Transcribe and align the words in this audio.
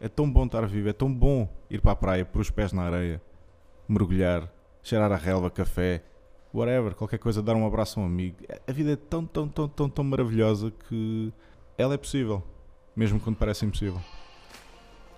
É 0.00 0.08
tão 0.08 0.30
bom 0.30 0.46
estar 0.46 0.66
vivo, 0.66 0.88
é 0.88 0.94
tão 0.94 1.12
bom 1.12 1.46
ir 1.68 1.80
para 1.80 1.92
a 1.92 1.96
praia, 1.96 2.24
pôr 2.24 2.40
os 2.40 2.50
pés 2.50 2.72
na 2.72 2.84
areia, 2.84 3.20
mergulhar, 3.86 4.50
cheirar 4.82 5.12
a 5.12 5.16
relva, 5.16 5.50
café, 5.50 6.02
whatever, 6.54 6.94
qualquer 6.94 7.18
coisa, 7.18 7.42
dar 7.42 7.54
um 7.54 7.66
abraço 7.66 8.00
a 8.00 8.02
um 8.02 8.06
amigo. 8.06 8.38
A 8.66 8.72
vida 8.72 8.92
é 8.92 8.96
tão, 8.96 9.26
tão, 9.26 9.46
tão, 9.46 9.68
tão, 9.68 9.90
tão 9.90 10.04
maravilhosa 10.04 10.72
que 10.88 11.30
ela 11.76 11.92
é 11.92 11.98
possível, 11.98 12.42
mesmo 12.96 13.20
quando 13.20 13.36
parece 13.36 13.66
impossível. 13.66 14.00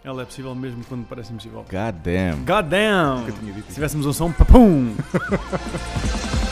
Ela 0.03 0.23
é 0.23 0.25
possível 0.25 0.53
mesmo 0.53 0.85
quando 0.85 1.07
parece 1.07 1.33
impossível. 1.33 1.61
God 1.61 2.03
damn. 2.03 2.45
God 2.45 2.69
damn! 2.69 3.25
Se 3.69 3.75
tivéssemos 3.75 4.05
um 4.05 4.13
som, 4.13 4.33
papum! 4.33 4.97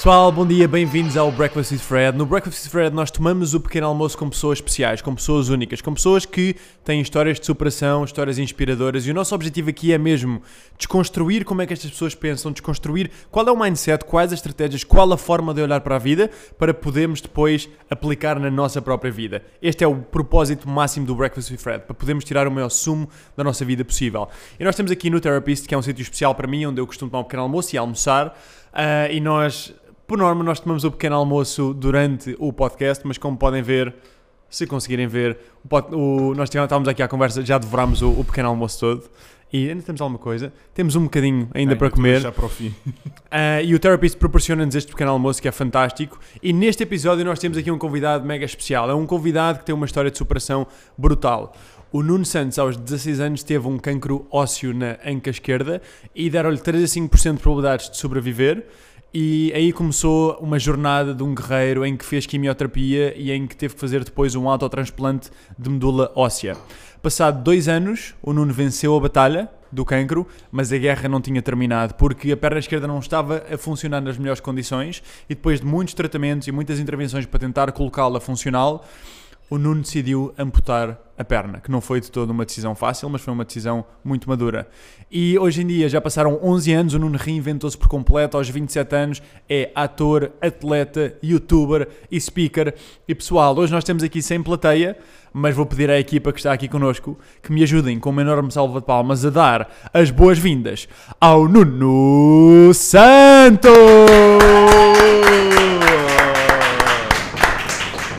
Pessoal, 0.00 0.32
bom 0.32 0.46
dia, 0.46 0.66
bem-vindos 0.66 1.14
ao 1.14 1.30
Breakfast 1.30 1.72
with 1.72 1.80
Fred. 1.80 2.16
No 2.16 2.24
Breakfast 2.24 2.64
with 2.64 2.70
Fred 2.70 2.96
nós 2.96 3.10
tomamos 3.10 3.52
o 3.52 3.60
pequeno 3.60 3.86
almoço 3.86 4.16
com 4.16 4.30
pessoas 4.30 4.56
especiais, 4.56 5.02
com 5.02 5.14
pessoas 5.14 5.50
únicas, 5.50 5.82
com 5.82 5.92
pessoas 5.92 6.24
que 6.24 6.56
têm 6.82 7.02
histórias 7.02 7.38
de 7.38 7.44
superação, 7.44 8.02
histórias 8.02 8.38
inspiradoras 8.38 9.06
e 9.06 9.10
o 9.10 9.14
nosso 9.14 9.34
objetivo 9.34 9.68
aqui 9.68 9.92
é 9.92 9.98
mesmo 9.98 10.40
desconstruir 10.78 11.44
como 11.44 11.60
é 11.60 11.66
que 11.66 11.74
estas 11.74 11.90
pessoas 11.90 12.14
pensam, 12.14 12.50
desconstruir 12.50 13.10
qual 13.30 13.46
é 13.46 13.52
o 13.52 13.56
mindset, 13.60 14.06
quais 14.06 14.32
as 14.32 14.38
estratégias, 14.38 14.84
qual 14.84 15.12
a 15.12 15.18
forma 15.18 15.52
de 15.52 15.60
olhar 15.60 15.82
para 15.82 15.96
a 15.96 15.98
vida 15.98 16.30
para 16.58 16.72
podermos 16.72 17.20
depois 17.20 17.68
aplicar 17.90 18.40
na 18.40 18.50
nossa 18.50 18.80
própria 18.80 19.12
vida. 19.12 19.42
Este 19.60 19.84
é 19.84 19.86
o 19.86 19.96
propósito 19.96 20.66
máximo 20.66 21.04
do 21.04 21.14
Breakfast 21.14 21.50
with 21.50 21.58
Fred, 21.58 21.84
para 21.84 21.92
podermos 21.92 22.24
tirar 22.24 22.48
o 22.48 22.50
maior 22.50 22.70
sumo 22.70 23.06
da 23.36 23.44
nossa 23.44 23.66
vida 23.66 23.84
possível. 23.84 24.30
E 24.58 24.64
nós 24.64 24.74
temos 24.74 24.90
aqui 24.90 25.10
no 25.10 25.20
Therapist, 25.20 25.68
que 25.68 25.74
é 25.74 25.76
um 25.76 25.82
sítio 25.82 26.00
especial 26.00 26.34
para 26.34 26.48
mim, 26.48 26.64
onde 26.64 26.80
eu 26.80 26.86
costumo 26.86 27.10
tomar 27.10 27.20
um 27.20 27.24
pequeno 27.24 27.42
almoço 27.42 27.76
e 27.76 27.78
almoçar, 27.78 28.34
ah, 28.72 29.08
e 29.10 29.20
nós 29.20 29.74
por 30.10 30.18
norma, 30.18 30.42
nós 30.42 30.58
tomamos 30.58 30.82
o 30.82 30.90
pequeno 30.90 31.14
almoço 31.14 31.72
durante 31.72 32.34
o 32.40 32.52
podcast, 32.52 33.06
mas 33.06 33.16
como 33.16 33.36
podem 33.36 33.62
ver, 33.62 33.94
se 34.48 34.66
conseguirem 34.66 35.06
ver, 35.06 35.38
o 35.64 35.96
o- 35.96 36.34
nós 36.34 36.48
estávamos 36.52 36.88
aqui 36.88 37.00
à 37.00 37.06
conversa, 37.06 37.42
já 37.44 37.56
devorámos 37.58 38.02
o, 38.02 38.10
o 38.10 38.24
pequeno 38.24 38.48
almoço 38.48 38.80
todo. 38.80 39.04
E 39.52 39.68
ainda 39.68 39.82
temos 39.84 40.00
alguma 40.00 40.18
coisa. 40.18 40.52
Temos 40.74 40.96
um 40.96 41.04
bocadinho 41.04 41.48
ainda 41.54 41.76
para 41.76 41.86
estou 41.86 42.00
a 42.00 42.02
comer. 42.02 42.32
para 42.32 42.44
o 42.44 42.48
fim. 42.48 42.74
Ah, 43.30 43.62
e 43.62 43.72
o 43.72 43.78
Therapist 43.78 44.16
proporciona-nos 44.18 44.74
este 44.74 44.90
pequeno 44.90 45.12
almoço 45.12 45.40
que 45.40 45.46
é 45.46 45.52
fantástico. 45.52 46.18
E 46.42 46.52
neste 46.52 46.82
episódio 46.82 47.24
nós 47.24 47.38
temos 47.38 47.56
aqui 47.56 47.70
um 47.70 47.78
convidado 47.78 48.24
mega 48.26 48.44
especial. 48.44 48.90
É 48.90 48.94
um 48.94 49.06
convidado 49.06 49.60
que 49.60 49.64
tem 49.64 49.72
uma 49.74 49.86
história 49.86 50.10
de 50.10 50.18
superação 50.18 50.66
brutal. 50.98 51.52
O 51.92 52.02
Nuno 52.02 52.24
Santos, 52.24 52.58
aos 52.58 52.76
16 52.76 53.20
anos, 53.20 53.42
teve 53.44 53.66
um 53.68 53.78
cancro 53.78 54.26
ósseo 54.30 54.74
na 54.74 54.96
anca 55.06 55.30
esquerda 55.30 55.80
e 56.14 56.28
deram-lhe 56.30 56.58
3 56.58 56.82
a 56.82 56.86
5% 57.00 57.34
de 57.34 57.40
probabilidades 57.40 57.90
de 57.90 57.96
sobreviver. 57.96 58.66
E 59.12 59.52
aí 59.56 59.72
começou 59.72 60.38
uma 60.40 60.56
jornada 60.56 61.12
de 61.12 61.24
um 61.24 61.34
guerreiro 61.34 61.84
em 61.84 61.96
que 61.96 62.04
fez 62.04 62.26
quimioterapia 62.26 63.12
e 63.16 63.32
em 63.32 63.44
que 63.44 63.56
teve 63.56 63.74
que 63.74 63.80
fazer 63.80 64.04
depois 64.04 64.36
um 64.36 64.48
autotransplante 64.48 65.30
de 65.58 65.68
medula 65.68 66.12
óssea. 66.14 66.56
Passado 67.02 67.42
dois 67.42 67.66
anos, 67.66 68.14
o 68.22 68.32
Nuno 68.32 68.52
venceu 68.52 68.96
a 68.96 69.00
batalha 69.00 69.50
do 69.72 69.84
cancro, 69.84 70.28
mas 70.52 70.72
a 70.72 70.78
guerra 70.78 71.08
não 71.08 71.20
tinha 71.20 71.42
terminado 71.42 71.94
porque 71.94 72.30
a 72.30 72.36
perna 72.36 72.60
esquerda 72.60 72.86
não 72.86 73.00
estava 73.00 73.42
a 73.52 73.58
funcionar 73.58 74.00
nas 74.00 74.16
melhores 74.16 74.40
condições 74.40 75.02
e 75.28 75.34
depois 75.34 75.58
de 75.58 75.66
muitos 75.66 75.94
tratamentos 75.94 76.46
e 76.46 76.52
muitas 76.52 76.78
intervenções 76.78 77.26
para 77.26 77.40
tentar 77.40 77.72
colocá-la 77.72 78.20
funcional, 78.20 78.86
o 79.50 79.58
Nuno 79.58 79.82
decidiu 79.82 80.32
amputar 80.38 80.96
a 81.18 81.24
perna, 81.24 81.60
que 81.60 81.70
não 81.70 81.80
foi 81.80 82.00
de 82.00 82.10
toda 82.10 82.32
uma 82.32 82.46
decisão 82.46 82.74
fácil, 82.74 83.10
mas 83.10 83.20
foi 83.20 83.34
uma 83.34 83.44
decisão 83.44 83.84
muito 84.02 84.28
madura. 84.28 84.68
E 85.10 85.36
hoje 85.38 85.60
em 85.62 85.66
dia 85.66 85.88
já 85.88 86.00
passaram 86.00 86.38
11 86.40 86.72
anos, 86.72 86.94
o 86.94 86.98
Nuno 87.00 87.18
reinventou-se 87.18 87.76
por 87.76 87.88
completo, 87.88 88.36
aos 88.36 88.48
27 88.48 88.94
anos 88.94 89.22
é 89.48 89.70
ator, 89.74 90.30
atleta, 90.40 91.14
youtuber 91.22 91.88
e 92.10 92.18
speaker. 92.18 92.72
E 93.08 93.14
pessoal, 93.14 93.58
hoje 93.58 93.72
nós 93.72 93.82
temos 93.82 94.04
aqui 94.04 94.22
sem 94.22 94.40
plateia, 94.40 94.96
mas 95.32 95.54
vou 95.54 95.66
pedir 95.66 95.90
à 95.90 95.98
equipa 95.98 96.32
que 96.32 96.38
está 96.38 96.52
aqui 96.52 96.68
connosco 96.68 97.18
que 97.42 97.52
me 97.52 97.62
ajudem 97.64 97.98
com 97.98 98.10
uma 98.10 98.22
enorme 98.22 98.52
salva 98.52 98.80
de 98.80 98.86
palmas 98.86 99.26
a 99.26 99.30
dar 99.30 99.68
as 99.92 100.12
boas-vindas 100.12 100.88
ao 101.20 101.48
Nuno 101.48 102.72
Santos! 102.72 103.70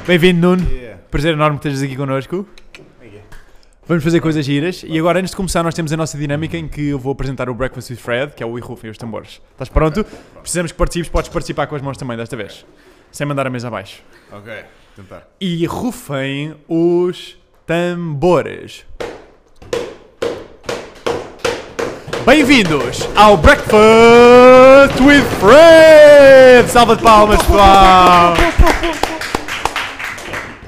Bem-vindo, 0.06 0.42
Nuno. 0.42 0.70
Yeah. 0.70 0.91
Prazer 1.12 1.34
enorme 1.34 1.60
que 1.60 1.68
estejas 1.68 1.84
aqui 1.84 1.98
connosco. 1.98 2.48
Vamos 3.86 4.02
fazer 4.02 4.22
coisas 4.22 4.46
giras. 4.46 4.86
E 4.88 4.98
agora, 4.98 5.20
antes 5.20 5.32
de 5.32 5.36
começar, 5.36 5.62
nós 5.62 5.76
temos 5.76 5.92
a 5.92 5.98
nossa 5.98 6.18
dinâmica 6.18 6.58
em 6.58 6.70
que 6.70 6.88
eu 6.88 6.98
vou 6.98 7.12
apresentar 7.12 7.50
o 7.50 7.54
Breakfast 7.54 7.92
with 7.92 7.98
Fred, 7.98 8.32
que 8.34 8.42
é 8.42 8.46
o 8.46 8.58
e 8.58 8.62
rufem 8.62 8.90
os 8.90 8.98
tambores. 8.98 9.42
Estás 9.52 9.68
pronto? 9.68 10.06
Precisamos 10.40 10.72
que 10.72 10.78
participes, 10.78 11.10
podes 11.10 11.30
participar 11.30 11.68
com 11.68 11.76
as 11.76 11.82
mãos 11.82 11.98
também 11.98 12.16
desta 12.16 12.38
vez. 12.38 12.66
Sem 13.12 13.28
mandar 13.28 13.46
a 13.46 13.50
mesa 13.50 13.68
abaixo. 13.68 14.02
Ok, 14.32 14.54
tentar. 14.96 15.28
E 15.42 15.66
rufem 15.66 16.56
os 16.70 17.38
tambores. 17.68 18.86
Bem-vindos 22.26 23.10
ao 23.18 23.36
Breakfast 23.36 25.02
with 25.02 25.26
Fred! 25.42 26.70
Salva 26.70 26.96
de 26.96 27.04
palmas, 27.04 27.38
pessoal! 27.42 28.36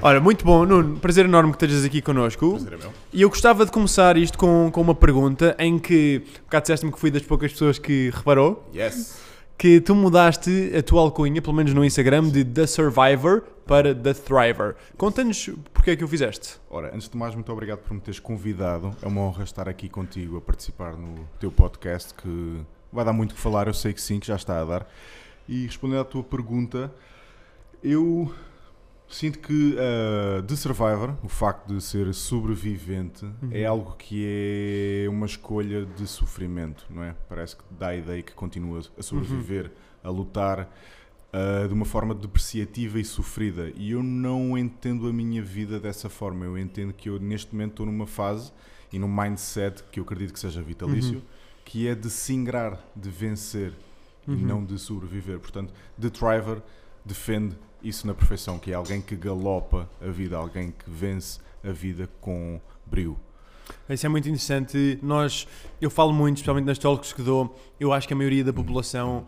Ora, 0.05 0.19
muito 0.19 0.43
bom, 0.43 0.65
Nuno. 0.65 0.99
Prazer 0.99 1.23
enorme 1.23 1.53
que 1.53 1.55
estejas 1.63 1.85
aqui 1.85 2.01
connosco. 2.01 2.51
Prazer 2.55 2.73
é 2.73 2.77
meu. 2.77 2.91
E 3.13 3.21
eu 3.21 3.29
gostava 3.29 3.65
de 3.65 3.71
começar 3.71 4.17
isto 4.17 4.37
com, 4.37 4.69
com 4.69 4.81
uma 4.81 4.93
pergunta 4.93 5.55
em 5.57 5.79
que, 5.79 6.21
um 6.39 6.43
bocado 6.43 6.63
disseste-me 6.63 6.91
que 6.91 6.99
fui 6.99 7.09
das 7.09 7.21
poucas 7.21 7.53
pessoas 7.53 7.79
que 7.79 8.11
reparou, 8.13 8.67
Yes. 8.75 9.17
que 9.57 9.79
tu 9.79 9.95
mudaste 9.95 10.73
a 10.77 10.83
tua 10.83 10.99
alcunha, 10.99 11.41
pelo 11.41 11.55
menos 11.55 11.73
no 11.73 11.85
Instagram, 11.85 12.27
de 12.27 12.43
The 12.43 12.67
Survivor 12.67 13.43
para 13.65 13.95
The 13.95 14.13
Thriver. 14.13 14.75
Conta-nos 14.97 15.49
porque 15.73 15.91
é 15.91 15.95
que 15.95 16.03
o 16.03 16.07
fizeste. 16.07 16.57
Ora, 16.69 16.93
antes 16.93 17.07
de 17.07 17.15
mais, 17.15 17.33
muito 17.33 17.49
obrigado 17.53 17.79
por 17.79 17.93
me 17.93 18.01
teres 18.01 18.19
convidado. 18.19 18.93
É 19.01 19.07
uma 19.07 19.21
honra 19.21 19.45
estar 19.45 19.69
aqui 19.69 19.87
contigo 19.87 20.35
a 20.35 20.41
participar 20.41 20.97
no 20.97 21.25
teu 21.39 21.49
podcast 21.49 22.13
que 22.13 22.57
vai 22.91 23.05
dar 23.05 23.13
muito 23.13 23.31
o 23.31 23.35
que 23.35 23.39
falar, 23.41 23.67
eu 23.67 23.73
sei 23.73 23.93
que 23.93 24.01
sim, 24.01 24.19
que 24.19 24.27
já 24.27 24.35
está 24.35 24.59
a 24.59 24.65
dar. 24.65 24.85
E 25.47 25.65
respondendo 25.65 26.01
à 26.01 26.05
tua 26.05 26.23
pergunta, 26.23 26.91
eu 27.81 28.29
sinto 29.13 29.39
que 29.39 29.75
uh, 29.75 30.41
The 30.43 30.55
Survivor, 30.55 31.15
o 31.23 31.29
facto 31.29 31.73
de 31.73 31.81
ser 31.81 32.11
sobrevivente, 32.13 33.25
é 33.51 33.65
algo 33.65 33.95
que 33.95 35.05
é 35.05 35.09
uma 35.09 35.25
escolha 35.25 35.85
de 35.85 36.07
sofrimento, 36.07 36.85
não 36.89 37.03
é? 37.03 37.15
Parece 37.29 37.55
que 37.55 37.63
dá 37.71 37.89
a 37.89 37.95
ideia 37.95 38.23
que 38.23 38.33
continua 38.33 38.81
a 38.97 39.03
sobreviver, 39.03 39.71
a 40.03 40.09
lutar 40.09 40.67
uh, 41.33 41.67
de 41.67 41.73
uma 41.73 41.85
forma 41.85 42.15
depreciativa 42.15 42.99
e 42.99 43.05
sofrida. 43.05 43.71
E 43.75 43.91
eu 43.91 44.01
não 44.01 44.57
entendo 44.57 45.07
a 45.07 45.13
minha 45.13 45.43
vida 45.43 45.79
dessa 45.79 46.09
forma. 46.09 46.45
Eu 46.45 46.57
entendo 46.57 46.91
que 46.91 47.07
eu, 47.07 47.19
neste 47.19 47.53
momento, 47.53 47.71
estou 47.71 47.85
numa 47.85 48.07
fase 48.07 48.51
e 48.91 48.97
num 48.97 49.07
mindset 49.07 49.83
que 49.91 49.99
eu 49.99 50.03
acredito 50.03 50.33
que 50.33 50.39
seja 50.39 50.61
vitalício, 50.61 51.21
que 51.63 51.87
é 51.87 51.95
de 51.95 52.09
se 52.09 52.33
ingrar, 52.33 52.79
de 52.95 53.09
vencer 53.09 53.73
e 54.27 54.31
não 54.31 54.63
de 54.63 54.79
sobreviver. 54.79 55.39
Portanto, 55.39 55.73
The 55.99 56.09
Thriver 56.09 56.61
defende 57.05 57.55
isso 57.83 58.07
na 58.07 58.13
perfeição, 58.13 58.57
que 58.57 58.71
é 58.71 58.75
alguém 58.75 59.01
que 59.01 59.15
galopa 59.15 59.89
a 60.01 60.09
vida, 60.09 60.37
alguém 60.37 60.71
que 60.71 60.89
vence 60.89 61.39
a 61.63 61.71
vida 61.71 62.09
com 62.21 62.59
brio. 62.85 63.19
Isso 63.89 64.05
é 64.05 64.09
muito 64.09 64.27
interessante. 64.27 64.99
Nós, 65.01 65.47
eu 65.81 65.89
falo 65.89 66.13
muito, 66.13 66.37
especialmente 66.37 66.65
nas 66.65 66.77
talks 66.77 67.13
que 67.13 67.21
dou, 67.21 67.55
eu 67.79 67.91
acho 67.91 68.07
que 68.07 68.13
a 68.13 68.17
maioria 68.17 68.43
da 68.43 68.53
população 68.53 69.25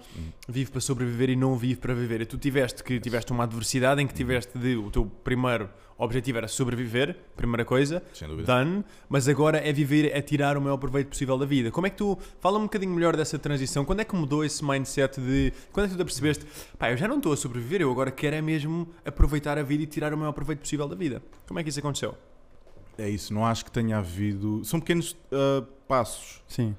vive 0.48 0.72
para 0.72 0.82
sobreviver 0.82 1.30
e 1.30 1.36
não 1.36 1.56
vive 1.58 1.80
para 1.80 1.94
viver. 1.94 2.22
E 2.22 2.26
tu 2.26 2.38
tiveste 2.38 2.84
que 2.84 3.00
tiveste 3.00 3.32
uma 3.32 3.44
adversidade 3.44 4.02
em 4.02 4.08
que 4.08 4.14
tiveste 4.14 4.58
de 4.58 4.76
o 4.76 4.90
teu 4.90 5.06
primeiro 5.24 5.70
objetivo 5.98 6.38
era 6.38 6.48
sobreviver, 6.48 7.16
primeira 7.38 7.64
coisa, 7.64 8.04
Sem 8.14 8.28
dúvida. 8.28 8.54
done, 8.54 8.84
mas 9.08 9.28
agora 9.30 9.58
é 9.58 9.72
viver, 9.72 10.12
é 10.14 10.22
tirar 10.22 10.58
o 10.58 10.62
maior 10.62 10.78
proveito 10.78 11.08
possível 11.08 11.38
da 11.38 11.46
vida. 11.46 11.72
Como 11.72 11.88
é 11.88 11.90
que 11.90 11.96
tu, 11.96 12.18
fala 12.40 12.58
um 12.60 12.64
bocadinho 12.64 12.94
melhor 12.94 13.16
dessa 13.16 13.40
transição, 13.40 13.86
quando 13.86 14.02
é 14.02 14.04
que 14.04 14.14
mudou 14.16 14.44
esse 14.44 14.64
mindset 14.64 15.22
de, 15.22 15.54
quando 15.72 15.86
é 15.86 15.88
que 15.90 15.94
tu 15.96 15.98
te 15.98 16.02
apercebeste, 16.02 16.46
pá, 16.78 16.92
eu 16.92 16.98
já 16.98 17.08
não 17.08 17.18
estou 17.18 17.32
a 17.32 17.38
sobreviver, 17.38 17.82
eu 17.82 17.90
agora 17.90 18.12
quero 18.12 18.36
é 18.36 18.42
mesmo 18.42 18.90
aproveitar 19.06 19.58
a 19.58 19.64
vida 19.64 19.84
e 19.84 19.88
tirar 19.88 20.14
o 20.14 20.18
maior 20.18 20.34
proveito 20.34 20.60
possível 20.60 20.88
da 20.88 20.96
vida. 20.96 21.22
Como 21.48 21.60
é 21.60 21.64
que 21.64 21.70
isso 21.70 21.80
aconteceu? 21.80 22.16
É 22.98 23.10
isso, 23.10 23.34
não 23.34 23.46
acho 23.46 23.66
que 23.66 23.72
tenha 23.72 23.98
havido. 23.98 24.64
São 24.64 24.80
pequenos 24.80 25.16
ah, 25.32 25.64
passos. 25.88 26.42
Sim. 26.48 26.76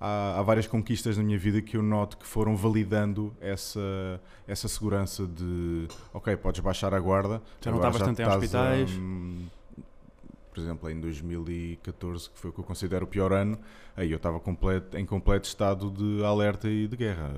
Há, 0.00 0.38
há 0.38 0.42
várias 0.42 0.66
conquistas 0.66 1.16
na 1.18 1.22
minha 1.22 1.38
vida 1.38 1.60
que 1.60 1.76
eu 1.76 1.82
noto 1.82 2.16
que 2.16 2.26
foram 2.26 2.56
validando 2.56 3.34
essa, 3.40 3.80
essa 4.48 4.66
segurança 4.66 5.26
de 5.26 5.86
ok, 6.12 6.36
podes 6.36 6.60
baixar 6.60 6.94
a 6.94 6.98
guarda. 6.98 7.42
Já 7.60 7.70
não 7.70 7.78
estavas 7.78 8.02
tanto 8.02 8.20
em 8.22 8.26
hospitais. 8.26 8.90
hum, 8.92 9.46
por 10.52 10.58
exemplo, 10.60 10.90
em 10.90 11.00
2014, 11.00 12.30
que 12.30 12.38
foi 12.38 12.50
o 12.50 12.52
que 12.52 12.58
eu 12.60 12.64
considero 12.64 13.04
o 13.04 13.08
pior 13.08 13.32
ano, 13.32 13.58
aí 13.96 14.10
eu 14.10 14.16
estava 14.16 14.40
completo, 14.40 14.96
em 14.96 15.06
completo 15.06 15.46
estado 15.46 15.90
de 15.90 16.24
alerta 16.24 16.68
e 16.68 16.88
de 16.88 16.96
guerra, 16.96 17.30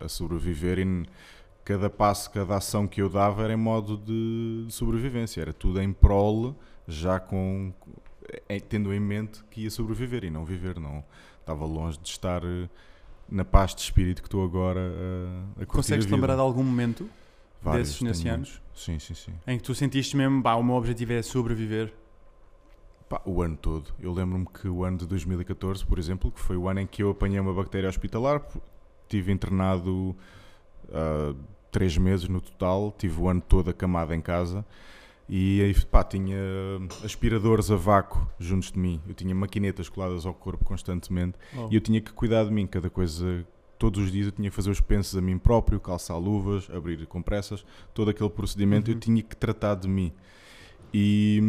a, 0.00 0.04
a 0.04 0.08
sobreviver 0.08 0.78
e 0.78 0.84
n- 0.84 1.06
cada 1.64 1.88
passo, 1.88 2.30
cada 2.30 2.56
ação 2.56 2.86
que 2.86 3.00
eu 3.00 3.08
dava 3.08 3.44
era 3.44 3.52
em 3.54 3.56
modo 3.56 3.96
de 3.96 4.66
sobrevivência, 4.68 5.40
era 5.40 5.52
tudo 5.52 5.80
em 5.80 5.92
prol, 5.92 6.54
já 6.90 7.18
com 7.18 7.72
eh, 8.48 8.60
tendo 8.60 8.92
em 8.92 9.00
mente 9.00 9.42
que 9.50 9.62
ia 9.62 9.70
sobreviver 9.70 10.24
e 10.24 10.30
não 10.30 10.44
viver, 10.44 10.78
não 10.78 11.04
estava 11.38 11.64
longe 11.64 11.98
de 11.98 12.08
estar 12.08 12.44
eh, 12.44 12.68
na 13.28 13.44
paz 13.44 13.74
de 13.74 13.80
espírito 13.82 14.22
que 14.22 14.28
estou 14.28 14.44
agora 14.44 14.80
a, 15.58 15.62
a 15.62 15.66
Consegues 15.66 16.06
te 16.06 16.12
lembrar 16.12 16.34
de 16.34 16.40
algum 16.40 16.62
momento 16.62 17.08
Vários, 17.62 17.88
desses 17.88 18.02
nesse 18.02 18.22
tenho 18.22 18.34
ano? 18.34 18.44
muitos. 18.44 18.62
Sim, 18.74 18.98
sim, 18.98 19.14
sim. 19.14 19.32
em 19.46 19.58
que 19.58 19.64
tu 19.64 19.74
sentiste 19.74 20.16
mesmo, 20.16 20.42
pá, 20.42 20.54
o 20.54 20.62
meu 20.62 20.74
objetivo 20.74 21.12
é 21.12 21.22
sobreviver? 21.22 21.92
Pá, 23.08 23.20
o 23.24 23.42
ano 23.42 23.56
todo. 23.56 23.92
Eu 24.00 24.12
lembro-me 24.12 24.46
que 24.46 24.68
o 24.68 24.84
ano 24.84 24.98
de 24.98 25.06
2014, 25.06 25.84
por 25.84 25.98
exemplo, 25.98 26.30
que 26.30 26.40
foi 26.40 26.56
o 26.56 26.68
ano 26.68 26.80
em 26.80 26.86
que 26.86 27.02
eu 27.02 27.10
apanhei 27.10 27.40
uma 27.40 27.52
bactéria 27.52 27.88
hospitalar, 27.88 28.42
tive 29.08 29.32
internado 29.32 30.16
ah, 30.92 31.34
três 31.70 31.98
meses 31.98 32.28
no 32.28 32.40
total, 32.40 32.94
tive 32.96 33.20
o 33.20 33.28
ano 33.28 33.40
todo 33.40 33.70
acamado 33.70 34.14
em 34.14 34.20
casa 34.20 34.64
e 35.32 35.62
aí, 35.62 35.84
pá, 35.86 36.02
tinha 36.02 36.36
aspiradores 37.04 37.70
a 37.70 37.76
vácuo 37.76 38.26
juntos 38.38 38.72
de 38.72 38.78
mim. 38.80 39.00
Eu 39.06 39.14
tinha 39.14 39.32
maquinetas 39.34 39.88
coladas 39.88 40.26
ao 40.26 40.34
corpo 40.34 40.64
constantemente 40.64 41.38
Oh. 41.56 41.68
e 41.70 41.76
eu 41.76 41.80
tinha 41.80 42.00
que 42.00 42.12
cuidar 42.12 42.44
de 42.44 42.50
mim, 42.50 42.66
cada 42.66 42.90
coisa. 42.90 43.46
Todos 43.78 44.02
os 44.04 44.12
dias 44.12 44.26
eu 44.26 44.32
tinha 44.32 44.50
que 44.50 44.54
fazer 44.56 44.70
os 44.70 44.80
pensos 44.80 45.16
a 45.16 45.22
mim 45.22 45.38
próprio, 45.38 45.78
calçar 45.80 46.18
luvas, 46.18 46.68
abrir 46.68 47.06
compressas, 47.06 47.64
todo 47.94 48.10
aquele 48.10 48.28
procedimento 48.28 48.88
Uhum. 48.90 48.96
eu 48.96 49.00
tinha 49.00 49.22
que 49.22 49.34
tratar 49.36 49.76
de 49.76 49.88
mim. 49.88 50.12
E, 50.92 51.40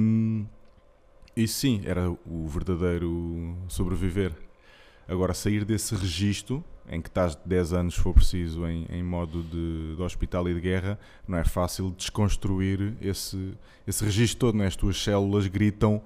e 1.36 1.48
sim, 1.48 1.82
era 1.86 2.10
o 2.26 2.48
verdadeiro 2.48 3.58
sobreviver. 3.68 4.34
Agora, 5.08 5.34
sair 5.34 5.66
desse 5.66 5.94
registro, 5.96 6.64
em 6.90 7.02
que 7.02 7.10
estás 7.10 7.36
10 7.36 7.74
anos, 7.74 7.96
se 7.96 8.00
for 8.02 8.14
preciso, 8.14 8.66
em, 8.68 8.86
em 8.90 9.04
modo 9.04 9.44
de, 9.44 9.96
de 9.96 10.02
hospital 10.02 10.48
e 10.50 10.54
de 10.54 10.60
guerra, 10.60 11.00
não 11.28 11.38
é 11.38 11.44
fácil 11.44 11.92
desconstruir 11.92 12.94
esse, 13.02 13.54
esse 13.88 14.04
registro 14.04 14.40
todo, 14.40 14.58
não 14.58 14.64
é? 14.64 14.68
As 14.68 14.76
tuas 14.76 15.02
células 15.02 15.48
gritam 15.48 16.02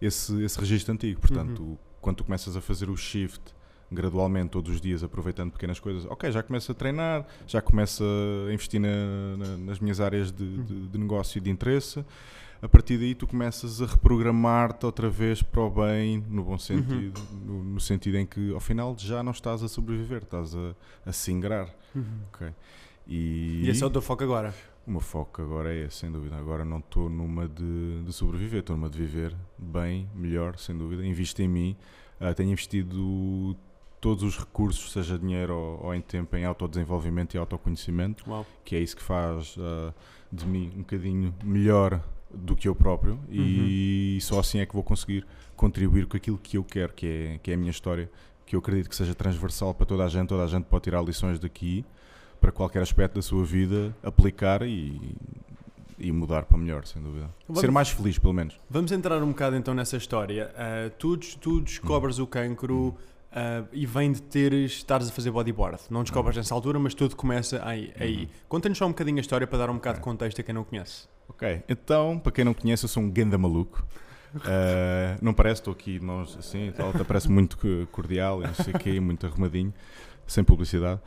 esse, 0.00 0.42
esse 0.42 0.58
registro 0.58 0.94
antigo. 0.94 1.20
Portanto, 1.20 1.78
quando 2.00 2.16
tu 2.16 2.24
começas 2.24 2.56
a 2.56 2.60
fazer 2.60 2.88
o 2.88 2.96
shift 2.96 3.40
gradualmente, 3.90 4.50
todos 4.50 4.74
os 4.74 4.80
dias, 4.80 5.02
aproveitando 5.02 5.50
pequenas 5.52 5.80
coisas, 5.80 6.04
ok, 6.06 6.30
já 6.30 6.42
começo 6.42 6.70
a 6.72 6.74
treinar, 6.74 7.26
já 7.46 7.60
começo 7.60 8.04
a 8.48 8.52
investir 8.52 8.80
na- 8.80 9.36
na- 9.36 9.56
nas 9.56 9.78
minhas 9.80 10.00
áreas 10.00 10.30
de, 10.30 10.58
de- 10.62 10.86
de 10.88 10.98
negócio 10.98 11.38
e 11.38 11.40
de 11.40 11.50
interesse. 11.50 12.04
A 12.62 12.68
partir 12.68 12.98
daí, 12.98 13.14
tu 13.14 13.26
começas 13.26 13.80
a 13.80 13.86
reprogramar-te 13.86 14.84
outra 14.84 15.08
vez 15.08 15.42
para 15.42 15.62
o 15.62 15.70
bem, 15.70 16.22
no 16.28 16.44
bom 16.44 16.58
sentido, 16.58 17.18
no, 17.46 17.64
no 17.64 17.80
sentido 17.80 18.18
em 18.18 18.26
que 18.26 18.52
ao 18.52 18.60
final 18.60 18.94
já 18.98 19.22
não 19.22 19.32
estás 19.32 19.62
a 19.62 19.68
sobreviver, 19.68 20.22
estás 20.24 20.54
a, 20.54 20.74
a 21.06 21.10
se 21.12 21.32
ingrar. 21.32 21.68
Uhum. 21.94 22.04
ok? 22.32 22.48
E, 23.08 23.62
E 23.64 23.68
esse 23.70 23.82
é 23.82 23.86
o 23.86 23.90
teu 23.90 24.02
foco 24.02 24.22
agora? 24.22 24.54
o 24.86 24.90
meu 24.92 25.00
foco 25.00 25.40
agora 25.40 25.72
é 25.72 25.84
esse, 25.86 25.98
sem 25.98 26.10
dúvida. 26.12 26.36
Agora 26.36 26.64
não 26.64 26.78
estou 26.80 27.08
numa 27.08 27.46
de, 27.48 28.02
de 28.04 28.12
sobreviver, 28.12 28.60
estou 28.60 28.76
numa 28.76 28.90
de 28.90 28.98
viver 28.98 29.34
bem, 29.58 30.08
melhor, 30.14 30.56
sem 30.58 30.76
dúvida. 30.76 31.04
Invisto 31.06 31.40
em 31.42 31.48
mim, 31.48 31.76
ah, 32.18 32.34
tenho 32.34 32.50
investido 32.50 33.56
todos 34.00 34.22
os 34.22 34.38
recursos, 34.38 34.92
seja 34.92 35.18
dinheiro 35.18 35.54
ou, 35.54 35.86
ou 35.86 35.94
em 35.94 36.00
tempo, 36.00 36.36
em 36.36 36.44
autodesenvolvimento 36.44 37.34
e 37.34 37.38
autoconhecimento, 37.38 38.24
Uau. 38.28 38.46
que 38.64 38.74
é 38.74 38.80
isso 38.80 38.96
que 38.96 39.02
faz 39.02 39.56
ah, 39.58 39.92
de 40.32 40.46
mim 40.46 40.72
um 40.74 40.78
bocadinho 40.80 41.34
melhor 41.44 42.02
do 42.32 42.54
que 42.56 42.68
eu 42.68 42.74
próprio 42.74 43.18
e 43.28 44.18
só 44.22 44.38
assim 44.40 44.60
é 44.60 44.66
que 44.66 44.72
vou 44.72 44.84
conseguir 44.84 45.26
contribuir 45.56 46.06
com 46.06 46.16
aquilo 46.16 46.38
que 46.38 46.56
eu 46.56 46.64
quero, 46.64 46.92
que 46.92 47.06
é, 47.06 47.38
que 47.42 47.50
é 47.50 47.54
a 47.54 47.56
minha 47.56 47.70
história, 47.72 48.10
que 48.46 48.54
eu 48.56 48.60
acredito 48.60 48.88
que 48.88 48.96
seja 48.96 49.14
transversal 49.14 49.74
para 49.74 49.84
toda 49.84 50.04
a 50.04 50.08
gente, 50.08 50.28
toda 50.28 50.44
a 50.44 50.46
gente 50.46 50.64
pode 50.64 50.84
tirar 50.84 51.02
lições 51.02 51.38
daqui 51.38 51.84
para 52.40 52.50
qualquer 52.52 52.82
aspecto 52.82 53.16
da 53.16 53.22
sua 53.22 53.44
vida, 53.44 53.94
aplicar 54.02 54.62
e, 54.62 54.98
e 55.98 56.10
mudar 56.10 56.44
para 56.44 56.56
melhor, 56.56 56.86
sem 56.86 57.02
dúvida. 57.02 57.28
Vamos- 57.46 57.60
Ser 57.60 57.70
mais 57.70 57.90
feliz, 57.90 58.18
pelo 58.18 58.32
menos. 58.32 58.58
Vamos 58.70 58.90
entrar 58.92 59.22
um 59.22 59.28
bocado 59.28 59.56
então 59.56 59.74
nessa 59.74 59.96
história. 59.96 60.50
Ah, 60.56 60.90
tu, 60.98 61.16
tu 61.18 61.60
descobres 61.60 62.18
Hum. 62.18 62.22
o 62.22 62.26
cancro 62.26 62.96
ah, 63.32 63.64
e 63.72 63.86
vem 63.86 64.12
de 64.12 64.22
teres, 64.22 64.72
estares 64.72 65.08
a 65.08 65.12
fazer 65.12 65.30
bodyboard. 65.30 65.80
Não 65.90 66.02
descobres 66.02 66.36
Hum. 66.36 66.40
nessa 66.40 66.54
altura, 66.54 66.78
mas 66.78 66.94
tudo 66.94 67.14
começa 67.16 67.60
aí. 67.64 67.92
aí. 67.98 68.28
Conta-nos 68.48 68.78
só 68.78 68.86
um 68.86 68.90
bocadinho 68.90 69.18
a 69.18 69.20
história 69.20 69.46
para 69.46 69.58
dar 69.58 69.70
um 69.70 69.74
bocado 69.74 69.96
de 69.96 70.00
Ok. 70.02 70.12
contexto 70.12 70.40
a 70.40 70.44
quem 70.44 70.54
não 70.54 70.64
conhece. 70.64 71.08
Ok, 71.28 71.62
então, 71.68 72.18
para 72.18 72.32
quem 72.32 72.44
não 72.44 72.52
conhece, 72.52 72.84
eu 72.84 72.88
sou 72.88 73.02
um 73.02 73.10
ganda 73.10 73.38
maluco. 73.38 73.86
Uh, 74.34 75.18
não 75.22 75.32
parece, 75.34 75.60
estou 75.60 75.72
aqui, 75.72 75.98
nós 76.00 76.36
assim, 76.38 76.68
e 76.68 76.72
tal, 76.72 76.92
parece 77.04 77.28
muito 77.28 77.56
co- 77.58 77.86
cordial 77.90 78.42
e 78.42 78.46
não 78.46 78.54
sei 78.54 78.72
o 78.74 78.78
quê, 78.78 79.00
muito 79.00 79.26
arrumadinho, 79.26 79.72
sem 80.26 80.44
publicidade. 80.44 81.00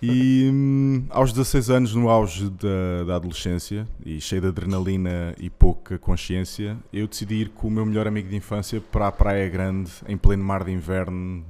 E 0.02 0.50
hum, 0.52 1.06
aos 1.08 1.32
16 1.32 1.70
anos, 1.70 1.94
no 1.94 2.08
auge 2.10 2.50
da, 2.50 3.04
da 3.06 3.16
adolescência 3.16 3.88
e 4.04 4.20
cheio 4.20 4.42
de 4.42 4.48
adrenalina 4.48 5.34
e 5.40 5.48
pouca 5.48 5.98
consciência, 5.98 6.76
eu 6.92 7.06
decidi 7.08 7.36
ir 7.36 7.48
com 7.48 7.68
o 7.68 7.70
meu 7.70 7.86
melhor 7.86 8.06
amigo 8.06 8.28
de 8.28 8.36
infância 8.36 8.78
para 8.80 9.06
a 9.08 9.12
Praia 9.12 9.48
Grande, 9.48 9.90
em 10.06 10.16
pleno 10.18 10.44
mar 10.44 10.64
de 10.64 10.70
inverno, 10.72 11.44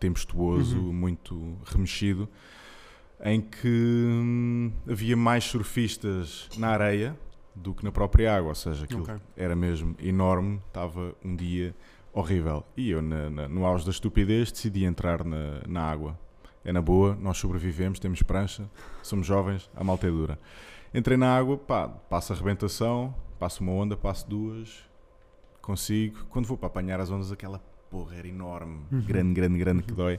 tempestuoso, 0.00 0.76
Uhum. 0.78 0.92
muito 0.92 1.58
remexido, 1.66 2.28
em 3.24 3.40
que 3.40 3.68
hum, 3.68 4.72
havia 4.88 5.16
mais 5.16 5.44
surfistas 5.44 6.48
na 6.56 6.68
areia 6.68 7.16
do 7.54 7.72
que 7.74 7.84
na 7.84 7.90
própria 7.92 8.36
água, 8.36 8.50
ou 8.50 8.54
seja, 8.54 8.84
aquilo 8.84 9.02
Ok. 9.02 9.14
era 9.36 9.56
mesmo 9.56 9.94
enorme, 10.02 10.60
estava 10.66 11.14
um 11.24 11.34
dia 11.34 11.74
horrível. 12.12 12.64
E 12.76 12.90
eu, 12.90 13.00
na- 13.02 13.30
na- 13.30 13.48
no 13.48 13.64
auge 13.64 13.84
da 13.84 13.90
estupidez, 13.90 14.52
decidi 14.52 14.84
entrar 14.84 15.24
na, 15.24 15.60
na 15.66 15.82
água. 15.82 16.18
É 16.66 16.72
na 16.72 16.82
boa, 16.82 17.16
nós 17.20 17.38
sobrevivemos, 17.38 17.98
temos 18.00 18.22
prancha, 18.22 18.68
somos 19.02 19.26
jovens, 19.26 19.70
a 19.74 19.84
malta 19.84 20.06
é 20.06 20.10
dura. 20.10 20.38
Entrei 20.92 21.16
na 21.16 21.34
água, 21.36 21.56
pá, 21.56 21.86
passo 21.88 22.32
a 22.32 22.36
arrebentação, 22.36 23.14
passo 23.38 23.62
uma 23.62 23.72
onda, 23.72 23.96
passo 23.96 24.28
duas, 24.28 24.82
consigo. 25.62 26.26
Quando 26.28 26.46
vou 26.46 26.56
para 26.58 26.66
apanhar 26.66 26.98
as 27.00 27.10
ondas, 27.10 27.30
aquela 27.30 27.60
porra 27.90 28.16
era 28.16 28.26
enorme, 28.28 28.80
Uhum. 28.90 29.00
grande, 29.00 29.32
grande, 29.34 29.58
grande, 29.58 29.82
que 29.84 29.92
dói. 29.92 30.18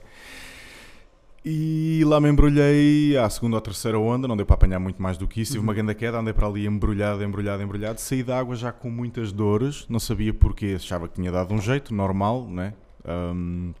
E 1.44 2.02
lá 2.04 2.20
me 2.20 2.28
embrulhei 2.28 3.16
à 3.16 3.28
segunda 3.30 3.56
ou 3.56 3.60
terceira 3.60 3.98
onda, 3.98 4.26
não 4.26 4.36
deu 4.36 4.44
para 4.44 4.54
apanhar 4.54 4.78
muito 4.78 5.00
mais 5.00 5.16
do 5.16 5.26
que 5.28 5.40
isso. 5.40 5.52
Tive 5.52 5.62
uma 5.62 5.70
Uhum. 5.72 5.76
grande 5.76 5.94
queda, 5.94 6.18
andei 6.18 6.32
para 6.34 6.46
ali 6.46 6.66
embrulhado, 6.66 7.22
embrulhado, 7.22 7.62
embrulhado. 7.62 8.00
Saí 8.00 8.22
da 8.22 8.38
água 8.38 8.56
já 8.56 8.72
com 8.72 8.90
muitas 8.90 9.32
dores, 9.32 9.86
não 9.88 10.00
sabia 10.00 10.34
porquê, 10.34 10.74
achava 10.76 11.08
que 11.08 11.14
tinha 11.14 11.30
dado 11.30 11.54
um 11.54 11.60
jeito, 11.60 11.94
normal, 11.94 12.46
né? 12.48 12.74
Ahm, 13.04 13.72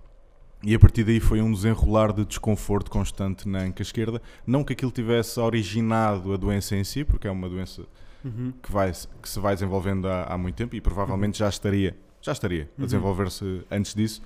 e 0.62 0.74
a 0.74 0.78
partir 0.78 1.04
daí 1.04 1.20
foi 1.20 1.40
um 1.40 1.52
desenrolar 1.52 2.12
de 2.12 2.24
desconforto 2.24 2.90
constante 2.90 3.48
na 3.48 3.60
anca 3.60 3.82
esquerda. 3.82 4.20
Não 4.46 4.64
que 4.64 4.72
aquilo 4.72 4.90
tivesse 4.90 5.38
originado 5.38 6.32
a 6.32 6.36
doença 6.36 6.74
em 6.76 6.84
si, 6.84 7.04
porque 7.04 7.26
é 7.28 7.30
uma 7.30 7.48
doença 7.48 7.84
Uhum. 8.24 8.52
que, 8.60 8.72
vai, 8.72 8.90
que 9.22 9.28
se 9.28 9.38
vai 9.38 9.54
desenvolvendo 9.54 10.08
há, 10.08 10.24
há 10.24 10.36
muito 10.36 10.56
tempo 10.56 10.74
e 10.74 10.80
provavelmente 10.80 11.38
já 11.38 11.48
estaria, 11.48 11.96
já 12.20 12.32
estaria 12.32 12.68
a 12.76 12.80
Uhum. 12.80 12.86
desenvolver-se 12.86 13.62
antes 13.70 13.94
disso. 13.94 14.20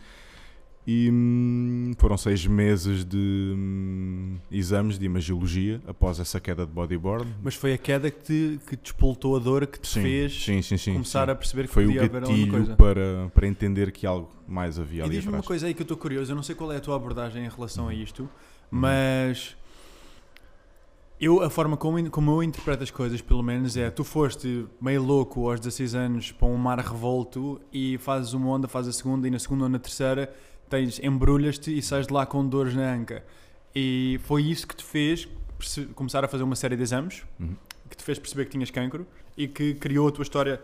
E 0.85 1.09
hum, 1.13 1.93
foram 1.97 2.17
seis 2.17 2.45
meses 2.45 3.05
de 3.05 3.17
hum, 3.57 4.37
exames 4.51 4.99
de 4.99 5.07
imagiologia 5.07 5.81
após 5.87 6.19
essa 6.19 6.41
queda 6.41 6.67
de 6.67 6.73
bodyboard. 6.73 7.33
Mas 7.43 7.55
foi 7.55 7.73
a 7.73 7.79
queda 7.79 8.11
que 8.11 8.21
te, 8.21 8.61
que 8.67 8.77
te 8.77 8.93
a 8.93 9.39
dor, 9.39 9.67
que 9.67 9.79
te 9.79 9.87
Sim, 9.89 10.03
fez 10.03 10.45
sim, 10.45 10.61
sim, 10.63 10.93
começar 10.93 11.31
a 11.31 11.35
perceber 11.37 11.69
que 11.69 11.73
Foi 11.73 11.85
o 11.85 11.89
podia 11.89 12.03
haver 12.03 12.23
alguma 12.25 12.39
gatilho 12.39 12.51
coisa. 12.51 12.77
para, 12.77 13.31
para 13.33 13.47
entender 13.47 13.93
que 13.93 14.05
algo 14.07 14.29
mais 14.49 14.77
havia 14.79 15.05
E 15.05 15.07
ali 15.07 15.17
diz-me 15.17 15.33
uma 15.33 15.43
coisa 15.43 15.67
aí 15.69 15.75
que 15.75 15.83
eu 15.83 15.85
estou 15.85 15.97
curioso, 15.97 16.33
eu 16.33 16.37
não 16.37 16.43
sei 16.43 16.55
qual 16.57 16.73
é 16.73 16.77
a 16.79 16.81
tua 16.81 16.97
abordagem 16.97 17.45
em 17.45 17.49
relação 17.49 17.85
Uhum. 17.85 17.91
a 17.91 17.95
isto, 17.95 18.29
mas 18.71 19.57
eu, 21.21 21.41
a 21.43 21.49
forma 21.49 21.77
como, 21.77 22.11
como 22.11 22.33
eu 22.33 22.43
interpreto 22.43 22.83
as 22.83 22.91
coisas, 22.91 23.21
pelo 23.21 23.43
menos, 23.43 23.77
é 23.77 23.89
tu 23.91 24.03
foste 24.03 24.67
meio 24.81 25.03
louco 25.03 25.49
aos 25.49 25.61
16 25.61 25.95
anos 25.95 26.33
para 26.33 26.49
um 26.49 26.57
mar 26.57 26.81
revolto 26.81 27.61
e 27.73 27.97
fazes 27.99 28.33
uma 28.33 28.49
onda, 28.49 28.67
fazes 28.67 28.97
a 28.97 28.99
segunda 28.99 29.29
e 29.29 29.31
na 29.31 29.39
segunda 29.39 29.63
ou 29.65 29.69
na 29.71 29.79
terceira 29.79 30.35
tens, 30.73 30.99
embrulhas-te 31.03 31.77
e 31.77 31.83
sais 31.83 32.07
de 32.07 32.13
lá 32.13 32.25
com 32.27 32.47
dores 32.47 32.75
na 32.75 32.93
anca. 32.95 33.25
E 33.75 34.19
foi 34.25 34.43
isso 34.43 34.67
que 34.67 34.75
te 34.77 34.85
fez 34.85 35.29
começar 35.95 36.25
a 36.25 36.29
fazer 36.29 36.43
uma 36.43 36.57
série 36.57 36.77
de 36.77 36.83
exames, 36.83 37.23
Uhum. 37.39 37.55
que 37.89 37.97
te 37.97 38.03
fez 38.03 38.19
perceber 38.19 38.47
que 38.47 38.51
tinhas 38.53 38.71
cancro 38.71 39.07
e 39.37 39.47
que 39.47 39.75
criou 39.75 40.09
a 40.09 40.13
tua 40.13 40.23
história 40.23 40.61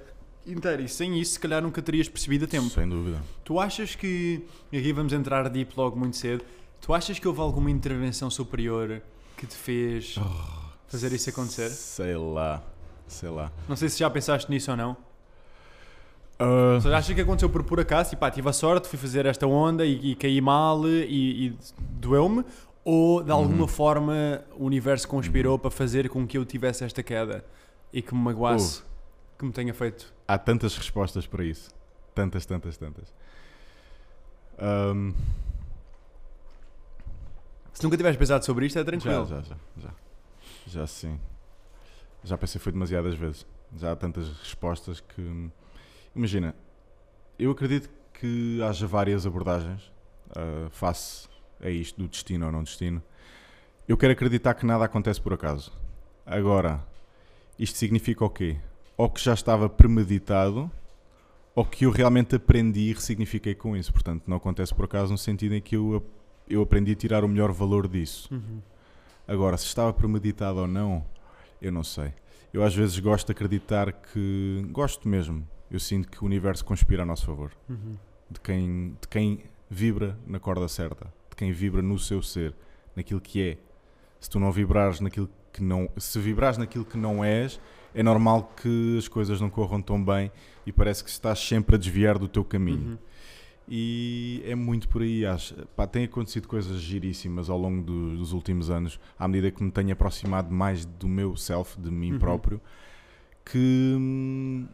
inteira. 0.46 0.82
E 0.82 0.88
sem 0.88 1.18
isso, 1.20 1.32
se 1.34 1.40
calhar 1.40 1.62
nunca 1.62 1.80
terias 1.82 2.08
percebido 2.08 2.46
a 2.46 2.48
tempo. 2.48 2.68
Sem 2.70 2.88
dúvida. 2.88 3.22
Tu 3.44 3.60
achas 3.60 3.94
que, 3.94 4.44
e 4.72 4.78
aqui 4.78 4.92
vamos 4.92 5.12
entrar 5.12 5.48
deep 5.48 5.72
logo 5.76 5.96
muito 5.98 6.16
cedo, 6.16 6.42
tu 6.80 6.92
achas 6.94 7.18
que 7.18 7.28
houve 7.28 7.40
alguma 7.40 7.70
intervenção 7.70 8.30
superior 8.30 9.02
que 9.36 9.46
te 9.46 9.54
fez 9.56 10.16
fazer 10.88 11.12
isso 11.12 11.30
acontecer? 11.30 11.68
Sei 11.70 12.16
lá, 12.16 12.62
sei 13.06 13.28
lá. 13.28 13.52
Não 13.68 13.76
sei 13.76 13.88
se 13.88 13.98
já 13.98 14.08
pensaste 14.10 14.50
nisso 14.50 14.70
ou 14.70 14.76
não. 14.76 14.96
Ah, 16.38 16.75
Ou 16.76 16.80
seja, 16.80 16.97
achas 16.97 17.14
que 17.14 17.21
aconteceu 17.21 17.50
por 17.50 17.64
pura 17.64 17.83
acaso? 17.83 18.11
Tipo, 18.11 18.21
pá, 18.21 18.30
tive 18.30 18.49
a 18.49 18.52
sorte, 18.52 18.87
fui 18.88 18.99
fazer 18.99 19.26
esta 19.26 19.47
onda 19.47 19.85
e, 19.85 20.12
e 20.12 20.14
caí 20.14 20.40
mal 20.40 20.87
e, 20.88 21.47
e 21.49 21.59
doeu-me? 21.80 22.45
Ou 22.85 23.23
de 23.23 23.30
alguma 23.30 23.62
Uhum. 23.62 23.68
forma 23.68 24.42
o 24.57 24.64
universo 24.64 25.07
conspirou 25.09 25.59
para 25.59 25.71
fazer 25.71 26.09
com 26.09 26.26
que 26.26 26.38
eu 26.38 26.45
tivesse 26.45 26.85
esta 26.85 27.02
queda 27.02 27.45
e 27.92 28.00
que 28.00 28.14
me 28.14 28.21
magoasse, 28.21 28.83
que 29.38 29.45
me 29.45 29.52
tenha 29.52 29.75
feito? 29.75 30.12
há 30.26 30.38
tantas 30.38 30.76
respostas 30.76 31.26
para 31.26 31.45
isso. 31.45 31.71
Tantas, 32.14 32.47
tantas, 32.47 32.76
tantas. 32.76 33.12
Ahm, 34.59 35.12
Se 37.73 37.83
nunca 37.85 37.97
tiveres 37.97 38.16
pensado 38.18 38.45
sobre 38.45 38.66
isto, 38.66 38.76
é 38.76 38.80
já, 38.80 38.85
tranquilo. 38.85 39.26
já, 39.26 39.40
já, 39.42 39.57
já. 39.76 39.90
Já 40.66 40.87
sim. 40.87 41.18
Já 42.25 42.37
pensei 42.37 42.61
foi 42.61 42.73
demasiadas 42.73 43.14
vezes. 43.14 43.47
Já 43.76 43.92
há 43.92 43.97
tantas 43.97 44.28
respostas 44.38 45.00
que. 45.00 45.50
Imagina, 46.14 46.54
eu 47.38 47.50
acredito 47.50 47.88
que 48.14 48.60
haja 48.62 48.86
várias 48.86 49.26
abordagens 49.26 49.82
uh, 50.30 50.68
face 50.70 51.28
a 51.60 51.70
isto 51.70 52.00
do 52.00 52.08
destino 52.08 52.46
ou 52.46 52.52
não 52.52 52.62
destino. 52.62 53.02
Eu 53.86 53.96
quero 53.96 54.12
acreditar 54.12 54.54
que 54.54 54.66
nada 54.66 54.84
acontece 54.84 55.20
por 55.20 55.32
acaso. 55.32 55.72
Agora, 56.26 56.84
isto 57.58 57.78
significa 57.78 58.24
o 58.24 58.30
quê? 58.30 58.56
Ou 58.96 59.08
que 59.08 59.20
já 59.20 59.32
estava 59.32 59.68
premeditado, 59.68 60.70
ou 61.54 61.64
que 61.64 61.86
eu 61.86 61.90
realmente 61.90 62.36
aprendi 62.36 62.90
e 62.90 62.92
ressignifiquei 62.92 63.54
com 63.54 63.76
isso. 63.76 63.92
Portanto, 63.92 64.24
não 64.26 64.36
acontece 64.36 64.74
por 64.74 64.84
acaso 64.84 65.12
no 65.12 65.18
sentido 65.18 65.54
em 65.54 65.60
que 65.60 65.76
eu, 65.76 66.04
eu 66.48 66.62
aprendi 66.62 66.92
a 66.92 66.96
tirar 66.96 67.24
o 67.24 67.28
melhor 67.28 67.50
valor 67.50 67.88
disso. 67.88 68.28
Uhum. 68.32 68.60
Agora, 69.26 69.56
se 69.56 69.66
estava 69.66 69.92
premeditado 69.92 70.58
ou 70.60 70.66
não, 70.66 71.04
eu 71.60 71.72
não 71.72 71.82
sei. 71.82 72.12
Eu 72.52 72.62
às 72.62 72.74
vezes 72.74 72.98
gosto 72.98 73.26
de 73.26 73.32
acreditar 73.32 73.92
que. 73.92 74.66
Gosto 74.70 75.08
mesmo. 75.08 75.46
Eu 75.70 75.78
sinto 75.80 76.08
que 76.08 76.22
o 76.22 76.26
universo 76.26 76.64
conspira 76.64 77.02
a 77.02 77.06
nosso 77.06 77.26
favor. 77.26 77.52
Uhum. 77.68 77.96
De 78.30 78.40
quem, 78.40 78.96
de 79.00 79.08
quem 79.08 79.44
vibra 79.70 80.18
na 80.26 80.38
corda 80.38 80.66
certa. 80.68 81.06
De 81.30 81.37
quem 81.37 81.52
vibra 81.52 81.82
no 81.82 81.98
seu 81.98 82.22
ser. 82.22 82.54
Naquilo 82.96 83.20
que 83.20 83.40
é. 83.42 83.58
Se 84.20 84.28
tu 84.30 84.38
não 84.40 84.50
vibrares 84.50 85.00
naquilo 85.00 85.28
que 85.52 85.62
não. 85.62 85.88
Se 85.96 86.18
vibrares 86.18 86.58
naquilo 86.58 86.84
que 86.84 86.96
não 86.96 87.22
és, 87.25 87.60
é 87.94 88.02
normal 88.02 88.52
que 88.60 88.96
as 88.98 89.08
coisas 89.08 89.40
não 89.40 89.48
corram 89.50 89.80
tão 89.82 90.02
bem 90.02 90.30
e 90.66 90.72
parece 90.72 91.02
que 91.04 91.10
estás 91.10 91.38
sempre 91.38 91.76
a 91.76 91.78
desviar 91.78 92.18
do 92.18 92.28
teu 92.28 92.44
caminho. 92.44 92.92
Uhum. 92.92 92.98
E 93.70 94.42
é 94.46 94.54
muito 94.54 94.88
por 94.88 95.02
aí. 95.02 95.26
Acho. 95.26 95.54
Pá, 95.76 95.87
tem 95.87 96.04
acontecido 96.04 96.48
coisas 96.48 96.80
giríssimas 96.80 97.50
ao 97.50 97.58
longo 97.58 97.82
do- 97.82 98.16
dos 98.16 98.32
últimos 98.32 98.70
anos, 98.70 98.98
à 99.18 99.28
medida 99.28 99.50
que 99.50 99.62
me 99.62 99.70
tenho 99.70 99.92
aproximado 99.92 100.50
mais 100.52 100.84
do 100.87 101.06
meu 101.06 101.37
self, 101.37 101.78
de 101.78 101.90
mim 101.90 102.12
Uhum. 102.12 102.18
próprio, 102.18 102.60
que 103.44 103.94
hum, 103.96 104.66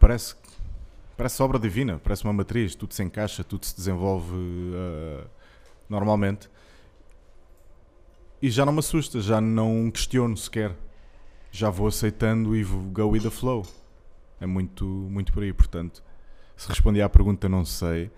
parece, 0.00 0.34
parece 1.16 1.40
obra 1.42 1.58
divina, 1.60 2.00
parece 2.02 2.24
uma 2.24 2.32
matriz, 2.32 2.74
tudo 2.74 2.92
se 2.92 3.02
encaixa, 3.04 3.44
tudo 3.44 3.64
se 3.64 3.76
desenvolve 3.76 4.34
ah, 4.74 5.24
normalmente. 5.88 6.50
E 8.42 8.48
já 8.50 8.64
não 8.64 8.72
me 8.72 8.78
assusta, 8.78 9.20
já 9.20 9.40
não 9.40 9.90
questiono 9.90 10.36
sequer. 10.36 10.74
Já 11.52 11.68
vou 11.68 11.86
aceitando 11.88 12.56
e 12.56 12.62
vou 12.62 12.80
go 12.84 13.08
with 13.10 13.22
the 13.22 13.30
flow. 13.30 13.66
É 14.40 14.46
muito, 14.46 14.84
muito 14.84 15.32
por 15.32 15.42
aí, 15.42 15.52
portanto. 15.52 16.02
Se 16.56 16.68
respondi 16.68 17.02
à 17.02 17.08
pergunta, 17.08 17.48
não 17.48 17.64
sei, 17.64 18.10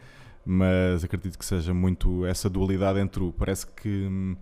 mas 0.44 1.02
acredito 1.02 1.38
que 1.38 1.44
seja 1.44 1.72
muito 1.74 2.24
essa 2.26 2.48
dualidade 2.48 2.98
entre 3.00 3.22
o. 3.22 3.32
Parece 3.32 3.66
que 3.66 3.88
hum, 3.88 4.36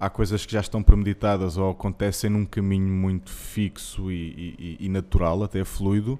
há 0.00 0.08
coisas 0.10 0.44
que 0.46 0.52
já 0.52 0.60
estão 0.60 0.82
premeditadas 0.82 1.56
ou 1.56 1.70
acontecem 1.70 2.30
num 2.30 2.44
caminho 2.46 2.88
muito 2.92 3.30
fixo 3.30 4.10
e, 4.10 4.56
e- 4.58 4.76
e 4.80 4.88
natural, 4.88 5.42
até 5.44 5.64
fluido, 5.64 6.18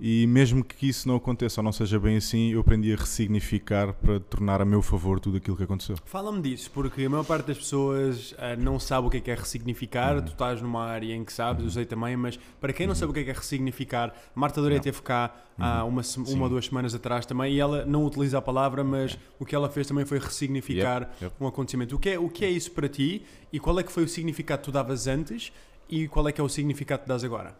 e 0.00 0.26
mesmo 0.28 0.62
que 0.64 0.88
isso 0.88 1.08
não 1.08 1.16
aconteça 1.16 1.60
ou 1.60 1.64
não 1.64 1.72
seja 1.72 1.98
bem 1.98 2.16
assim, 2.16 2.50
eu 2.52 2.60
aprendi 2.60 2.92
a 2.92 2.96
ressignificar 2.96 3.92
para 3.94 4.20
tornar 4.20 4.60
a 4.62 4.64
meu 4.64 4.80
favor 4.80 5.18
tudo 5.18 5.38
aquilo 5.38 5.56
que 5.56 5.62
aconteceu. 5.64 5.96
Fala-me 6.04 6.40
disso, 6.40 6.70
porque 6.72 7.02
a 7.04 7.10
maior 7.10 7.24
parte 7.24 7.46
das 7.46 7.58
pessoas 7.58 8.34
ah, 8.38 8.54
não 8.56 8.78
sabe 8.78 9.08
o 9.08 9.10
que 9.10 9.16
é 9.16 9.20
que 9.20 9.30
é 9.30 9.34
ressignificar. 9.34 10.16
Uhum. 10.16 10.22
Tu 10.22 10.32
estás 10.32 10.62
numa 10.62 10.84
área 10.84 11.12
em 11.14 11.24
que 11.24 11.32
sabes, 11.32 11.64
eu 11.64 11.70
sei 11.70 11.84
também, 11.84 12.16
mas 12.16 12.38
para 12.60 12.72
quem 12.72 12.86
não 12.86 12.92
Uhum. 12.92 12.98
sabe 12.98 13.10
o 13.10 13.14
que 13.14 13.20
é 13.20 13.24
que 13.24 13.30
é 13.30 13.34
ressignificar, 13.34 14.14
Marta 14.34 14.60
Não. 14.60 14.78
teve 14.80 15.02
cá 15.02 15.34
há 15.58 15.82
Uhum. 15.84 15.88
uma, 15.90 16.02
uma 16.28 16.44
ou 16.44 16.48
duas 16.50 16.66
semanas 16.66 16.94
atrás 16.94 17.26
também 17.26 17.54
e 17.54 17.58
ela 17.60 17.84
não 17.84 18.04
utiliza 18.04 18.38
a 18.38 18.42
palavra, 18.42 18.84
mas 18.84 19.18
o 19.38 19.44
que 19.44 19.54
ela 19.54 19.68
fez 19.68 19.86
também 19.86 20.04
foi 20.04 20.18
ressignificar 20.20 21.02
Yep, 21.02 21.24
yep. 21.24 21.34
um 21.40 21.46
acontecimento. 21.48 21.96
O 21.96 21.98
que, 21.98 22.10
é, 22.10 22.18
o 22.18 22.28
que 22.28 22.44
é 22.44 22.50
isso 22.50 22.70
para 22.70 22.88
ti 22.88 23.24
e 23.52 23.58
qual 23.58 23.78
é 23.80 23.82
que 23.82 23.90
foi 23.90 24.04
o 24.04 24.08
significado 24.08 24.60
que 24.60 24.66
tu 24.66 24.72
davas 24.72 25.06
antes 25.08 25.52
e 25.88 26.06
qual 26.06 26.28
é 26.28 26.32
que 26.32 26.40
é 26.40 26.44
o 26.44 26.48
significado 26.48 27.00
que 27.00 27.06
tu 27.06 27.08
dás 27.08 27.24
agora? 27.24 27.56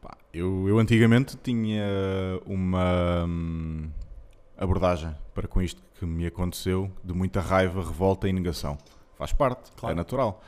Pá, 0.00 0.16
eu, 0.32 0.68
eu 0.68 0.78
antigamente 0.78 1.36
tinha 1.36 1.84
uma 2.46 3.24
hum, 3.26 3.88
abordagem 4.56 5.14
para 5.34 5.48
com 5.48 5.60
isto 5.60 5.82
que 5.98 6.06
me 6.06 6.26
aconteceu 6.26 6.90
de 7.02 7.12
muita 7.12 7.40
raiva, 7.40 7.82
revolta 7.82 8.28
e 8.28 8.32
negação. 8.32 8.78
Faz 9.16 9.32
parte, 9.32 9.70
Claro. 9.76 9.92
é 9.92 9.96
natural. 9.96 10.42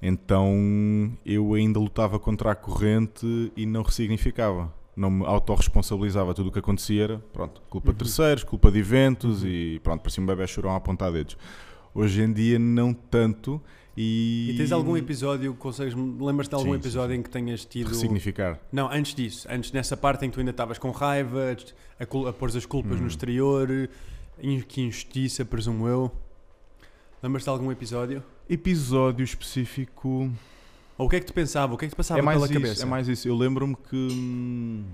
Então 0.00 1.16
eu 1.24 1.54
ainda 1.54 1.78
lutava 1.80 2.18
contra 2.18 2.52
a 2.52 2.54
corrente 2.54 3.52
e 3.56 3.66
não 3.66 3.82
ressignificava. 3.82 4.72
Não 4.96 5.10
me 5.10 5.24
autorresponsabilizava. 5.26 6.34
Tudo 6.34 6.50
o 6.50 6.52
que 6.52 6.58
acontecia 6.60 7.02
era, 7.04 7.18
pronto, 7.32 7.60
culpa 7.68 7.86
de 7.86 7.92
Uhum. 7.94 7.98
terceiros, 7.98 8.44
culpa 8.44 8.70
de 8.70 8.78
eventos 8.78 9.42
Uhum. 9.42 9.48
e 9.48 9.80
pronto, 9.80 10.02
parecia 10.02 10.22
um 10.22 10.26
bebê 10.26 10.46
chorão 10.46 10.70
a 10.72 10.76
apontar 10.76 11.10
dedos. 11.10 11.36
Hoje 11.92 12.22
em 12.22 12.32
dia 12.32 12.58
não 12.58 12.92
tanto 12.92 13.60
e... 13.96 14.50
E 14.52 14.56
tens 14.56 14.72
algum 14.72 14.96
episódio, 14.96 15.54
consegues, 15.54 15.94
lembras-te 15.94 16.50
de 16.50 16.56
algum 16.56 16.70
Sim, 16.72 16.76
episódio 16.78 17.14
sim. 17.14 17.20
em 17.20 17.22
que 17.22 17.30
tenhas 17.30 17.64
tido... 17.64 17.88
Ressignificar. 17.88 18.58
Não, 18.72 18.90
antes 18.90 19.14
disso, 19.14 19.46
antes 19.50 19.70
nessa 19.72 19.96
parte 19.96 20.24
em 20.24 20.28
que 20.30 20.34
tu 20.34 20.40
ainda 20.40 20.50
estavas 20.50 20.78
com 20.78 20.90
raiva, 20.90 21.56
a, 21.98 22.06
cul- 22.06 22.26
a 22.28 22.32
pôr 22.32 22.48
as 22.56 22.66
culpas 22.66 22.98
no 22.98 23.04
Hum. 23.04 23.08
exterior, 23.08 23.88
in- 24.42 24.60
que 24.60 24.80
injustiça, 24.82 25.44
presumo 25.44 25.86
eu. 25.88 26.10
Lembras-te 27.22 27.44
de 27.46 27.50
algum 27.50 27.70
episódio? 27.72 28.22
Episódio 28.48 29.24
específico... 29.24 30.30
Ou 30.96 31.06
o 31.06 31.08
que 31.10 31.16
é 31.16 31.20
que 31.20 31.26
tu 31.26 31.32
pensava? 31.32 31.74
O 31.74 31.76
que 31.76 31.86
é 31.86 31.88
que 31.88 31.94
te 31.94 31.96
passava 31.96 32.20
é 32.20 32.22
mais 32.22 32.36
pela 32.36 32.46
isso, 32.46 32.54
cabeça? 32.60 32.82
É 32.82 32.86
mais 32.86 33.08
isso. 33.08 33.26
Eu 33.26 33.34
lembro-me 33.36 33.74
que 33.74 34.84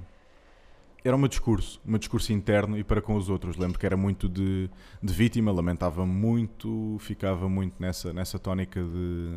era 1.04 1.16
um 1.16 1.26
discurso, 1.28 1.80
um 1.86 1.96
discurso 1.98 2.32
interno 2.32 2.76
e 2.78 2.84
para 2.84 3.00
com 3.00 3.14
os 3.16 3.28
outros. 3.28 3.56
Lembro 3.56 3.78
que 3.78 3.86
era 3.86 3.96
muito 3.96 4.28
de, 4.28 4.68
de 5.02 5.12
vítima, 5.12 5.50
lamentava 5.52 6.04
muito, 6.06 6.96
ficava 7.00 7.48
muito 7.48 7.74
nessa, 7.80 8.12
nessa 8.12 8.38
tónica 8.38 8.82
de, 8.82 9.36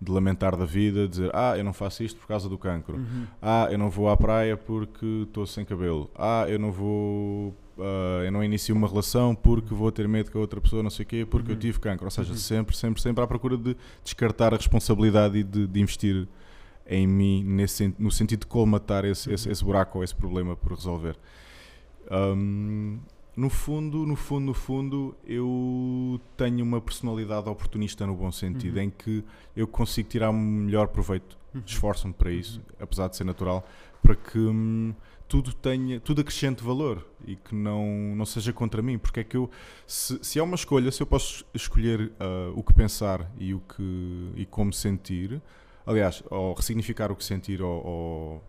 de 0.00 0.10
lamentar 0.12 0.56
da 0.56 0.64
vida, 0.64 1.06
dizer 1.08 1.30
ah, 1.34 1.56
eu 1.56 1.64
não 1.64 1.72
faço 1.72 2.02
isto 2.02 2.18
por 2.20 2.26
causa 2.26 2.48
do 2.48 2.56
cancro. 2.58 2.96
Uhum. 2.96 3.26
Ah, 3.42 3.68
eu 3.70 3.78
não 3.78 3.90
vou 3.90 4.08
à 4.08 4.16
praia 4.16 4.56
porque 4.56 5.24
estou 5.26 5.46
sem 5.46 5.64
cabelo. 5.64 6.10
Ah, 6.16 6.46
eu 6.48 6.58
não 6.58 6.72
vou. 6.72 7.54
ah, 7.78 8.22
eu 8.24 8.32
não 8.32 8.42
inicio 8.42 8.74
uma 8.74 8.88
relação 8.88 9.34
porque 9.34 9.74
vou 9.74 9.92
ter 9.92 10.08
medo 10.08 10.30
que 10.30 10.36
a 10.36 10.40
outra 10.40 10.60
pessoa 10.60 10.82
não 10.82 10.90
sei 10.90 11.04
o 11.04 11.06
quê, 11.08 11.26
porque 11.28 11.50
eu 11.50 11.54
Uhum. 11.54 11.60
tive 11.60 11.78
cancro. 11.78 12.06
Ou 12.06 12.10
seja, 12.10 12.30
Uhum. 12.32 12.36
sempre, 12.38 12.76
sempre, 12.76 13.02
sempre 13.02 13.22
à 13.22 13.26
procura 13.26 13.56
de 13.56 13.76
descartar 14.02 14.54
a 14.54 14.56
responsabilidade 14.56 15.38
e 15.38 15.42
de, 15.42 15.66
de 15.66 15.80
investir 15.80 16.26
em 16.88 17.06
mim 17.06 17.42
nesse, 17.44 17.94
no 17.98 18.10
sentido 18.10 18.40
de 18.40 18.46
colmatar 18.46 19.04
esse, 19.04 19.32
esse, 19.32 19.46
Uhum. 19.48 19.52
esse 19.52 19.64
buraco 19.64 19.98
ou 19.98 20.04
esse 20.04 20.14
problema 20.14 20.54
por 20.56 20.72
resolver. 20.72 21.16
Ahm, 22.10 22.98
no 23.36 23.50
fundo, 23.50 24.06
no 24.06 24.16
fundo, 24.16 24.46
no 24.46 24.54
fundo, 24.54 25.14
eu 25.26 26.18
tenho 26.36 26.64
uma 26.64 26.80
personalidade 26.80 27.48
oportunista 27.48 28.06
no 28.06 28.14
bom 28.14 28.32
sentido, 28.32 28.76
Uhum. 28.76 28.82
em 28.84 28.90
que 28.90 29.22
eu 29.54 29.66
consigo 29.66 30.08
tirar 30.08 30.30
o 30.30 30.32
melhor 30.32 30.88
proveito 30.88 31.36
Uhum. 31.54 31.62
esforço-me 31.66 32.14
para 32.14 32.30
isso, 32.30 32.62
apesar 32.80 33.08
de 33.08 33.16
ser 33.16 33.24
natural, 33.24 33.66
para 34.02 34.14
que 34.14 34.38
hum, 34.38 34.94
tudo 35.28 35.52
tenha, 35.52 35.98
tudo 36.00 36.20
acrescente 36.20 36.62
valor 36.62 37.04
e 37.26 37.34
que 37.36 37.54
não, 37.54 38.14
não 38.14 38.24
seja 38.24 38.52
contra 38.52 38.80
mim, 38.80 38.96
porque 38.96 39.20
é 39.20 39.24
que 39.24 39.36
eu, 39.36 39.50
se, 39.86 40.18
se 40.22 40.38
é 40.38 40.42
uma 40.42 40.54
escolha, 40.54 40.90
se 40.92 41.02
eu 41.02 41.06
posso 41.06 41.44
escolher 41.52 42.12
ah, 42.20 42.52
o 42.54 42.62
que 42.62 42.72
pensar 42.72 43.30
e 43.38 43.52
o 43.52 43.60
que 43.60 44.32
e 44.36 44.46
como 44.46 44.72
sentir, 44.72 45.42
aliás, 45.86 46.22
ou 46.30 46.52
ressignificar 46.54 47.10
o 47.12 47.16
que 47.16 47.24
sentir 47.24 47.62
ou, 47.62 47.86
ou- 47.86 48.42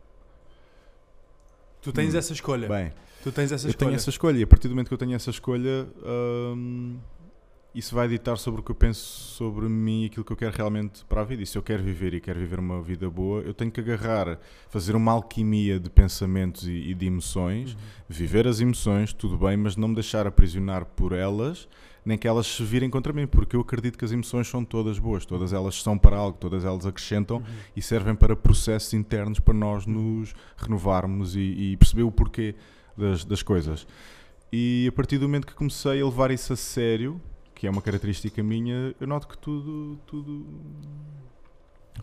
Tu 1.82 1.94
tens 1.94 2.14
Hum. 2.14 2.18
essa 2.18 2.34
escolha. 2.34 2.68
bem, 2.68 2.92
tu 3.24 3.32
tens 3.32 3.52
essa 3.52 3.66
eu 3.68 3.70
escolha. 3.70 3.88
tenho 3.90 3.96
essa 3.96 4.10
escolha 4.10 4.38
e 4.40 4.44
a 4.44 4.48
partir 4.48 4.68
do 4.68 4.72
momento 4.72 4.88
que 4.90 4.94
eu 4.94 4.98
tenho 4.98 5.14
essa 5.16 5.30
escolha, 5.30 5.88
hum, 6.04 6.98
isso 7.76 7.94
vai 7.94 8.08
ditar 8.08 8.38
sobre 8.38 8.62
o 8.62 8.64
que 8.64 8.72
eu 8.72 8.76
penso 8.76 9.00
sobre 9.02 9.68
mim 9.70 10.04
e 10.04 10.06
aquilo 10.08 10.26
que 10.26 10.32
eu 10.34 10.38
quero 10.38 10.56
realmente 10.56 11.06
para 11.06 11.22
a 11.22 11.24
vida. 11.24 11.44
E 11.44 11.46
se 11.46 11.58
eu 11.58 11.62
quero 11.62 11.84
viver 11.84 12.14
e 12.14 12.20
quero 12.22 12.40
viver 12.40 12.58
uma 12.60 12.82
vida 12.82 13.08
boa, 13.10 13.42
eu 13.42 13.54
tenho 13.54 13.70
que 13.72 13.80
agarrar, 13.80 14.40
fazer 14.70 14.96
uma 14.96 15.12
alquimia 15.12 15.80
de 15.80 15.90
pensamentos 15.90 16.68
e, 16.68 16.72
e 16.72 16.94
de 16.96 17.06
emoções, 17.06 17.74
Uhum. 17.74 17.80
viver 18.10 18.48
as 18.48 18.60
emoções, 18.60 19.14
tudo 19.14 19.38
bem, 19.38 19.56
mas 19.58 19.76
não 19.76 19.90
me 19.90 19.94
deixar 19.96 20.26
aprisionar 20.26 20.86
por 20.86 21.12
elas, 21.14 21.68
nem 22.04 22.18
que 22.18 22.28
elas 22.28 22.48
se 22.48 22.64
virem 22.64 22.90
contra 22.90 23.12
mim, 23.14 23.28
porque 23.28 23.56
eu 23.56 23.60
acredito 23.62 23.98
que 23.98 24.06
as 24.06 24.12
emoções 24.12 24.48
são 24.48 24.64
todas 24.66 24.98
boas, 24.98 25.26
todas 25.26 25.52
elas 25.54 25.80
são 25.82 25.98
para 25.98 26.16
algo, 26.18 26.38
todas 26.40 26.66
elas 26.66 26.86
acrescentam 26.86 27.38
Uhum. 27.38 27.44
e 27.76 27.82
servem 27.82 28.16
para 28.16 28.36
processos 28.36 28.94
internos 28.94 29.40
para 29.40 29.54
nós 29.54 29.86
nos 29.86 30.34
renovarmos 30.58 31.36
e, 31.36 31.40
e 31.74 31.78
perceber 31.78 32.04
o 32.04 32.12
porquê 32.12 32.56
das, 32.98 33.24
das 33.24 33.44
coisas. 33.44 33.86
E 34.52 34.88
a 34.88 34.92
partir 34.94 35.18
do 35.20 35.28
momento 35.28 35.46
que 35.46 35.54
comecei 35.54 36.02
a 36.02 36.06
levar 36.06 36.32
isso 36.32 36.54
a 36.54 36.56
sério, 36.56 37.22
que 37.58 37.66
é 37.66 37.70
uma 37.72 37.82
característica 37.82 38.44
minha, 38.44 38.94
eu 39.00 39.08
noto 39.08 39.28
que 39.28 39.36
tudo, 39.36 39.98
tudo, 40.06 40.46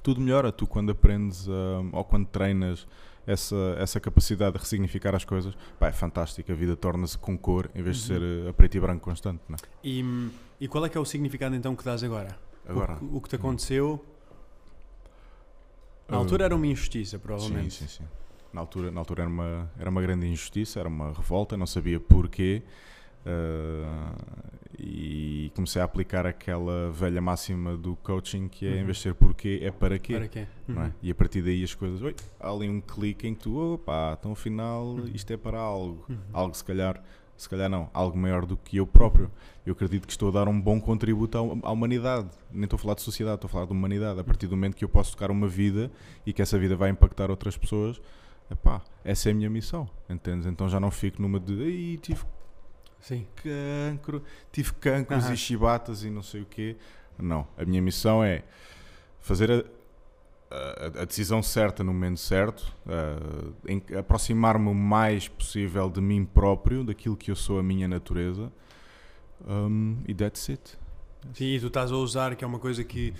tudo 0.02 0.20
melhora. 0.20 0.50
Tu 0.50 0.66
quando 0.66 0.90
aprendes 0.90 1.49
a- 1.49 1.52
ou 1.92 2.04
quando 2.04 2.26
treinas 2.26 2.87
essa, 3.25 3.56
essa 3.78 4.00
capacidade 4.00 4.54
de 4.54 4.58
ressignificar 4.58 5.14
as 5.14 5.25
coisas, 5.25 5.54
pá, 5.78 5.88
é 5.88 5.92
fantástico. 5.92 6.50
A 6.50 6.54
vida 6.56 6.75
torna-se 6.76 7.16
com 7.16 7.38
cor 7.38 7.70
em 7.73 7.82
vez 7.82 7.99
de 7.99 8.12
Uhum. 8.12 8.18
ser 8.18 8.46
eh, 8.46 8.50
a 8.50 8.52
preto 8.52 8.76
e 8.76 8.80
branco 8.80 9.04
constante. 9.04 9.40
Não 9.49 9.54
é? 9.54 9.58
E, 9.84 10.04
e 10.61 10.66
qual 10.66 10.84
é 10.84 10.88
que 10.88 10.99
é 10.99 11.00
o 11.00 11.04
significado 11.04 11.54
então 11.54 11.76
que 11.76 11.84
dás 11.84 12.02
agora? 12.02 12.37
Agora, 12.66 12.94
O, 12.94 12.99
que- 12.99 13.16
o 13.16 13.20
que 13.20 13.28
te 13.28 13.37
aconteceu. 13.37 14.04
Na 16.08 16.16
Ah, 16.16 16.20
altura 16.20 16.44
era 16.46 16.54
uma 16.56 16.66
injustiça, 16.66 17.18
provavelmente. 17.18 17.75
Sim, 17.75 17.87
sim, 17.87 18.02
sim. 18.02 18.08
Na 18.52 18.61
altura, 18.61 18.90
na 18.90 19.00
altura 19.00 19.23
era, 19.23 19.30
uma, 19.30 19.70
era 19.78 19.88
uma 19.90 20.02
grande 20.02 20.26
injustiça, 20.26 20.78
era 20.80 20.88
uma 20.88 21.12
revolta, 21.12 21.56
não 21.56 21.66
sabia 21.66 21.99
porquê. 21.99 22.62
Uh, 23.26 24.44
e 24.78 25.50
comecei 25.54 25.80
a 25.80 25.84
aplicar 25.84 26.26
aquela 26.26 26.90
velha 26.90 27.20
máxima 27.20 27.76
do 27.76 27.96
coaching 27.96 28.48
que 28.48 28.66
é 28.66 28.70
em 28.76 28.78
Uhum. 28.80 28.84
vez 28.86 28.96
de 28.98 29.02
ser 29.04 29.14
porquê, 29.14 29.60
é 29.62 29.70
para 29.70 29.98
quê. 29.98 30.14
Para 30.14 30.28
quê? 30.28 30.46
é? 30.68 30.72
Uhum. 30.72 30.92
E 31.02 31.10
a 31.10 31.14
partir 31.14 31.42
daí 31.42 31.62
as 31.62 31.74
coisas, 31.74 32.02
oi, 32.02 32.14
há 32.40 32.50
ali 32.50 32.68
um 32.68 32.80
clique 32.80 33.26
em 33.26 33.34
que 33.34 33.42
tu, 33.44 33.74
opa, 33.74 34.16
então 34.18 34.32
afinal 34.32 34.98
isto 35.14 35.30
é 35.32 35.36
para 35.36 35.58
algo. 35.58 36.04
Uhum. 36.08 36.16
Algo 36.32 36.54
se 36.56 36.64
calhar, 36.64 37.02
se 37.36 37.48
calhar 37.48 37.70
não, 37.70 37.88
algo 37.94 38.18
maior 38.18 38.44
do 38.44 38.56
que 38.56 38.76
eu 38.78 38.86
próprio. 38.86 39.30
Eu 39.64 39.72
acredito 39.72 40.06
que 40.06 40.12
estou 40.12 40.28
a 40.28 40.32
dar 40.32 40.48
um 40.48 40.60
bom 40.60 40.80
contributo 40.80 41.38
à, 41.38 41.68
à 41.68 41.72
humanidade. 41.72 42.28
Nem 42.52 42.64
estou 42.64 42.76
a 42.76 42.80
falar 42.80 42.94
de 42.94 43.02
sociedade, 43.02 43.36
estou 43.36 43.48
a 43.48 43.52
falar 43.52 43.66
de 43.66 43.72
humanidade. 43.72 44.18
A 44.20 44.24
partir 44.24 44.46
do 44.48 44.56
momento 44.56 44.76
que 44.76 44.84
eu 44.84 44.88
posso 44.88 45.12
tocar 45.12 45.30
uma 45.30 45.46
vida 45.48 45.90
e 46.26 46.32
que 46.32 46.42
essa 46.42 46.58
vida 46.58 46.76
vai 46.76 46.90
impactar 46.90 47.30
outras 47.30 47.56
pessoas, 47.56 48.00
epá, 48.50 48.82
essa 49.04 49.30
é 49.30 49.32
a 49.32 49.34
minha 49.34 49.48
missão, 49.48 49.88
entendes? 50.10 50.46
Então 50.46 50.68
já 50.68 50.78
não 50.80 50.90
fico 50.90 51.22
numa 51.22 51.38
de, 51.40 51.96
tive 52.02 52.24
Sim. 53.04 53.26
cancro, 53.37 54.23
tive 54.50 54.73
cancros 54.75 55.25
Aham. 55.25 55.34
e 55.34 55.37
chibatas 55.37 56.04
e 56.04 56.11
não 56.11 56.23
sei 56.23 56.40
o 56.42 56.46
quê. 56.46 56.76
Não, 57.18 57.46
a 57.56 57.64
minha 57.64 57.80
missão 57.82 58.25
é 58.25 58.42
fazer 59.20 59.50
a, 59.50 59.64
a- 60.50 61.02
a 61.02 61.04
decisão 61.04 61.42
certa 61.42 61.84
no 61.84 61.92
momento 61.92 62.18
certo, 62.20 62.73
ah, 62.87 63.99
aproximar-me 63.99 64.68
o 64.68 64.75
mais 64.75 65.28
possível 65.28 65.88
de 65.90 66.00
mim 66.00 66.25
próprio, 66.25 66.82
daquilo 66.84 67.16
que 67.16 67.30
eu 67.30 67.37
sou, 67.37 67.58
a 67.58 67.62
minha 67.62 67.87
natureza, 67.88 68.50
um, 69.46 69.99
e 70.06 70.14
that's 70.14 70.49
it. 70.49 70.76
Sim, 71.34 71.44
e 71.56 71.61
tu 71.61 71.66
estás 71.68 71.90
a 71.92 71.96
usar, 71.96 72.34
que 72.37 72.44
é 72.44 72.46
uma 72.46 72.58
coisa 72.58 72.84
que 72.84 73.12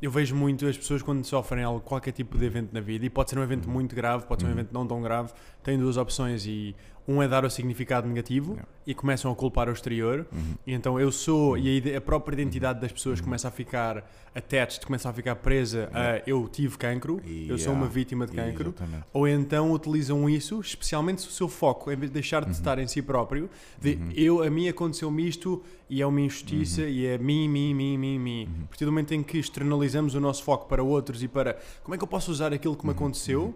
eu 0.00 0.10
vejo 0.10 0.34
muito 0.34 0.66
as 0.66 0.76
pessoas 0.78 1.02
quando 1.02 1.22
sofrem 1.24 1.62
algo, 1.62 1.80
qualquer 1.80 2.12
tipo 2.12 2.38
de 2.38 2.44
evento 2.46 2.72
na 2.72 2.80
vida, 2.80 3.04
e 3.04 3.10
pode 3.10 3.28
ser 3.30 3.38
um 3.38 3.42
evento 3.42 3.66
Uhum. 3.66 3.72
muito 3.72 3.94
grave, 3.94 4.24
pode 4.26 4.40
ser 4.42 4.46
um 4.46 4.50
Uhum. 4.50 4.58
evento 4.58 4.72
não 4.72 4.86
tão 4.86 5.02
grave, 5.02 5.32
têm 5.62 5.78
duas 5.78 5.96
opções 5.96 6.46
e 6.46 6.74
um 7.08 7.20
é 7.20 7.26
dar 7.26 7.44
o 7.44 7.50
significado 7.50 8.06
negativo 8.06 8.52
Yeah. 8.52 8.68
e 8.86 8.94
começam 8.94 9.32
a 9.32 9.34
culpar 9.34 9.68
o 9.68 9.72
exterior. 9.72 10.26
Uhum. 10.30 10.54
E 10.66 10.72
então 10.72 11.00
eu 11.00 11.10
sou, 11.10 11.58
e 11.58 11.82
a, 11.96 12.00
própria 12.00 12.34
identidade 12.34 12.80
das 12.80 12.92
pessoas 12.92 13.18
Uhum. 13.18 13.24
começa 13.24 13.48
a 13.48 13.50
ficar 13.50 14.08
attached, 14.32 14.86
começa 14.86 15.08
a 15.08 15.12
ficar 15.12 15.34
presa 15.36 15.90
a 15.92 16.22
eu 16.28 16.46
tive 16.46 16.78
cancro, 16.78 17.20
eu 17.48 17.58
sou 17.58 17.72
uma 17.72 17.80
Yeah. 17.80 17.94
vítima 17.94 18.26
de 18.26 18.32
cancro. 18.34 18.72
Ou 19.12 19.26
então 19.26 19.72
utilizam 19.72 20.28
isso, 20.30 20.60
especialmente 20.60 21.22
se 21.22 21.28
o 21.28 21.30
seu 21.32 21.48
foco, 21.48 21.90
em 21.90 21.96
vez 21.96 22.10
de 22.10 22.14
deixar 22.14 22.40
de 22.42 22.46
Uhum. 22.48 22.52
estar 22.52 22.78
em 22.78 22.86
si 22.86 23.02
próprio, 23.02 23.50
de 23.80 23.94
Uhum. 23.94 24.12
eu, 24.14 24.42
a 24.44 24.50
mim 24.50 24.68
aconteceu-me 24.68 25.26
isto 25.26 25.64
e 25.88 26.00
é 26.00 26.06
uma 26.06 26.20
injustiça 26.20 26.82
e 26.82 27.06
é 27.06 27.18
mim, 27.18 27.48
mim, 27.48 27.74
mim, 27.74 27.98
mim, 27.98 28.18
mim. 28.20 28.44
Uhum. 28.46 28.64
A 28.64 28.66
partir 28.68 28.84
do 28.84 28.92
momento 28.92 29.14
em 29.14 29.22
que 29.22 29.38
externalizamos 29.38 30.14
o 30.14 30.20
nosso 30.20 30.44
foco 30.44 30.68
para 30.68 30.82
outros 30.82 31.24
e 31.24 31.28
para 31.28 31.58
como 31.82 31.94
é 31.94 31.98
que 31.98 32.04
eu 32.04 32.08
posso 32.08 32.30
usar 32.30 32.52
aquilo 32.52 32.76
que 32.76 32.84
me 32.84 32.90
Uhum. 32.92 32.96
aconteceu 32.96 33.54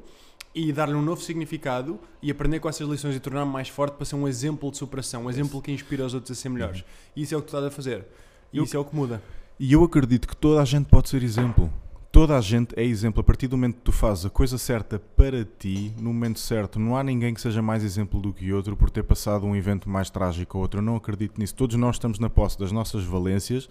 e 0.54 0.72
dar-lhe 0.72 0.94
um 0.94 1.02
novo 1.02 1.20
significado 1.20 1.98
e 2.22 2.30
aprender 2.30 2.60
com 2.60 2.68
essas 2.68 2.88
lições 2.88 3.16
e 3.16 3.20
tornar-me 3.20 3.50
mais 3.50 3.68
forte 3.68 3.94
para 3.94 4.04
ser 4.04 4.14
um 4.14 4.28
exemplo 4.28 4.70
de 4.70 4.76
superação, 4.78 5.24
um 5.24 5.30
exemplo 5.30 5.60
que 5.60 5.72
inspira 5.72 6.04
os 6.06 6.14
outros 6.14 6.30
a 6.38 6.40
ser 6.40 6.48
melhores. 6.48 6.84
E 7.16 7.22
isso 7.22 7.34
é 7.34 7.36
o 7.36 7.40
que 7.40 7.46
tu 7.46 7.56
estás 7.56 7.64
a 7.64 7.70
fazer. 7.70 8.06
E 8.52 8.58
Eu- 8.58 8.64
isso 8.64 8.76
é 8.76 8.78
o 8.80 8.84
que 8.84 8.94
muda. 8.94 9.20
E 9.58 9.72
eu 9.72 9.82
acredito 9.82 10.28
que 10.28 10.36
toda 10.36 10.62
a 10.62 10.64
gente 10.64 10.86
pode 10.86 11.08
ser 11.08 11.22
exemplo. 11.22 11.72
Toda 12.12 12.38
a 12.38 12.40
gente 12.40 12.72
é 12.78 12.84
exemplo. 12.84 13.20
A 13.20 13.24
partir 13.24 13.48
do 13.48 13.56
momento 13.56 13.74
que 13.74 13.80
tu 13.80 13.90
fazes 13.90 14.24
a 14.26 14.30
coisa 14.30 14.56
certa 14.56 15.00
para 15.16 15.44
ti, 15.44 15.92
no 15.98 16.12
momento 16.12 16.38
certo, 16.38 16.78
não 16.78 16.96
há 16.96 17.02
ninguém 17.02 17.34
que 17.34 17.40
seja 17.40 17.60
mais 17.60 17.82
exemplo 17.82 18.20
do 18.20 18.32
que 18.32 18.52
outro 18.52 18.76
por 18.76 18.88
ter 18.88 19.02
passado 19.02 19.44
um 19.44 19.56
evento 19.56 19.88
mais 19.90 20.08
trágico 20.10 20.56
ou 20.58 20.62
outro. 20.62 20.78
Eu 20.78 20.84
não 20.84 20.94
acredito 20.94 21.36
nisso. 21.40 21.56
Todos 21.56 21.74
nós 21.74 21.96
estamos 21.96 22.20
na 22.20 22.30
posse 22.30 22.56
das 22.56 22.70
nossas 22.70 23.02
valências, 23.04 23.68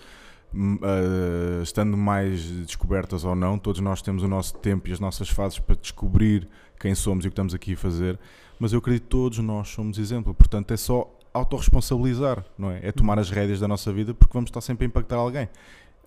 ah, 0.82 1.62
estando 1.64 1.98
mais 1.98 2.42
descobertas 2.66 3.24
ou 3.24 3.36
não. 3.36 3.58
Todos 3.58 3.82
nós 3.82 4.02
temos 4.02 4.24
o 4.24 4.28
nosso 4.28 4.56
tempo 4.58 4.88
e 4.90 4.92
as 4.92 5.00
nossas 5.00 5.30
fases 5.30 5.60
para 5.60 5.76
descobrir 5.76 6.48
quem 6.80 6.94
somos 6.94 7.26
e 7.26 7.28
o 7.28 7.32
que 7.32 7.34
estamos 7.34 7.54
aqui 7.54 7.74
a 7.74 7.78
fazer. 7.78 8.20
Mas 8.60 8.74
eu 8.74 8.80
acredito 8.80 9.04
que 9.04 9.10
todos 9.10 9.40
nós 9.40 9.70
somos 9.70 9.98
exemplo. 9.98 10.34
Portanto, 10.34 10.72
é 10.72 10.78
só 10.78 11.10
autorresponsabilizar, 11.34 12.46
não 12.58 12.70
é? 12.70 12.80
É 12.84 12.92
tomar 12.92 13.18
as 13.18 13.30
rédeas 13.30 13.60
da 13.60 13.68
nossa 13.68 13.92
vida 13.92 14.14
porque 14.14 14.34
vamos 14.34 14.50
estar 14.50 14.62
sempre 14.62 14.86
a 14.86 14.88
impactar 14.88 15.16
alguém. 15.16 15.50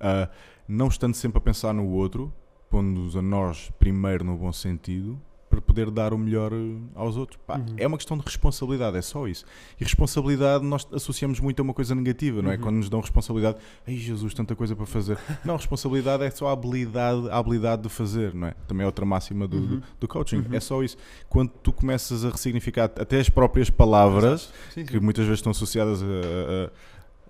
Ah, 0.00 0.28
não 0.68 0.88
estando 0.88 1.14
sempre 1.14 1.38
a 1.38 1.40
pensar 1.40 1.72
no 1.72 1.88
outro, 1.88 2.32
pondo-nos 2.70 3.16
a 3.16 3.22
nós 3.22 3.70
primeiro 3.78 4.24
no 4.24 4.36
bom 4.36 4.52
sentido, 4.52 5.20
para 5.56 5.60
poder 5.62 5.90
dar 5.90 6.12
o 6.12 6.18
melhor 6.18 6.52
eh, 6.52 6.76
aos 6.94 7.16
outros. 7.16 7.38
Pá, 7.46 7.56
Uhum. 7.56 7.74
É 7.78 7.86
uma 7.86 7.96
questão 7.96 8.16
de 8.18 8.24
responsabilidade, 8.24 8.96
é 8.96 9.02
só 9.02 9.26
isso. 9.26 9.44
E 9.80 9.84
responsabilidade 9.84 10.64
nós 10.64 10.86
associamos 10.92 11.40
muito 11.40 11.60
a 11.60 11.62
uma 11.62 11.72
coisa 11.74 11.94
negativa, 11.94 12.42
não 12.42 12.50
é? 12.50 12.56
Uhum. 12.56 12.60
Quando 12.60 12.76
nos 12.76 12.88
dão 12.90 13.00
responsabilidade, 13.00 13.56
ai 13.86 13.94
Jesus, 13.96 14.34
tanta 14.34 14.54
coisa 14.54 14.76
para 14.76 14.86
fazer. 14.86 15.18
Não, 15.44 15.56
responsabilidade 15.56 16.22
é 16.24 16.30
só 16.30 16.48
a 16.48 16.52
habilidade, 16.52 17.28
a 17.30 17.38
habilidade 17.38 17.82
de 17.82 17.88
fazer, 17.88 18.34
não 18.34 18.48
é? 18.48 18.54
Também 18.68 18.82
é 18.84 18.86
outra 18.86 19.04
máxima 19.06 19.46
do, 19.48 19.56
Uhum. 19.56 19.80
do, 20.00 20.06
coaching. 20.08 20.36
Uhum. 20.38 20.46
É 20.54 20.60
só 20.60 20.82
isso. 20.82 20.96
Quando 21.28 21.50
tu 21.62 21.72
começas 21.72 22.24
a 22.24 22.30
ressignificar 22.30 22.84
até 22.84 23.18
as 23.20 23.28
próprias 23.28 23.70
palavras, 23.70 24.52
Sim, 24.72 24.84
que 24.84 24.98
muitas 25.00 25.24
vezes 25.24 25.38
estão 25.38 25.50
associadas 25.50 26.02
a- 26.02 26.06
a 26.06 26.70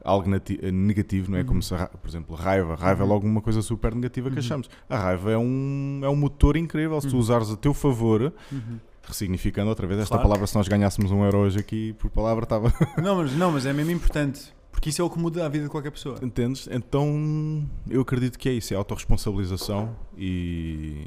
algo 0.04 0.28
a 0.34 0.70
negativo, 0.70 1.30
não 1.30 1.38
é? 1.38 1.40
Uhum. 1.42 1.46
Como 1.46 1.62
se, 1.62 1.74
a 1.74 1.86
por 1.88 2.08
exemplo, 2.08 2.34
raiva. 2.36 2.74
Raiva 2.74 3.02
Uhum. 3.04 3.10
é 3.10 3.12
logo 3.14 3.26
uma 3.26 3.40
coisa 3.40 3.60
super 3.62 3.94
negativa 3.94 4.28
que 4.30 4.36
Uhum. 4.36 4.40
achamos. 4.40 4.70
A 4.88 4.96
raiva 4.98 5.32
é 5.32 5.38
um, 5.38 6.00
é 6.02 6.08
um 6.08 6.16
motor 6.16 6.56
incrível. 6.56 7.00
Se 7.00 7.08
tu 7.08 7.14
Uhum. 7.14 7.20
usares 7.20 7.50
a 7.50 7.56
teu 7.56 7.74
favor, 7.74 8.32
Uhum. 8.52 8.78
ressignificando 9.02 9.68
outra 9.68 9.86
vez 9.86 10.00
esta 10.00 10.14
Claro. 10.14 10.22
palavra, 10.28 10.46
se 10.46 10.54
nós 10.56 10.68
ganhássemos 10.68 11.10
um 11.10 11.24
euro 11.24 11.38
hoje 11.38 11.58
aqui 11.58 11.92
por 11.94 12.10
palavra, 12.10 12.44
estava. 12.44 12.72
Não, 13.02 13.16
mas, 13.16 13.32
não, 13.36 13.52
mas 13.52 13.66
é 13.66 13.72
mesmo 13.72 13.90
importante. 13.92 14.54
Porque 14.72 14.90
isso 14.90 15.00
é 15.00 15.04
o 15.04 15.08
que 15.08 15.18
muda 15.18 15.46
a 15.46 15.48
vida 15.48 15.64
de 15.64 15.70
qualquer 15.70 15.90
pessoa. 15.90 16.18
Entendes? 16.22 16.68
Então 16.70 17.66
eu 17.88 18.02
acredito 18.02 18.38
que 18.38 18.46
é 18.48 18.52
isso, 18.52 18.74
é 18.74 18.76
autorresponsabilização 18.76 19.96
e 20.18 21.06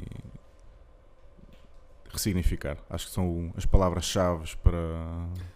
ressignificar. 2.12 2.76
Acho 2.88 3.06
que 3.06 3.12
são 3.12 3.52
as 3.56 3.64
palavras-chave 3.66 4.56
para, 4.62 4.78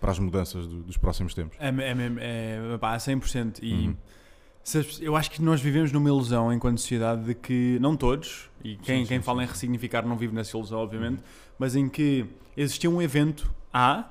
para 0.01 0.11
as 0.11 0.19
mudanças 0.19 0.67
do- 0.67 0.83
dos 0.83 0.97
próximos 0.97 1.35
tempos. 1.35 1.57
É, 1.61 1.69
é, 1.69 1.95
mesmo- 1.95 2.19
é, 2.21 2.79
pá, 2.79 2.99
100%. 2.99 3.59
E 3.63 3.73
Uhum. 3.89 3.97
se 4.63 4.87
eu 5.05 5.15
acho 5.17 5.31
que 5.31 5.43
nós 5.43 5.61
vivemos 5.61 5.93
numa 5.93 6.09
ilusão 6.09 6.53
enquanto 6.53 6.79
sociedade 6.79 7.25
de 7.25 7.35
que, 7.35 7.79
não 7.81 7.97
todos, 7.97 8.51
e 8.63 8.77
quem, 8.77 9.03
Sim, 9.03 9.09
quem 9.09 9.19
sim, 9.19 9.23
fala 9.23 9.43
sim. 9.43 9.49
em 9.49 9.51
ressignificar 9.51 10.07
não 10.07 10.17
vive 10.17 10.35
nessa 10.35 10.57
ilusão, 10.57 10.79
obviamente, 10.79 11.23
mas 11.59 11.75
em 11.77 11.89
que 11.89 12.25
existia 12.57 12.89
um 12.91 13.01
evento 13.03 13.53
A, 13.73 14.11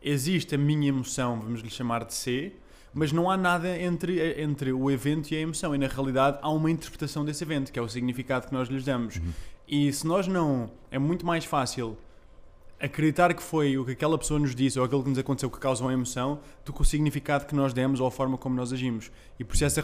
existe 0.00 0.54
a 0.54 0.58
minha 0.58 0.88
emoção, 0.88 1.40
vamos 1.40 1.60
lhe 1.60 1.70
chamar 1.70 2.04
de 2.04 2.14
C, 2.14 2.52
mas 2.94 3.10
não 3.12 3.30
há 3.30 3.36
nada 3.36 3.78
entre, 3.80 4.40
entre 4.40 4.72
o 4.72 4.90
evento 4.90 5.32
e 5.32 5.36
a 5.36 5.40
emoção. 5.40 5.74
E 5.74 5.78
na 5.78 5.86
realidade 5.86 6.38
há 6.42 6.50
uma 6.50 6.70
interpretação 6.70 7.24
desse 7.24 7.42
evento, 7.42 7.72
que 7.72 7.78
é 7.78 7.82
o 7.82 7.88
significado 7.88 8.46
que 8.46 8.52
nós 8.52 8.68
lhes 8.68 8.84
damos. 8.84 9.16
Uhum. 9.16 9.32
E 9.74 9.90
se 9.90 10.06
nós 10.06 10.26
não. 10.26 10.70
É 10.90 10.98
muito 10.98 11.24
mais 11.24 11.46
fácil 11.46 11.96
acreditar 12.78 13.32
que 13.32 13.42
foi 13.42 13.78
o 13.78 13.86
que 13.86 13.92
aquela 13.92 14.18
pessoa 14.18 14.38
nos 14.38 14.54
disse 14.54 14.78
ou 14.78 14.84
aquilo 14.84 15.02
que 15.02 15.08
nos 15.08 15.18
aconteceu 15.18 15.50
que 15.50 15.58
causou 15.58 15.88
a 15.88 15.92
emoção 15.94 16.40
do 16.62 16.74
que 16.74 16.82
o 16.82 16.84
significado 16.84 17.46
que 17.46 17.54
nós 17.54 17.72
demos 17.72 17.98
ou 17.98 18.06
a 18.06 18.10
forma 18.10 18.36
como 18.36 18.54
nós 18.54 18.70
agimos. 18.70 19.10
E 19.38 19.44
por 19.44 19.54
isso 19.54 19.64
essa 19.64 19.82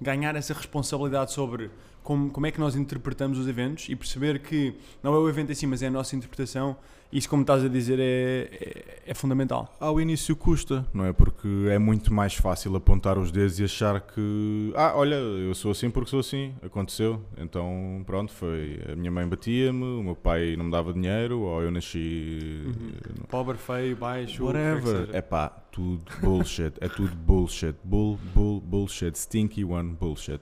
ganhar 0.00 0.34
essa 0.34 0.54
responsabilidade 0.54 1.34
sobre 1.34 1.70
como, 2.08 2.30
como 2.30 2.46
é 2.46 2.50
que 2.50 2.58
nós 2.58 2.74
interpretamos 2.74 3.38
os 3.38 3.46
eventos 3.46 3.86
e 3.90 3.94
perceber 3.94 4.38
que 4.38 4.74
não 5.02 5.12
é 5.12 5.18
o 5.18 5.28
evento 5.28 5.52
em 5.52 5.54
si, 5.54 5.66
mas 5.66 5.82
é 5.82 5.88
a 5.88 5.90
nossa 5.90 6.16
interpretação, 6.16 6.74
isso, 7.12 7.28
como 7.28 7.42
estás 7.42 7.62
a 7.62 7.68
dizer, 7.68 8.00
é, 8.00 8.48
é, 8.50 9.02
é 9.08 9.14
fundamental. 9.14 9.76
Ao 9.78 10.00
início 10.00 10.34
custa, 10.34 10.86
não 10.94 11.04
é? 11.04 11.12
Porque 11.12 11.66
é 11.68 11.78
muito 11.78 12.10
mais 12.10 12.32
fácil 12.32 12.74
apontar 12.76 13.18
os 13.18 13.30
dedos 13.30 13.60
e 13.60 13.64
achar 13.64 14.00
que, 14.00 14.72
ah, 14.74 14.94
olha, 14.96 15.16
eu 15.16 15.54
sou 15.54 15.70
assim 15.70 15.90
porque 15.90 16.08
sou 16.08 16.20
assim, 16.20 16.54
aconteceu, 16.62 17.22
então 17.36 18.02
pronto, 18.06 18.32
foi. 18.32 18.80
A 18.90 18.96
minha 18.96 19.10
mãe 19.10 19.28
batia-me, 19.28 19.84
o 19.84 20.02
meu 20.02 20.16
pai 20.16 20.56
não 20.56 20.64
me 20.64 20.70
dava 20.70 20.94
dinheiro, 20.94 21.40
ou 21.40 21.60
eu 21.60 21.70
nasci. 21.70 22.64
Uhum. 22.64 23.26
Pobre, 23.28 23.58
feio, 23.58 23.94
baixo, 23.96 24.36
que 24.36 24.42
Whatever. 24.42 25.10
É 25.12 25.20
pá, 25.20 25.50
tudo 25.70 26.10
bullshit. 26.22 26.72
é 26.80 26.88
tudo 26.88 27.14
bullshit. 27.14 27.76
Bull, 27.84 28.18
bull, 28.34 28.62
bullshit. 28.62 29.14
Stinky 29.14 29.62
one 29.62 29.92
bullshit. 29.92 30.40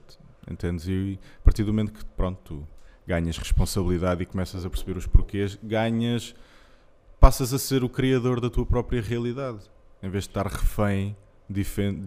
Entendes? 0.49 0.87
E 0.87 1.19
a 1.39 1.43
partir 1.43 1.63
do 1.63 1.73
momento 1.73 1.91
que, 1.93 2.03
pronto, 2.05 2.39
tu 2.43 2.67
ganhas 3.07 3.37
responsabilidade 3.37 4.23
e 4.23 4.25
começas 4.25 4.65
a 4.65 4.69
perceber 4.69 4.97
os 4.97 5.05
porquês, 5.07 5.57
ganhas. 5.63 6.35
Passas 7.19 7.53
a 7.53 7.57
ser 7.59 7.83
o 7.83 7.89
criador 7.89 8.39
da 8.39 8.49
tua 8.49 8.65
própria 8.65 9.01
realidade. 9.01 9.59
Em 10.03 10.09
vez 10.09 10.25
de 10.25 10.29
estar 10.29 10.45
refém 10.45 11.15
de, 11.49 11.61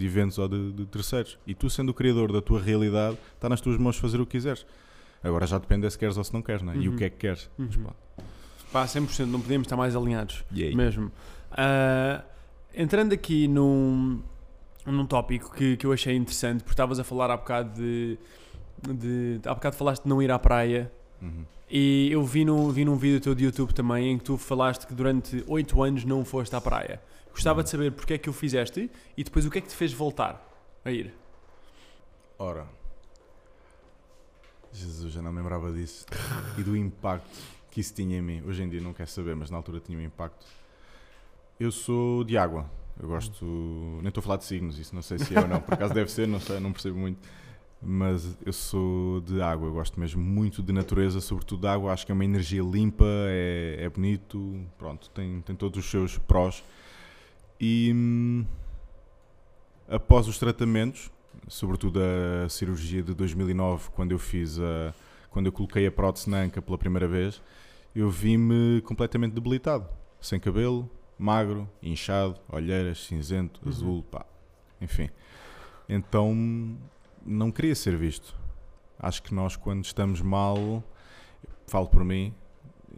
eventos 0.05 0.38
ou 0.38 0.48
de, 0.48 0.72
de 0.72 0.87
terceiros. 0.87 1.38
E 1.46 1.55
tu, 1.55 1.68
sendo 1.68 1.88
o 1.90 1.94
criador 1.94 2.31
da 2.33 2.40
tua 2.40 2.61
realidade, 2.61 3.16
está 3.35 3.48
nas 3.48 3.61
tuas 3.61 3.76
mãos 3.79 3.96
fazer 3.98 4.20
o 4.20 4.26
que 4.26 4.33
quiseres. 4.33 4.64
Agora 5.22 5.46
já 5.46 5.59
depende 5.59 5.87
é 5.87 5.90
se 5.90 5.98
queres 5.98 6.16
ou 6.16 6.24
se 6.24 6.33
não 6.33 6.40
queres, 6.42 6.62
não 6.62 6.72
é? 6.72 6.76
E 6.76 6.88
o 6.88 6.92
Uhum. 6.92 6.96
que 6.96 7.05
é 7.05 7.11
que 7.11 7.16
queres. 7.16 7.50
Mas, 7.59 7.74
Uhum. 7.76 7.85
pá, 7.85 7.92
Pá, 8.72 8.87
100%, 8.87 9.26
não 9.26 9.40
podíamos 9.40 9.66
estar 9.66 9.76
mais 9.76 9.96
alinhados. 9.96 10.44
aí? 10.53 10.74
Mesmo. 10.76 11.11
Ah, 11.50 12.22
entrando 12.72 13.12
aqui 13.12 13.48
num, 13.48 14.22
num 14.96 15.07
tópico 15.07 15.53
que, 15.53 15.76
que 15.76 15.87
eu 15.87 15.92
achei 15.92 16.14
interessante, 16.16 16.61
porque 16.61 16.72
estavas 16.72 16.98
a 16.98 17.05
falar 17.05 17.31
há 17.31 17.37
bocado 17.37 17.74
de, 17.74 18.18
de. 18.83 19.40
Há 19.44 19.55
bocado 19.55 19.76
falaste 19.76 20.03
de 20.03 20.09
não 20.09 20.22
ir 20.22 20.31
à 20.31 20.38
praia. 20.38 20.90
Uhum. 21.20 21.44
E 21.70 22.09
eu 22.11 22.24
vi, 22.24 22.44
num 22.44 22.68
vi 22.70 22.85
num 22.85 22.96
vídeo 22.96 23.20
teu 23.20 23.35
de 23.35 23.44
YouTube 23.44 23.72
também 23.72 24.12
em 24.12 24.18
que 24.18 24.24
tu 24.24 24.37
falaste 24.37 24.87
que 24.87 24.94
durante 24.94 25.44
8 25.46 25.83
anos 25.83 26.05
não 26.05 26.24
foste 26.24 26.55
à 26.57 26.61
praia. 26.61 27.00
Gostava 27.31 27.62
de 27.62 27.70
saber 27.70 27.92
porque 27.92 28.14
é 28.14 28.18
que 28.18 28.29
o 28.29 28.33
fizeste 28.33 28.90
e 29.16 29.22
depois 29.22 29.46
o 29.46 29.50
que 29.50 29.59
é 29.59 29.61
que 29.61 29.68
te 29.68 29.76
fez 29.76 29.92
voltar 29.92 30.44
a 30.85 30.90
ir. 30.90 31.14
Ora. 32.38 32.66
Jesus, 34.72 35.12
já 35.12 35.22
não 35.22 35.33
me 35.33 35.38
lembrava 35.38 35.72
disso. 35.72 36.07
E 36.59 36.62
do 36.62 36.76
impacto 36.76 37.38
que 37.70 37.81
isso 37.81 37.94
tinha 37.94 38.18
em 38.18 38.22
mim. 38.22 38.42
Hoje 38.44 38.62
em 38.62 38.68
dia 38.68 38.81
não 38.81 38.92
quero 38.92 39.11
saber, 39.11 39.37
mas 39.37 39.50
na 39.50 39.57
altura 39.57 39.81
tinha 39.81 39.96
um 39.96 40.03
impacto. 40.03 40.46
Eu 41.59 41.70
sou 41.70 42.24
de 42.24 42.37
água. 42.37 42.68
Eu 42.98 43.09
gosto. 43.09 43.44
Nem 44.00 44.09
estou 44.09 44.20
a 44.20 44.22
falar 44.22 44.37
de 44.37 44.44
signos, 44.44 44.79
isso 44.79 44.94
não 44.94 45.03
sei 45.03 45.18
se 45.18 45.35
é 45.35 45.40
ou 45.40 45.48
não. 45.48 45.61
Por 45.61 45.74
acaso 45.74 45.94
deve 45.94 46.11
ser, 46.11 46.26
não 46.26 46.40
sei, 46.40 46.61
não 46.61 46.72
percebo 46.72 46.98
muito. 46.98 47.18
Mas 47.83 48.37
eu 48.44 48.53
sou 48.53 49.20
de 49.22 49.40
água, 49.40 49.68
eu 49.68 49.72
gosto 49.72 49.98
mesmo 49.98 50.22
muito 50.22 50.62
de 50.62 50.72
natureza, 50.72 51.20
sobretudo 51.20 51.62
de 51.62 51.68
água. 51.68 51.92
Acho 51.92 52.05
que 52.05 52.12
é 52.12 52.14
uma 52.14 52.24
energia 52.24 52.62
limpa, 52.62 53.07
é, 53.07 53.79
é 53.81 53.88
bonito, 53.88 54.61
pronto, 54.76 55.09
tem, 55.11 55.40
tem 55.40 55.57
todos 55.57 55.83
os 55.83 55.90
seus 55.90 56.18
prós. 56.18 56.62
E 57.59 57.92
hum, 57.94 58.44
após 59.88 60.29
os 60.29 60.38
tratamentos, 60.38 61.11
sobretudo 61.48 62.00
a 62.00 62.48
cirurgia 62.48 63.03
de 63.03 63.14
2009, 63.14 63.90
quando 63.92 64.12
eu 64.12 64.18
fiz 64.18 64.59
a, 64.59 64.94
quando 65.31 65.46
eu 65.46 65.53
coloquei 65.53 65.87
a 65.87 65.92
prótese 65.92 66.29
na 66.29 66.38
anca 66.38 66.61
pela 66.61 66.76
primeira 66.76 67.09
vez, 67.09 67.40
eu 67.94 68.11
vi-me 68.11 68.83
completamente 68.83 69.33
debilitado, 69.33 69.88
sem 70.20 70.38
cabelo, 70.38 70.88
magro, 71.20 71.68
inchado, 71.83 72.40
olheiras, 72.48 73.04
cinzento, 73.04 73.61
Uhum. 73.62 73.68
azul, 73.68 74.02
pá, 74.04 74.24
enfim. 74.80 75.09
Então 75.88 76.35
não 77.24 77.50
queria 77.50 77.74
ser 77.74 77.96
visto. 77.96 78.35
Acho 78.98 79.22
que 79.22 79.35
nós, 79.35 79.56
quando 79.56 79.85
estamos 79.85 80.20
mal, 80.20 80.83
falo 81.66 81.88
por 81.88 82.04
mim, 82.04 82.35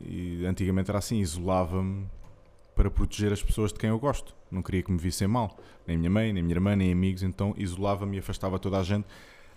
e 0.04 0.44
antigamente 0.46 0.90
era 0.90 0.98
assim, 0.98 1.18
isolava-me 1.18 2.06
para 2.74 2.90
proteger 2.90 3.32
as 3.32 3.42
pessoas 3.42 3.72
de 3.72 3.78
quem 3.78 3.90
eu 3.90 3.98
gosto. 3.98 4.34
Não 4.50 4.62
queria 4.62 4.82
que 4.82 4.90
me 4.90 4.98
vissem 4.98 5.28
mal, 5.28 5.56
nem 5.86 5.96
minha 5.96 6.10
mãe, 6.10 6.32
nem 6.32 6.42
minha 6.42 6.54
irmã, 6.54 6.74
nem 6.74 6.92
amigos, 6.92 7.22
então 7.22 7.54
isolava-me 7.56 8.16
e 8.16 8.20
afastava 8.20 8.58
toda 8.58 8.78
a 8.78 8.82
gente 8.82 9.06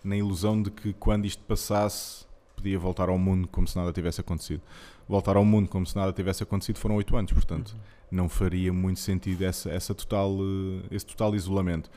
na 0.04 0.16
ilusão 0.16 0.62
de 0.62 0.70
que 0.70 0.94
quando 0.94 1.26
isto 1.26 1.44
passasse 1.44 2.26
podia 2.56 2.80
voltar 2.80 3.10
ao 3.10 3.18
mundo 3.18 3.48
como 3.48 3.68
se 3.68 3.76
nada 3.76 3.92
tivesse 3.94 4.22
acontecido. 4.22 4.62
Voltar 5.08 5.36
ao 5.36 5.46
mundo 5.46 5.70
como 5.70 5.86
se 5.86 5.96
nada 5.96 6.12
tivesse 6.12 6.42
acontecido 6.44 6.80
foram 6.80 6.96
oito 6.96 7.16
anos, 7.16 7.32
portanto 7.32 7.76
não 8.12 8.30
faria 8.30 8.72
muito 8.72 9.00
sentido 9.00 9.44
essa, 9.44 9.70
essa 9.70 9.94
total, 9.94 10.32
eh, 10.40 10.96
esse 10.96 11.06
total 11.06 11.36
isolamento. 11.36 11.90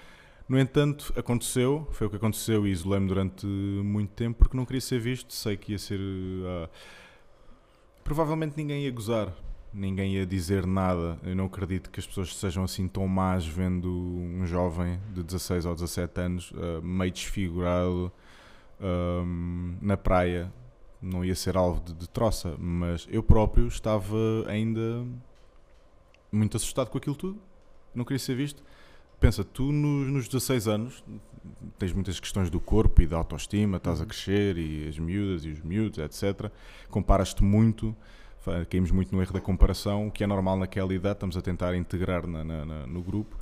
No 0.49 0.59
entanto, 0.59 1.13
aconteceu, 1.17 1.87
foi 1.93 2.07
o 2.07 2.11
que 2.11 2.17
aconteceu 2.17 2.67
e 2.67 2.71
isolei-me 2.71 3.07
durante 3.07 3.47
muito 3.47 4.11
tempo 4.13 4.39
porque 4.39 4.57
não 4.57 4.65
queria 4.65 4.81
ser 4.81 4.99
visto, 4.99 5.33
sei 5.33 5.57
que 5.57 5.73
ia 5.73 5.79
ser. 5.79 6.01
ah, 6.47 6.69
provavelmente 8.03 8.57
ninguém 8.57 8.85
ia 8.85 8.91
gozar, 8.91 9.35
ninguém 9.73 10.15
ia 10.15 10.27
dizer 10.27 10.67
nada. 10.67 11.19
Eu 11.23 11.37
não 11.37 11.47
acredito 11.47 11.91
que 11.91 12.01
as 12.01 12.07
pessoas 12.07 12.35
sejam 12.35 12.65
assim 12.65 12.89
tão 12.89 13.07
más 13.07 13.47
vendo 13.47 13.91
um 13.91 14.47
jovem 14.47 14.99
de 15.13 15.23
16 15.23 15.67
ou 15.67 15.75
17 15.75 16.21
anos 16.21 16.53
ah, 16.57 16.81
meio 16.83 17.13
desfigurado 17.13 18.11
ahm, 18.81 19.77
na 19.81 19.97
praia. 19.97 20.53
Não 21.01 21.25
ia 21.25 21.35
ser 21.35 21.57
alvo 21.57 21.81
de, 21.81 21.95
de 21.95 22.09
troça, 22.09 22.57
mas 22.59 23.07
eu 23.11 23.23
próprio 23.23 23.69
estava 23.69 24.17
ainda 24.49 25.07
muito 26.33 26.57
assustado 26.57 26.89
com 26.91 26.99
aquilo 26.99 27.15
tudo. 27.15 27.39
Não 27.95 28.05
queria 28.05 28.19
ser 28.19 28.35
visto. 28.35 28.63
Pensa, 29.21 29.45
tu 29.45 29.71
nos, 29.73 30.09
nos 30.09 30.27
16 30.29 30.67
anos 30.69 31.05
tens 31.79 31.93
muitas 31.93 32.19
questões 32.21 32.51
do 32.51 32.61
corpo 32.61 33.01
e 33.01 33.07
da 33.07 33.17
autoestima, 33.17 33.77
estás 33.79 34.01
a 34.01 34.03
Uhum. 34.03 34.09
crescer 34.09 34.59
e 34.59 34.89
as 34.89 34.99
miúdas 34.99 35.45
e 35.45 35.49
os 35.51 35.61
miúdos, 35.61 35.99
etc. 35.99 36.51
Comparas-te 36.91 37.43
muito, 37.43 37.97
caímos 38.69 38.91
muito 38.91 39.15
no 39.15 39.23
erro 39.23 39.33
da 39.33 39.41
comparação, 39.41 40.09
o 40.09 40.11
que 40.11 40.23
é 40.25 40.27
normal 40.27 40.57
naquela 40.59 40.93
idade, 40.93 41.15
estamos 41.17 41.37
a 41.37 41.41
tentar 41.43 41.75
integrar 41.77 42.27
na- 42.27 42.43
na- 42.45 42.65
na- 42.65 42.87
no 42.87 43.03
grupo. 43.03 43.37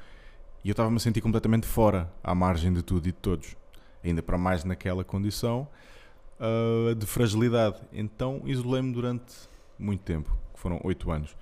E 0.65 0.69
eu 0.69 0.73
estava-me 0.73 0.97
a 0.97 1.01
sentir 1.01 1.21
completamente 1.21 1.67
fora, 1.67 2.13
à 2.23 2.35
margem 2.35 2.73
de 2.73 2.83
tudo 2.83 3.09
e 3.09 3.13
de 3.13 3.19
todos. 3.19 3.57
Ainda 4.07 4.23
para 4.23 4.39
mais 4.39 4.65
naquela 4.65 5.05
condição 5.05 5.69
ah, 6.39 6.95
de 6.95 7.07
fragilidade. 7.07 7.81
Então 7.93 8.43
isolei-me 8.45 8.93
durante 8.93 9.49
muito 9.79 10.03
tempo, 10.03 10.37
que 10.55 10.61
foram 10.61 10.81
8 10.85 11.11
anos. 11.11 11.37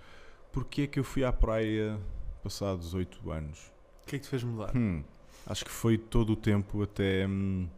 Porquê 0.53 0.83
é 0.83 0.87
que 0.87 0.99
eu 0.99 1.05
fui 1.05 1.25
à 1.25 1.33
praia 1.33 1.99
passados 2.43 2.95
8 2.95 3.31
anos? 3.31 3.73
O 4.03 4.07
que 4.07 4.17
é 4.17 4.19
que 4.19 4.25
te 4.25 4.29
fez 4.29 4.43
mudar? 4.43 4.75
Hum, 4.77 5.03
acho 5.47 5.65
que 5.65 5.71
foi 5.71 5.99
todo 5.99 6.33
o 6.33 6.37
tempo 6.37 6.83
até. 6.83 7.27
hum, 7.27 7.69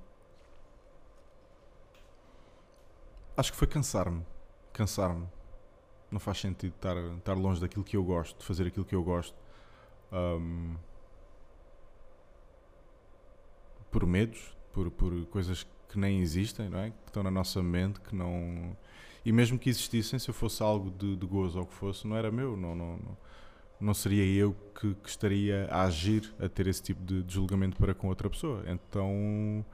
acho 3.37 3.53
que 3.53 3.59
foi 3.59 3.66
cansar-me. 3.66 4.25
Cansar-me. 4.72 5.27
Não 6.11 6.20
faz 6.20 6.40
sentido 6.40 6.75
estar, 6.75 6.96
estar 6.96 7.35
longe 7.35 7.61
daquilo 7.61 7.85
que 7.85 7.96
eu 7.96 8.05
gosto, 8.05 8.38
de 8.38 8.44
fazer 8.44 8.66
aquilo 8.66 8.85
que 8.85 8.94
eu 8.94 9.03
gosto. 9.03 9.37
Hum, 10.12 10.77
por 13.90 14.07
medos, 14.07 14.56
por, 14.77 14.91
por 14.91 15.25
coisas 15.27 15.67
que 15.89 15.99
nem 15.99 16.21
existem, 16.21 16.69
não 16.69 16.79
é? 16.79 16.91
Que 16.91 16.97
estão 17.07 17.23
na 17.23 17.31
nossa 17.31 17.62
mente, 17.62 17.99
que 18.01 18.15
não. 18.15 18.77
E 19.25 19.33
mesmo 19.33 19.59
que 19.59 19.71
existissem, 19.71 20.19
se 20.19 20.29
eu 20.29 20.35
fosse 20.35 20.62
algo 20.62 20.91
de, 20.91 21.17
de 21.17 21.27
gozo 21.27 21.59
ou 21.59 21.67
que 21.67 21.73
fosse, 21.73 22.07
não 22.07 22.15
era 22.15 22.31
meu, 22.31 22.57
não, 22.57 22.77
não, 22.77 22.97
não, 22.99 23.17
não 23.81 23.95
seria 23.95 24.25
eu 24.25 24.55
que, 24.79 24.95
que 24.95 25.09
estaria 25.09 25.67
a 25.71 25.85
agir, 25.85 26.33
a 26.39 26.49
ter 26.49 26.67
esse 26.67 26.83
tipo 26.83 27.03
de, 27.03 27.23
de 27.23 27.35
julgamento 27.35 27.77
para 27.79 27.95
com 27.95 28.09
outra 28.09 28.29
pessoa. 28.29 28.62
Então 28.69 29.65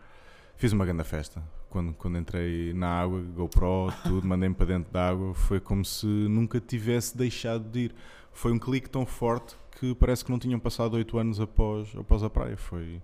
fiz 0.57 0.73
uma 0.73 0.87
grande 0.87 1.05
festa. 1.05 1.43
Quando, 1.69 1.93
quando 1.95 2.19
entrei 2.19 2.73
na 2.73 2.89
água, 2.89 3.21
GoPro, 3.21 3.93
tudo, 4.05 4.27
mandei-me 4.27 4.55
para 4.55 4.67
dentro 4.67 4.93
da 4.93 5.09
água, 5.09 5.35
foi 5.35 5.59
como 5.59 5.85
se 5.85 6.07
nunca 6.07 6.61
tivesse 6.61 7.17
deixado 7.17 7.69
de 7.69 7.87
ir. 7.87 7.95
Foi 8.33 8.53
um 8.53 8.59
clique 8.59 8.89
tão 8.89 9.05
forte 9.05 9.57
que 9.79 9.95
parece 9.95 10.25
que 10.25 10.31
não 10.31 10.39
tinham 10.39 10.61
passado 10.61 10.95
oito 10.95 11.19
anos 11.19 11.41
após, 11.41 11.95
após 11.97 12.23
a 12.23 12.31
praia. 12.31 12.57
Foi 12.57 13.03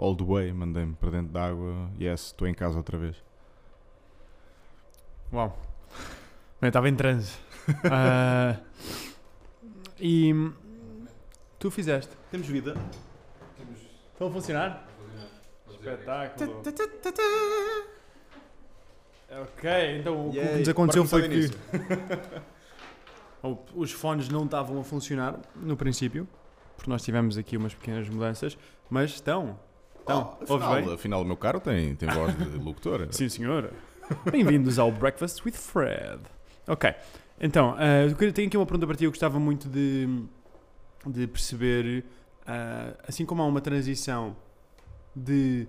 all 0.00 0.16
the 0.16 0.24
way, 0.24 0.52
mandei-me 0.52 0.94
para 0.94 1.10
dentro 1.10 1.32
da 1.32 1.46
água, 1.46 1.90
yes, 2.00 2.26
estou 2.26 2.48
em 2.48 2.54
casa 2.54 2.78
outra 2.78 2.96
vez. 2.96 3.22
Uau. 5.32 5.56
Eu 6.60 6.68
estava 6.68 6.88
em 6.88 6.96
transe. 6.96 7.38
Ah, 7.84 8.56
e 10.00 10.34
tu 11.58 11.70
fizeste. 11.70 12.10
Temos 12.30 12.48
vida. 12.48 12.74
Estão 14.12 14.26
a 14.26 14.30
funcionar? 14.30 14.88
Espetáculo. 15.70 16.62
Ok, 19.42 19.98
então 20.00 20.26
o 20.26 20.30
que 20.32 20.38
Yay. 20.38 20.58
nos 20.58 20.68
aconteceu 20.68 21.04
foi 21.04 21.28
que 21.28 21.50
os 23.76 23.92
fones 23.92 24.28
não 24.28 24.46
estavam 24.46 24.80
a 24.80 24.84
funcionar 24.84 25.38
no 25.54 25.76
princípio, 25.76 26.26
porque 26.76 26.90
nós 26.90 27.02
tivemos 27.02 27.38
aqui 27.38 27.56
umas 27.56 27.74
pequenas 27.74 28.08
mudanças, 28.08 28.58
mas 28.88 29.12
estão. 29.12 29.56
Estão. 30.00 30.36
Oh, 30.48 30.54
afinal, 30.54 30.74
bem? 30.82 30.94
afinal, 30.94 31.22
o 31.22 31.24
meu 31.24 31.36
carro 31.36 31.60
tem, 31.60 31.94
tem 31.94 32.08
voz 32.08 32.36
de 32.36 32.58
locutora. 32.58 33.08
Sim, 33.12 33.28
senhora. 33.28 33.72
Bem-vindos 34.30 34.78
ao 34.78 34.90
Breakfast 34.90 35.44
with 35.44 35.52
Fred. 35.52 36.20
Ok, 36.66 36.92
então, 37.40 37.76
eu 38.08 38.14
queria- 38.16 38.32
tenho 38.32 38.48
aqui 38.48 38.56
uma 38.56 38.66
pergunta 38.66 38.86
para 38.86 38.96
ti. 38.96 39.04
Eu 39.04 39.10
gostava 39.10 39.38
muito 39.38 39.68
de, 39.68 40.24
de 41.06 41.26
perceber, 41.26 42.04
ah, 42.46 42.94
assim 43.06 43.24
como 43.24 43.42
há 43.42 43.46
uma 43.46 43.60
transição 43.60 44.36
de 45.14 45.66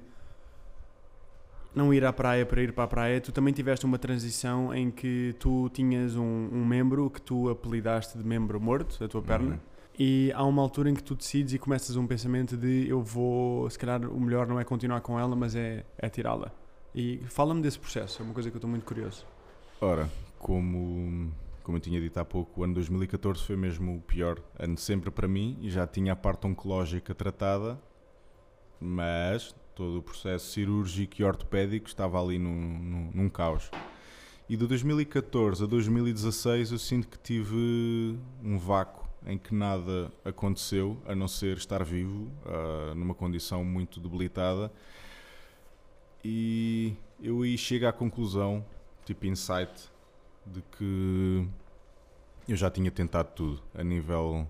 não 1.74 1.94
ir 1.94 2.04
à 2.06 2.12
praia 2.12 2.46
para 2.46 2.62
ir 2.62 2.74
para 2.74 2.84
a 2.84 2.88
praia, 2.88 3.22
tu 3.22 3.32
também 3.32 3.54
tiveste 3.54 3.86
uma 3.86 3.98
transição 3.98 4.74
em 4.74 4.92
que 4.92 5.36
tu 5.40 5.70
tinhas 5.70 6.16
um, 6.16 6.50
um 6.52 6.66
membro 6.66 7.10
que 7.10 7.22
tu 7.22 7.50
apelidaste 7.50 8.18
de 8.18 8.24
membro 8.26 8.60
morto, 8.60 9.00
da 9.00 9.08
tua 9.08 9.22
perna. 9.22 9.52
Uhum. 9.54 9.60
E 9.98 10.32
há 10.34 10.44
uma 10.44 10.62
altura 10.62 10.90
em 10.90 10.94
que 10.94 11.04
tu 11.04 11.16
decides 11.16 11.54
e 11.54 11.60
começas 11.60 11.96
um 11.96 12.08
pensamento 12.08 12.56
de 12.58 12.88
eu 12.88 13.02
vou, 13.02 13.70
se 13.70 13.78
calhar 13.78 14.04
o 14.06 14.20
melhor 14.20 14.48
não 14.48 14.60
é 14.60 14.64
continuar 14.64 15.02
com 15.02 15.20
ela, 15.20 15.36
mas 15.36 15.56
é, 15.56 15.86
é 15.98 16.10
tirá-la. 16.10 16.52
E 16.94 17.20
fala-me 17.28 17.62
desse 17.62 17.80
processo, 17.80 18.22
é 18.22 18.26
uma 18.26 18.34
coisa 18.34 18.50
que 18.50 18.56
eu 18.56 18.60
estou 18.60 18.70
muito 18.70 18.86
curioso. 18.86 19.26
Ora, 19.80 20.10
como, 20.40 21.32
como 21.64 21.78
eu 21.78 21.82
tinha 21.82 22.00
dito 22.00 22.18
há 22.20 22.26
pouco, 22.26 22.62
o 22.62 22.64
ano 22.64 22.74
2014 22.74 23.44
foi 23.44 23.56
mesmo 23.56 23.98
o 23.98 24.02
pior 24.02 24.42
ano 24.58 24.78
sempre 24.78 25.12
para 25.12 25.28
mim 25.28 25.58
e 25.62 25.70
já 25.70 25.86
tinha 25.86 26.14
a 26.14 26.16
parte 26.16 26.48
oncológica 26.48 27.14
tratada, 27.14 27.80
mas 28.80 29.56
todo 29.76 30.00
o 30.00 30.02
processo 30.02 30.52
cirúrgico 30.52 31.22
e 31.22 31.24
ortopédico 31.24 31.88
estava 31.88 32.22
ali 32.22 32.38
num, 32.38 32.52
num, 32.52 33.12
num 33.14 33.30
caos. 33.30 33.70
E 34.50 34.58
de 34.58 34.68
2014 34.68 35.64
a 35.64 35.68
2016 35.68 36.72
eu 36.72 36.78
sinto 36.78 37.08
que 37.08 37.18
tive 37.18 38.18
um 38.44 38.58
vácuo 38.58 39.01
em 39.26 39.38
que 39.38 39.54
nada 39.54 40.12
aconteceu 40.26 41.02
a 41.06 41.14
não 41.14 41.28
ser 41.28 41.58
estar 41.58 41.84
vivo, 41.84 42.32
ah, 42.46 42.94
numa 42.96 43.14
condição 43.14 43.64
muito 43.64 44.00
debilitada. 44.00 44.72
E 46.24 46.96
eu 47.22 47.42
aí 47.42 47.58
chego 47.58 47.88
à 47.88 47.94
conclusão, 47.94 48.66
tipo 49.06 49.26
insight, 49.26 49.90
de 50.46 50.62
que 50.78 51.48
eu 52.48 52.56
já 52.56 52.70
tinha 52.70 52.92
tentado 52.92 53.30
tudo 53.36 53.62
a 53.74 53.84
nível 53.84 54.48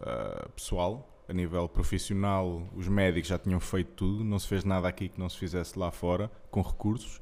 ah, 0.00 0.48
pessoal, 0.54 1.08
a 1.28 1.32
nível 1.32 1.68
profissional, 1.68 2.66
os 2.74 2.88
médicos 2.88 3.28
já 3.28 3.38
tinham 3.38 3.60
feito 3.60 3.92
tudo, 3.92 4.24
não 4.24 4.38
se 4.38 4.48
fez 4.48 4.64
nada 4.64 4.88
aqui 4.88 5.08
que 5.08 5.20
não 5.20 5.28
se 5.28 5.36
fizesse 5.38 5.78
lá 5.78 5.90
fora, 5.90 6.30
com 6.50 6.62
recursos. 6.62 7.20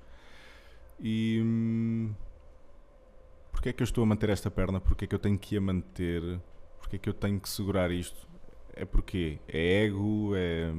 E 1.00 1.40
hum, 1.44 2.14
porque 3.57 3.70
é 3.70 3.72
que 3.72 3.83
eu 3.83 3.85
estou 3.85 4.05
a 4.05 4.07
manter 4.07 4.29
esta 4.29 4.50
perna? 4.50 4.81
Porque 4.81 5.07
é 5.07 5.09
que 5.09 5.14
eu 5.14 5.18
tenho 5.18 5.38
que 5.38 5.57
a 5.57 5.61
manter? 5.61 6.40
Porque 6.87 6.96
é 6.96 6.99
que 7.01 7.09
eu 7.09 7.14
tenho 7.14 7.40
que 7.40 7.49
segurar 7.49 7.90
isto? 7.90 8.29
É 8.72 8.85
porque 8.85 9.40
é 9.49 9.85
ego, 9.87 10.33
é 10.37 10.72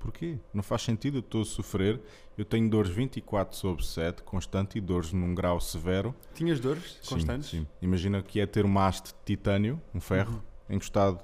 porquê? 0.00 0.38
Não 0.52 0.62
faz 0.62 0.82
sentido, 0.82 1.18
eu 1.18 1.20
estou 1.20 1.42
a 1.42 1.44
sofrer, 1.44 2.00
eu 2.36 2.44
tenho 2.44 2.68
dores 2.68 2.90
24 2.90 3.56
sobre 3.56 3.86
7, 3.86 4.24
constante 4.24 4.76
e 4.76 4.80
dores 4.80 5.12
num 5.12 5.32
grau 5.34 5.60
severo. 5.60 6.12
Tinhas 6.34 6.58
dores 6.58 6.98
Sim, 7.00 7.14
constantes? 7.14 7.48
sim. 7.50 7.66
Imagina 7.80 8.20
que 8.22 8.40
é 8.40 8.46
ter 8.46 8.64
uma 8.64 8.88
haste 8.88 9.08
de 9.12 9.14
titânio, 9.24 9.80
um 9.94 10.00
ferro, 10.00 10.42
Uhum. 10.68 10.74
encostado 10.76 11.20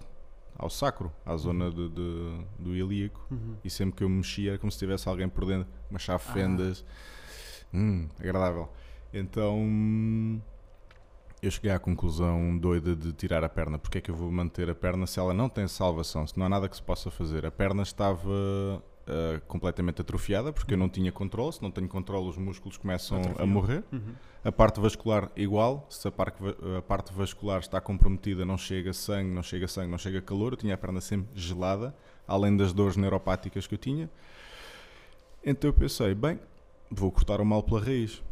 ao 0.57 0.71
sacro, 0.71 1.13
à 1.25 1.37
zona 1.37 1.69
de, 1.71 1.89
de- 1.89 2.45
do 2.61 2.77
ilíaco. 2.77 3.27
E 3.65 3.69
sempre 3.69 3.97
que 3.97 4.05
eu 4.05 4.09
me 4.09 4.19
mexia 4.19 4.51
era 4.53 4.59
como 4.59 4.71
se 4.71 4.79
tivesse 4.79 5.09
alguém 5.09 5.29
por 5.29 5.45
dentro, 5.47 5.69
umas 5.91 6.03
chave 6.03 6.23
Ah. 6.29 6.33
fendas. 6.33 6.85
Hum, 7.75 8.07
agradável. 8.21 8.69
Então 9.13 9.59
hum, 9.59 10.41
eu 11.47 11.51
cheguei 11.51 11.71
à 11.71 11.79
conclusão 11.79 12.57
doida 12.59 12.95
de 12.95 13.13
tirar 13.13 13.45
a 13.45 13.49
perna. 13.49 13.79
Porque 13.79 13.99
é 13.99 14.01
que 14.01 14.11
eu 14.11 14.15
vou 14.15 14.31
manter 14.31 14.69
a 14.69 14.75
perna 14.75 15.07
se 15.07 15.19
ela 15.19 15.33
não 15.33 15.49
tem 15.49 15.67
salvação, 15.69 16.27
se 16.27 16.39
não 16.39 16.47
há 16.47 16.49
nada 16.49 16.69
que 16.69 16.77
se 16.77 16.83
possa 16.83 17.11
fazer? 17.11 17.47
A 17.47 17.51
perna 17.51 17.83
estava 17.83 18.83
ah, 19.07 19.41
completamente 19.47 20.01
atrofiada 20.01 20.53
porque 20.53 20.75
eu 20.75 20.79
não 20.79 20.89
tinha 20.89 21.13
controle. 21.13 21.53
Se 21.53 21.63
não 21.63 21.71
tenho 21.71 21.89
controle, 21.89 22.29
os 22.29 22.37
músculos 22.37 22.77
começam 22.77 23.21
a 23.39 23.47
morrer. 23.47 23.85
Uhum. 23.93 24.15
A 24.45 24.53
parte 24.53 24.81
vascular 24.81 25.31
igual, 25.37 25.87
se 25.89 26.07
a 26.07 26.11
parte, 26.11 26.39
a 26.77 26.83
parte 26.83 27.13
vascular 27.13 27.61
está 27.61 27.81
comprometida, 27.81 28.45
não 28.45 28.59
chega 28.59 28.93
sangue, 28.93 29.31
não 29.31 29.43
chega 29.43 29.67
sangue, 29.67 29.91
não 29.91 29.99
chega 29.99 30.21
calor, 30.21 30.53
eu 30.53 30.57
tinha 30.57 30.75
a 30.75 30.79
perna 30.79 31.01
sempre 31.01 31.29
gelada, 31.35 31.95
além 32.29 32.57
das 32.57 32.73
dores 32.73 32.97
neuropáticas 32.97 33.67
que 33.67 33.75
eu 33.75 33.79
tinha. 33.79 34.11
Então 35.45 35.69
eu 35.71 35.75
pensei, 35.75 36.15
bem, 36.15 36.39
vou 36.91 37.11
cortar 37.11 37.41
o 37.41 37.45
mal 37.45 37.63
pela 37.63 37.81
raiz, 37.81 38.23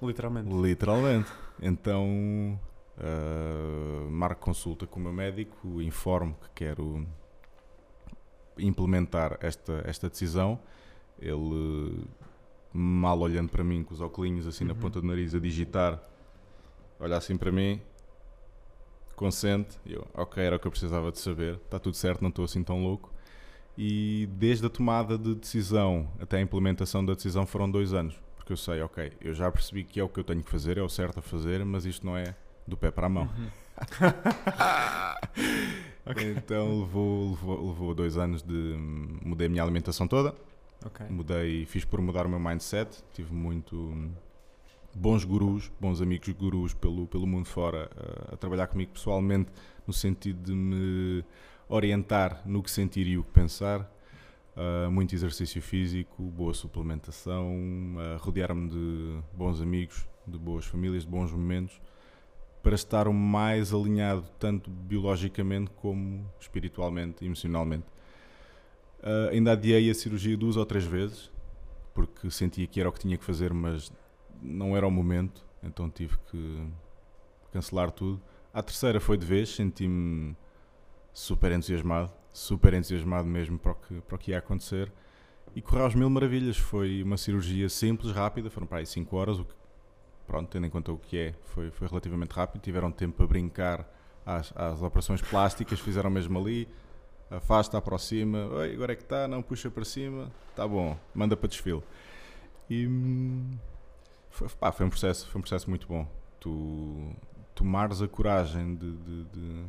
Literalmente. 0.00 0.52
literalmente. 0.54 1.30
Então 1.60 2.58
ah, 2.98 4.06
marco 4.10 4.40
consulta 4.42 4.86
com 4.86 5.00
o 5.00 5.02
meu 5.02 5.12
médico, 5.12 5.80
informo 5.82 6.34
que 6.42 6.50
quero 6.64 7.06
implementar 8.58 9.38
esta, 9.40 9.82
esta 9.86 10.08
decisão. 10.08 10.58
Ele, 11.18 12.04
mal 12.72 13.18
olhando 13.20 13.48
para 13.50 13.62
mim 13.62 13.82
com 13.84 13.94
os 13.94 14.00
óculos 14.00 14.46
assim 14.46 14.64
na 14.64 14.72
Uhum. 14.72 14.80
ponta 14.80 15.00
do 15.00 15.06
nariz 15.06 15.34
a 15.34 15.38
digitar, 15.38 16.00
olha 16.98 17.16
assim 17.16 17.36
para 17.36 17.52
mim, 17.52 17.80
consente. 19.16 19.78
Eu, 19.86 20.06
ok, 20.14 20.42
era 20.42 20.56
o 20.56 20.58
que 20.58 20.66
eu 20.66 20.70
precisava 20.70 21.12
de 21.12 21.18
saber, 21.18 21.54
está 21.56 21.78
tudo 21.78 21.96
certo, 21.96 22.22
não 22.22 22.28
estou 22.28 22.44
assim 22.44 22.62
tão 22.62 22.82
louco. 22.82 23.12
E 23.76 24.28
desde 24.32 24.66
a 24.66 24.68
tomada 24.70 25.16
de 25.16 25.34
decisão 25.34 26.08
até 26.20 26.38
a 26.38 26.40
implementação 26.40 27.04
da 27.04 27.14
decisão 27.14 27.46
foram 27.46 27.70
dois 27.70 27.94
anos. 27.94 28.20
Porque 28.42 28.54
eu 28.54 28.56
sei, 28.56 28.82
ok, 28.82 29.12
eu 29.20 29.32
já 29.32 29.48
percebi 29.52 29.84
que 29.84 30.00
é 30.00 30.02
o 30.02 30.08
que 30.08 30.18
eu 30.18 30.24
tenho 30.24 30.42
que 30.42 30.50
fazer, 30.50 30.76
é 30.76 30.82
o 30.82 30.88
certo 30.88 31.20
a 31.20 31.22
fazer, 31.22 31.64
mas 31.64 31.84
isto 31.84 32.04
não 32.04 32.16
é 32.16 32.34
do 32.66 32.76
pé 32.76 32.90
para 32.90 33.06
a 33.06 33.08
mão. 33.08 33.30
Uhum. 33.38 33.48
Então 36.36 36.80
levou, 36.80 37.30
levou, 37.30 37.68
levou 37.68 37.94
dois 37.94 38.16
anos 38.16 38.42
de. 38.42 38.76
Mudei 39.24 39.46
a 39.46 39.50
minha 39.50 39.62
alimentação 39.62 40.08
toda, 40.08 40.34
Ok. 40.84 41.06
mudei, 41.08 41.64
fiz 41.64 41.84
por 41.84 42.00
mudar 42.00 42.26
o 42.26 42.28
meu 42.28 42.40
mindset. 42.40 43.04
Tive 43.14 43.32
muito 43.32 43.76
hum, 43.76 44.10
bons 44.92 45.24
gurus, 45.24 45.70
bons 45.80 46.02
amigos 46.02 46.28
gurus 46.30 46.74
pelo, 46.74 47.06
pelo 47.06 47.24
mundo 47.24 47.46
fora 47.46 47.88
uh, 47.94 48.34
a 48.34 48.36
trabalhar 48.36 48.66
comigo 48.66 48.90
pessoalmente, 48.90 49.52
no 49.86 49.92
sentido 49.92 50.42
de 50.42 50.52
me 50.52 51.24
orientar 51.68 52.42
no 52.44 52.60
que 52.60 52.70
sentir 52.70 53.06
e 53.06 53.16
o 53.16 53.22
que 53.22 53.30
pensar. 53.30 53.88
Uh, 54.54 54.90
muito 54.90 55.14
exercício 55.14 55.62
físico, 55.62 56.22
boa 56.22 56.52
suplementação, 56.52 57.54
uh, 57.96 58.18
rodear-me 58.18 58.68
de 58.68 59.22
bons 59.32 59.62
amigos, 59.62 60.06
de 60.26 60.38
boas 60.38 60.66
famílias, 60.66 61.04
de 61.04 61.08
bons 61.08 61.32
momentos, 61.32 61.80
para 62.62 62.74
estar 62.74 63.08
o 63.08 63.14
mais 63.14 63.72
alinhado, 63.72 64.24
tanto 64.38 64.70
biologicamente 64.70 65.70
como 65.70 66.30
espiritualmente 66.38 67.24
emocionalmente. 67.24 67.86
Uh, 69.00 69.30
ainda 69.30 69.52
adiei 69.52 69.90
a 69.90 69.94
cirurgia 69.94 70.36
duas 70.36 70.58
ou 70.58 70.66
três 70.66 70.84
vezes, 70.84 71.32
porque 71.94 72.30
sentia 72.30 72.66
que 72.66 72.78
era 72.78 72.90
o 72.90 72.92
que 72.92 73.00
tinha 73.00 73.16
que 73.16 73.24
fazer, 73.24 73.54
mas 73.54 73.90
não 74.42 74.76
era 74.76 74.86
o 74.86 74.90
momento, 74.90 75.46
então 75.62 75.88
tive 75.88 76.18
que 76.30 76.68
cancelar 77.50 77.90
tudo. 77.90 78.20
A 78.52 78.62
terceira 78.62 79.00
foi 79.00 79.16
de 79.16 79.24
vez, 79.24 79.48
senti-me 79.48 80.36
super 81.10 81.52
entusiasmado, 81.52 82.12
super 82.32 82.72
entusiasmado 82.74 83.28
mesmo 83.28 83.58
para 83.58 83.72
o 83.72 83.74
que, 83.74 84.00
para 84.00 84.16
o 84.16 84.18
que 84.18 84.30
ia 84.30 84.38
acontecer. 84.38 84.90
E 85.54 85.60
correu 85.60 85.86
às 85.86 85.94
mil 85.94 86.08
maravilhas. 86.08 86.56
Foi 86.56 87.02
uma 87.02 87.16
cirurgia 87.16 87.68
simples, 87.68 88.12
rápida, 88.12 88.48
foram 88.50 88.66
para 88.66 88.78
aí 88.78 88.86
5 88.86 89.14
horas, 89.16 89.38
o 89.38 89.44
que, 89.44 89.54
pronto, 90.26 90.48
tendo 90.48 90.66
em 90.66 90.70
conta 90.70 90.90
o 90.92 90.98
que 90.98 91.18
é, 91.18 91.34
foi, 91.42 91.70
foi 91.70 91.88
relativamente 91.88 92.30
rápido. 92.32 92.62
Tiveram 92.62 92.90
tempo 92.90 93.16
para 93.16 93.26
brincar 93.26 93.86
às, 94.24 94.52
às 94.56 94.80
operações 94.82 95.20
plásticas, 95.20 95.78
fizeram 95.80 96.10
mesmo 96.10 96.38
ali. 96.38 96.66
Afasta, 97.30 97.78
aproxima, 97.78 98.46
Oi, 98.46 98.74
agora 98.74 98.92
é 98.92 98.96
que 98.96 99.02
está, 99.02 99.26
não 99.26 99.42
puxa 99.42 99.70
para 99.70 99.84
cima, 99.86 100.30
está 100.50 100.68
bom, 100.68 100.98
manda 101.14 101.34
para 101.34 101.48
desfile. 101.48 101.82
E 102.68 102.86
hum, 102.86 103.56
foi, 104.30 104.48
pá, 104.50 104.70
foi 104.70 104.84
um 104.84 104.90
processo, 104.90 105.26
foi 105.28 105.38
um 105.38 105.42
processo 105.42 105.68
muito 105.70 105.86
bom. 105.86 106.06
Tu 106.38 107.10
tomares 107.54 108.02
a 108.02 108.08
coragem 108.08 108.74
de, 108.74 108.92
de- 108.96 109.24
de 109.24 109.64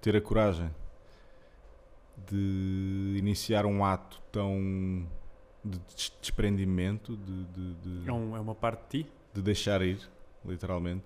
ter 0.00 0.14
a 0.16 0.20
coragem 0.20 0.70
de 2.30 3.16
iniciar 3.18 3.66
um 3.66 3.84
ato 3.84 4.20
tão 4.32 5.06
de 5.64 5.78
des- 5.80 6.12
desprendimento, 6.20 7.16
de, 7.16 7.44
de, 7.46 7.74
de- 7.74 8.08
É, 8.08 8.12
um- 8.12 8.36
é 8.36 8.40
uma 8.40 8.54
parte 8.54 8.82
de 8.98 9.04
ti? 9.04 9.10
de 9.34 9.42
deixar 9.42 9.82
ir, 9.82 9.98
literalmente. 10.44 11.04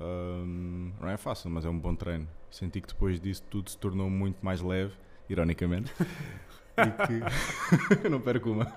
Hum, 0.00 0.92
não 1.00 1.08
é 1.08 1.16
fácil, 1.16 1.48
mas 1.50 1.64
é 1.64 1.68
um 1.70 1.78
bom 1.78 1.94
treino. 1.94 2.28
Senti 2.50 2.80
que 2.82 2.88
depois 2.88 3.18
disso 3.20 3.42
tudo 3.48 3.70
se 3.70 3.78
tornou 3.78 4.10
muito 4.10 4.44
mais 4.44 4.60
leve, 4.60 4.92
ironicamente. 5.28 5.90
e 6.76 7.06
que. 7.06 7.20
não 8.10 8.20
perco 8.20 8.50
uma. 8.50 8.66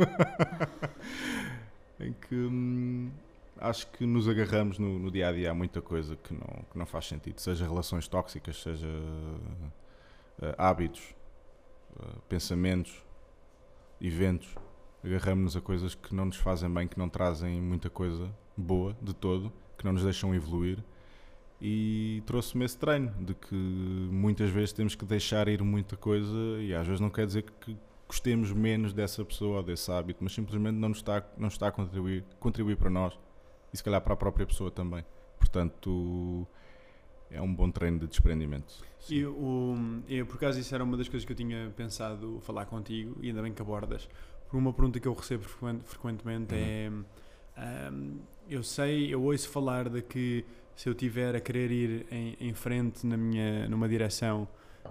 em 2.00 2.14
que 2.14 2.36
hum, 2.36 3.12
acho 3.58 3.88
que 3.92 4.06
nos 4.06 4.30
agarramos 4.30 4.80
no, 4.80 4.98
no 5.00 5.12
dia 5.12 5.28
a 5.28 5.32
dia 5.34 5.52
a 5.52 5.54
muita 5.54 5.82
coisa 5.82 6.16
que 6.16 6.34
não, 6.34 6.64
que 6.72 6.78
não 6.78 6.86
faz 6.86 7.08
sentido. 7.08 7.40
Seja 7.42 7.68
relações 7.68 8.08
tóxicas, 8.08 8.62
seja 8.62 8.88
eh, 10.42 10.56
hábitos, 10.58 11.14
pensamentos, 12.28 13.04
eventos. 14.02 14.56
Agarramos-nos 15.04 15.56
a 15.56 15.62
coisas 15.62 15.96
que 15.96 16.14
não 16.14 16.26
nos 16.26 16.38
fazem 16.38 16.70
bem, 16.72 16.88
que 16.88 16.98
não 16.98 17.10
trazem 17.10 17.62
muita 17.62 17.90
coisa 17.90 18.30
boa 18.56 18.96
de 19.02 19.14
todo, 19.14 19.52
que 19.78 19.86
não 19.86 19.94
nos 19.94 20.04
deixam 20.04 20.36
evoluir. 20.36 20.84
E 21.62 22.24
trouxe-me 22.26 22.64
esse 22.66 22.78
treino 22.78 23.12
de 23.20 23.34
que 23.34 23.56
muitas 23.56 24.50
vezes 24.50 24.72
temos 24.72 24.96
que 24.96 25.06
deixar 25.06 25.48
ir 25.48 25.62
muita 25.62 25.98
coisa 25.98 26.38
e 26.62 26.74
às 26.74 26.86
vezes 26.86 27.02
não 27.02 27.10
quer 27.10 27.26
dizer 27.26 27.44
que 27.60 27.78
gostemos 28.08 28.52
menos 28.52 28.94
dessa 28.94 29.24
pessoa 29.24 29.58
ou 29.58 29.64
desse 29.64 29.92
hábito, 29.92 30.24
mas 30.24 30.34
simplesmente 30.34 30.76
não 30.76 30.90
nos 30.90 30.98
está, 31.00 31.24
não 31.38 31.48
está 31.48 31.68
a 31.68 31.72
contribuir, 31.72 32.24
contribuir 32.40 32.76
para 32.78 32.90
nós 32.90 33.18
e 33.74 33.78
se 33.78 33.84
calhar 33.84 34.02
para 34.02 34.14
a 34.14 34.18
própria 34.18 34.46
pessoa 34.46 34.72
também. 34.72 35.06
Portanto, 35.38 36.48
é 37.32 37.42
um 37.42 37.54
bom 37.54 37.70
treino 37.70 38.00
de 38.00 38.08
desprendimento. 38.08 38.72
Sim. 39.00 39.16
E 39.16 39.26
o, 39.26 39.76
eu, 40.08 40.26
por 40.26 40.36
acaso, 40.36 40.60
isso 40.60 40.74
era 40.74 40.84
uma 40.84 40.98
das 40.98 41.08
coisas 41.08 41.26
que 41.26 41.32
eu 41.32 41.36
tinha 41.38 41.72
pensado 41.76 42.40
falar 42.42 42.66
contigo, 42.66 43.16
e 43.22 43.28
ainda 43.30 43.42
bem 43.42 43.54
que 43.54 43.62
abordas. 43.62 44.08
Por 44.50 44.58
uma 44.58 44.74
pergunta 44.74 45.00
que 45.00 45.08
eu 45.08 45.14
recebo 45.14 45.44
frequen- 45.44 45.82
frequentemente 45.84 46.56
é: 46.56 46.92
ahm, 47.58 48.18
eu 48.50 48.64
sei, 48.64 49.14
eu 49.14 49.22
ouço 49.22 49.48
falar 49.50 49.90
de 49.90 50.02
que 50.02 50.44
se 50.76 50.90
eu 50.90 50.96
tiver 50.96 51.36
a 51.36 51.40
querer 51.40 51.72
ir 51.72 52.06
em, 52.12 52.36
em 52.40 52.54
frente 52.54 53.06
na 53.06 53.16
minha, 53.18 53.68
numa 53.70 53.88
direção, 53.88 54.48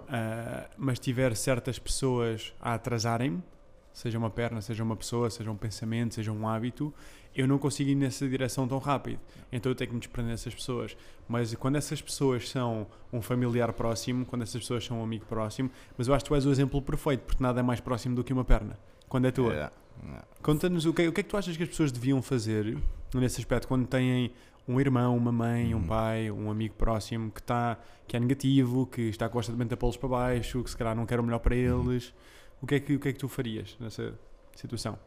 ah, 0.07 0.69
mas 0.77 0.97
tiver 0.99 1.35
certas 1.35 1.77
pessoas 1.77 2.53
a 2.61 2.73
atrasarem-me, 2.75 3.43
seja 3.91 4.17
uma 4.17 4.29
perna, 4.29 4.61
seja 4.61 4.83
uma 4.83 4.95
pessoa, 4.95 5.29
seja 5.29 5.51
um 5.51 5.57
pensamento, 5.57 6.15
seja 6.15 6.31
um 6.31 6.47
hábito, 6.47 6.93
eu 7.39 7.47
não 7.47 7.57
consigo 7.57 7.89
ir 7.89 7.95
nessa 7.95 8.27
direção 8.27 8.67
tão 8.67 8.77
rápido. 8.79 9.19
Então 9.51 9.71
eu 9.71 9.75
tenho 9.75 9.89
que 9.89 9.93
me 9.95 9.99
desprender 9.99 10.31
dessas 10.33 10.53
pessoas. 10.53 10.97
Mas 11.27 11.53
quando 11.55 11.75
essas 11.77 12.01
pessoas 12.01 12.49
são 12.49 12.85
um 13.13 13.21
familiar 13.21 13.71
próximo, 13.73 14.25
quando 14.25 14.41
essas 14.41 14.61
pessoas 14.61 14.83
são 14.85 14.99
um 14.99 15.03
amigo 15.03 15.25
próximo, 15.25 15.69
mas 15.97 16.07
eu 16.07 16.13
acho 16.13 16.25
que 16.25 16.29
tu 16.29 16.35
és 16.35 16.45
o 16.45 16.51
exemplo 16.51 16.81
perfeito, 16.81 17.21
porque 17.25 17.41
nada 17.41 17.59
é 17.59 17.63
mais 17.63 17.79
próximo 17.79 18.15
do 18.15 18.23
que 18.23 18.33
uma 18.33 18.43
perna. 18.43 18.77
Quando 19.07 19.25
é 19.25 19.31
tua. 19.31 19.53
É, 19.53 19.59
é. 19.63 20.21
Conta-nos 20.41 20.85
o 20.85 20.93
que, 20.93 21.07
o 21.07 21.11
que 21.13 21.21
é 21.21 21.23
que 21.23 21.29
tu 21.29 21.37
achas 21.37 21.55
que 21.55 21.63
as 21.63 21.69
pessoas 21.69 21.91
deviam 21.91 22.21
fazer 22.21 22.77
nesse 23.13 23.39
aspecto 23.41 23.67
quando 23.67 23.87
têm 23.87 24.31
um 24.67 24.79
irmão, 24.79 25.17
uma 25.17 25.31
mãe, 25.31 25.73
um 25.73 25.79
Uhum. 25.79 25.87
pai, 25.87 26.29
um 26.29 26.51
amigo 26.51 26.75
próximo 26.75 27.31
que, 27.31 27.41
tá, 27.41 27.77
que 28.07 28.15
é 28.15 28.19
negativo, 28.19 28.85
que 28.85 29.01
está 29.03 29.27
constantemente 29.27 29.73
a 29.73 29.77
pô-los 29.77 29.97
para 29.97 30.09
baixo, 30.09 30.63
que 30.63 30.69
se 30.69 30.77
calhar 30.77 30.95
não 30.95 31.05
quer 31.07 31.19
o 31.19 31.23
melhor 31.23 31.39
para 31.39 31.55
Uhum. 31.55 31.91
eles. 31.91 32.13
O, 32.61 32.67
que 32.67 32.75
é 32.75 32.79
que, 32.79 32.93
o 32.95 32.99
que 32.99 33.09
é 33.09 33.13
que 33.13 33.17
tu 33.19 33.27
farias 33.27 33.75
nessa 33.79 34.13
situação? 34.55 34.99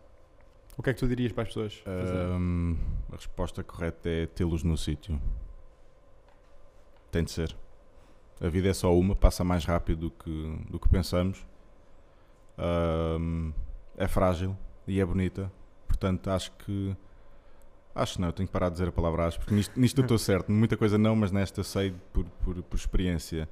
O 0.77 0.83
que 0.83 0.91
é 0.91 0.95
que 0.95 1.01
tu 1.01 1.07
dirias 1.07 1.33
para 1.33 1.43
as 1.43 1.49
pessoas? 1.49 1.83
Hum, 1.87 2.77
a 3.11 3.17
resposta 3.17 3.63
correta 3.63 4.09
é 4.09 4.27
tê-los 4.27 4.63
no 4.63 4.77
sítio. 4.77 5.21
Tem 7.11 7.23
de 7.23 7.31
ser. 7.31 7.55
A 8.41 8.49
vida 8.49 8.69
é 8.69 8.73
só 8.73 8.97
uma, 8.97 9.15
passa 9.15 9.45
mais 9.45 9.65
rápido 9.65 10.09
do 10.09 10.11
que, 10.11 10.59
do 10.71 10.81
que 10.81 10.89
pensamos. 10.89 11.47
Hum, 12.59 13.53
é 13.97 14.09
frágil 14.09 14.57
e 14.87 14.99
é 14.99 15.05
bonita. 15.05 15.53
Portanto, 15.87 16.31
acho 16.31 16.51
que. 16.53 16.97
Acho 17.95 18.19
não, 18.19 18.29
eu 18.29 18.33
tenho 18.33 18.47
que 18.47 18.53
parar 18.53 18.71
de 18.71 18.73
dizer 18.73 18.89
a 18.89 18.93
palavra 18.93 19.27
acho, 19.27 19.39
porque 19.39 19.55
nisto, 19.55 19.79
nisto 19.79 19.99
eu 19.99 20.03
estou 20.03 20.17
certo. 20.19 20.51
Muita 20.51 20.79
coisa 20.79 20.97
não, 20.97 21.15
mas 21.15 21.31
nesta 21.31 21.63
sei 21.63 21.95
por, 22.13 22.25
por, 22.25 22.63
por 22.63 22.77
experiência. 22.77 23.47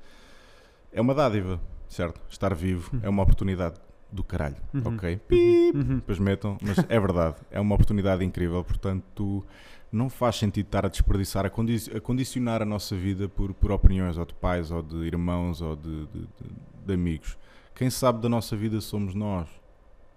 É 0.90 1.00
uma 1.00 1.14
dádiva, 1.14 1.60
certo? 1.86 2.20
Estar 2.30 2.54
vivo 2.54 2.98
é 3.02 3.08
uma 3.08 3.22
oportunidade 3.22 3.78
do 4.12 4.24
caralho, 4.24 4.56
Uhum. 4.74 4.94
ok? 4.94 5.20
Uhum. 5.30 5.70
Uhum. 5.74 5.96
depois 5.96 6.18
metam, 6.18 6.58
mas 6.60 6.78
é 6.88 7.00
verdade, 7.00 7.36
é 7.50 7.60
uma 7.60 7.74
oportunidade 7.74 8.24
incrível, 8.24 8.62
portanto 8.64 9.44
não 9.92 10.08
faz 10.08 10.36
sentido 10.36 10.66
estar 10.66 10.86
a 10.86 10.88
desperdiçar, 10.88 11.44
a, 11.44 11.50
condi 11.50 11.76
a 11.94 12.00
condicionar 12.00 12.62
a 12.62 12.64
nossa 12.64 12.94
vida 12.94 13.28
por, 13.28 13.52
por 13.52 13.72
opiniões 13.72 14.16
ou 14.16 14.24
de 14.24 14.34
pais 14.34 14.70
ou 14.70 14.82
de 14.82 14.96
irmãos 14.98 15.60
ou 15.60 15.74
de, 15.74 16.06
de, 16.06 16.20
de, 16.20 16.50
de 16.86 16.94
amigos. 16.94 17.36
Quem 17.74 17.90
sabe 17.90 18.20
da 18.20 18.28
nossa 18.28 18.56
vida 18.56 18.80
somos 18.80 19.14
nós, 19.14 19.48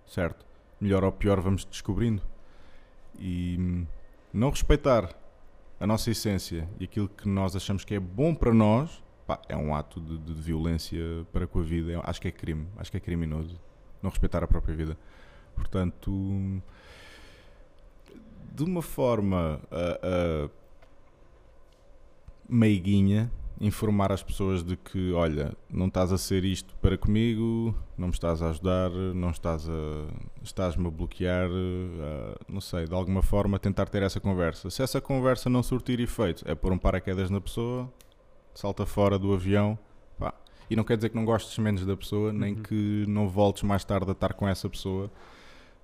certo? 0.06 0.46
Melhor 0.80 1.04
ou 1.04 1.12
pior 1.12 1.40
vamos 1.40 1.66
descobrindo. 1.66 2.22
E 3.18 3.58
hum, 3.60 3.86
não 4.32 4.50
respeitar 4.50 5.10
a 5.80 5.88
nossa 5.88 6.12
essência 6.12 6.68
e 6.80 6.84
aquilo 6.84 7.08
que 7.10 7.28
nós 7.28 7.56
achamos 7.56 7.84
que 7.84 7.96
é 7.96 8.00
bom 8.00 8.34
para 8.36 8.54
nós 8.54 9.04
pá, 9.26 9.40
é 9.50 9.56
um 9.56 9.74
ato 9.76 10.00
de, 10.00 10.18
de, 10.18 10.34
violência 10.34 11.00
para 11.32 11.48
com 11.48 11.60
a 11.60 11.64
vida. 11.64 12.00
acho 12.04 12.22
que 12.22 12.28
é 12.28 12.32
crime, 12.32 12.68
acho 12.78 12.92
que 12.92 12.98
é 12.98 13.00
criminoso 13.00 13.60
não 14.04 14.10
respeitar 14.10 14.44
a 14.44 14.48
própria 14.48 14.76
vida. 14.76 14.98
Portanto, 15.56 16.62
de 18.54 18.64
uma 18.64 18.82
forma 18.82 19.60
uh, 19.72 20.46
uh, 20.46 20.52
meiguinha, 22.48 23.32
informar 23.60 24.12
as 24.12 24.22
pessoas 24.22 24.64
de 24.64 24.76
que, 24.76 25.12
olha, 25.14 25.56
não 25.70 25.88
estás 25.88 26.12
a 26.12 26.18
ser 26.18 26.44
isto 26.44 26.76
para 26.82 26.98
comigo, 26.98 27.76
não 27.98 28.08
me 28.08 28.14
estás 28.14 28.42
a 28.42 28.50
ajudar, 28.50 28.90
não 28.92 29.30
estás 29.30 29.68
a 29.70 30.08
estás-me 30.44 30.88
a 30.88 30.92
bloquear, 30.92 31.50
uh, 31.50 32.36
não 32.48 32.62
sei, 32.62 32.86
de 32.86 32.94
alguma 32.94 33.22
forma 33.22 33.58
tentar 33.58 33.88
ter 33.88 34.04
essa 34.04 34.20
conversa. 34.20 34.70
Se 34.70 34.84
essa 34.84 35.00
conversa 35.00 35.50
não 35.50 35.64
surtir 35.64 36.00
efeito, 36.00 36.44
é 36.48 36.54
pôr 36.54 36.74
um 36.74 36.78
paraquedas 36.78 37.30
na 37.30 37.40
pessoa, 37.40 37.92
salta 38.54 38.86
fora 38.86 39.18
do 39.18 39.34
avião. 39.34 39.78
E 40.74 40.76
não 40.76 40.84
quer 40.84 40.98
dizer 40.98 41.10
que 41.10 41.16
não 41.16 41.26
gostes 41.26 41.58
menos 41.58 41.86
da 41.86 41.96
pessoa, 41.96 42.34
nem 42.34 42.54
uhum. 42.54 42.62
que 42.64 43.06
não 43.08 43.30
voltes 43.30 43.64
mais 43.64 43.84
tarde 43.84 44.10
a 44.10 44.12
estar 44.12 44.34
com 44.34 44.48
essa 44.48 44.70
pessoa 44.70 45.12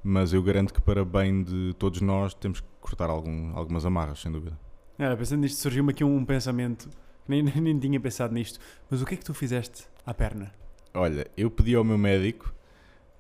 mas 0.03 0.33
eu 0.33 0.41
garanto 0.41 0.73
que 0.73 0.81
para 0.81 1.03
bem 1.03 1.43
de 1.43 1.73
todos 1.77 2.01
nós 2.01 2.33
temos 2.33 2.59
que 2.59 2.67
cortar 2.79 3.09
algum, 3.09 3.55
algumas 3.55 3.85
amarras, 3.85 4.19
sem 4.19 4.31
dúvida. 4.31 4.57
Era, 4.97 5.15
pensando 5.15 5.41
nisto, 5.41 5.59
surgiu-me 5.59 5.91
aqui 5.91 6.03
um 6.03 6.23
pensamento, 6.25 6.89
nem, 7.27 7.41
nem, 7.43 7.55
nem 7.61 7.79
tinha 7.79 7.99
pensado 7.99 8.33
nisto, 8.33 8.59
mas 8.89 9.01
o 9.01 9.05
que 9.05 9.15
é 9.15 9.17
que 9.17 9.25
tu 9.25 9.33
fizeste 9.33 9.85
à 10.05 10.13
perna? 10.13 10.51
Olha, 10.93 11.27
eu 11.37 11.51
pedi 11.51 11.75
ao 11.75 11.83
meu 11.83 11.97
médico, 11.97 12.53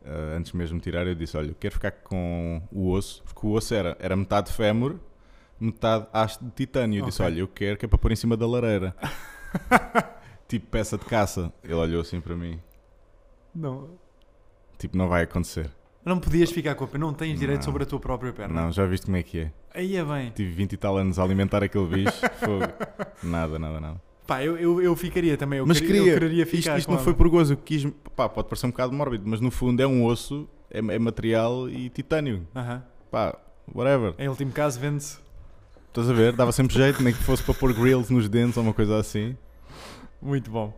uh, 0.01 0.35
antes 0.35 0.51
mesmo 0.53 0.77
de 0.77 0.83
tirar, 0.83 1.05
eu 1.05 1.15
disse, 1.15 1.37
olha, 1.37 1.49
eu 1.49 1.55
quero 1.55 1.73
ficar 1.73 1.91
com 1.91 2.61
o 2.71 2.89
osso, 2.89 3.23
porque 3.23 3.45
o 3.45 3.51
osso 3.51 3.73
era, 3.73 3.95
era 3.99 4.15
metade 4.15 4.51
fémur, 4.51 4.95
metade 5.59 6.07
haste 6.11 6.43
de 6.43 6.51
titânio. 6.51 6.99
Eu 6.99 7.03
okay. 7.03 7.09
disse, 7.09 7.21
olha, 7.21 7.39
eu 7.39 7.47
quero 7.47 7.77
que 7.77 7.85
é 7.85 7.87
para 7.87 7.97
pôr 7.97 8.11
em 8.11 8.15
cima 8.15 8.35
da 8.35 8.47
lareira. 8.47 8.95
tipo 10.49 10.65
peça 10.67 10.97
de 10.97 11.05
caça. 11.05 11.53
Ele 11.63 11.75
olhou 11.75 12.01
assim 12.01 12.19
para 12.19 12.35
mim. 12.35 12.59
Não. 13.55 13.91
Tipo, 14.77 14.97
não 14.97 15.07
vai 15.07 15.23
acontecer. 15.23 15.69
Não 16.03 16.19
podias 16.19 16.51
ficar 16.51 16.75
com 16.75 16.85
a 16.85 16.87
perna, 16.87 17.05
não 17.05 17.13
tens 17.13 17.37
direito 17.37 17.59
não. 17.59 17.65
sobre 17.65 17.83
a 17.83 17.85
tua 17.85 17.99
própria 17.99 18.33
perna. 18.33 18.63
Não, 18.63 18.71
já 18.71 18.85
viste 18.85 19.05
como 19.05 19.17
é 19.17 19.23
que 19.23 19.39
é. 19.39 19.51
Aí 19.73 19.95
é 19.95 20.03
bem. 20.03 20.31
Tive 20.31 20.51
20 20.51 20.73
e 20.73 20.77
tal 20.77 20.97
anos 20.97 21.19
a 21.19 21.23
alimentar 21.23 21.63
aquele 21.63 21.85
bicho. 21.85 22.19
Fogo. 22.39 22.65
Nada, 23.21 23.59
nada, 23.59 23.79
nada. 23.79 24.01
Pá, 24.25 24.43
eu, 24.43 24.57
eu, 24.57 24.81
eu 24.81 24.95
ficaria 24.95 25.37
também. 25.37 25.59
Eu 25.59 25.67
mas 25.67 25.79
queria, 25.79 26.01
queria 26.01 26.13
eu 26.13 26.19
queria 26.19 26.45
ficar 26.45 26.57
isto, 26.57 26.79
isto 26.79 26.91
não 26.91 26.99
foi 26.99 27.13
por 27.13 27.29
gozo. 27.29 27.53
Eu 27.53 27.57
quis, 27.57 27.85
pá, 28.15 28.27
pode 28.27 28.47
parecer 28.47 28.65
um 28.65 28.71
bocado 28.71 28.93
mórbido, 28.93 29.23
mas 29.27 29.41
no 29.41 29.51
fundo 29.51 29.81
é 29.81 29.87
um 29.87 30.05
osso, 30.05 30.47
é, 30.71 30.79
é 30.79 30.99
material 30.99 31.69
e 31.69 31.89
titânio. 31.89 32.47
Uh 32.55 32.59
-huh. 32.59 32.81
Pá, 33.11 33.37
whatever. 33.73 34.15
Em 34.17 34.29
último 34.29 34.51
caso, 34.51 34.79
vende-se. 34.79 35.19
Estás 35.89 36.09
a 36.09 36.13
ver? 36.13 36.33
Dava 36.33 36.51
sempre 36.51 36.75
jeito, 36.75 37.03
nem 37.03 37.13
que 37.13 37.21
fosse 37.23 37.43
para 37.43 37.53
pôr 37.53 37.73
grills 37.73 38.13
nos 38.13 38.29
dentes 38.29 38.55
ou 38.55 38.63
uma 38.63 38.73
coisa 38.73 38.97
assim. 38.97 39.35
Muito 40.21 40.49
bom. 40.51 40.73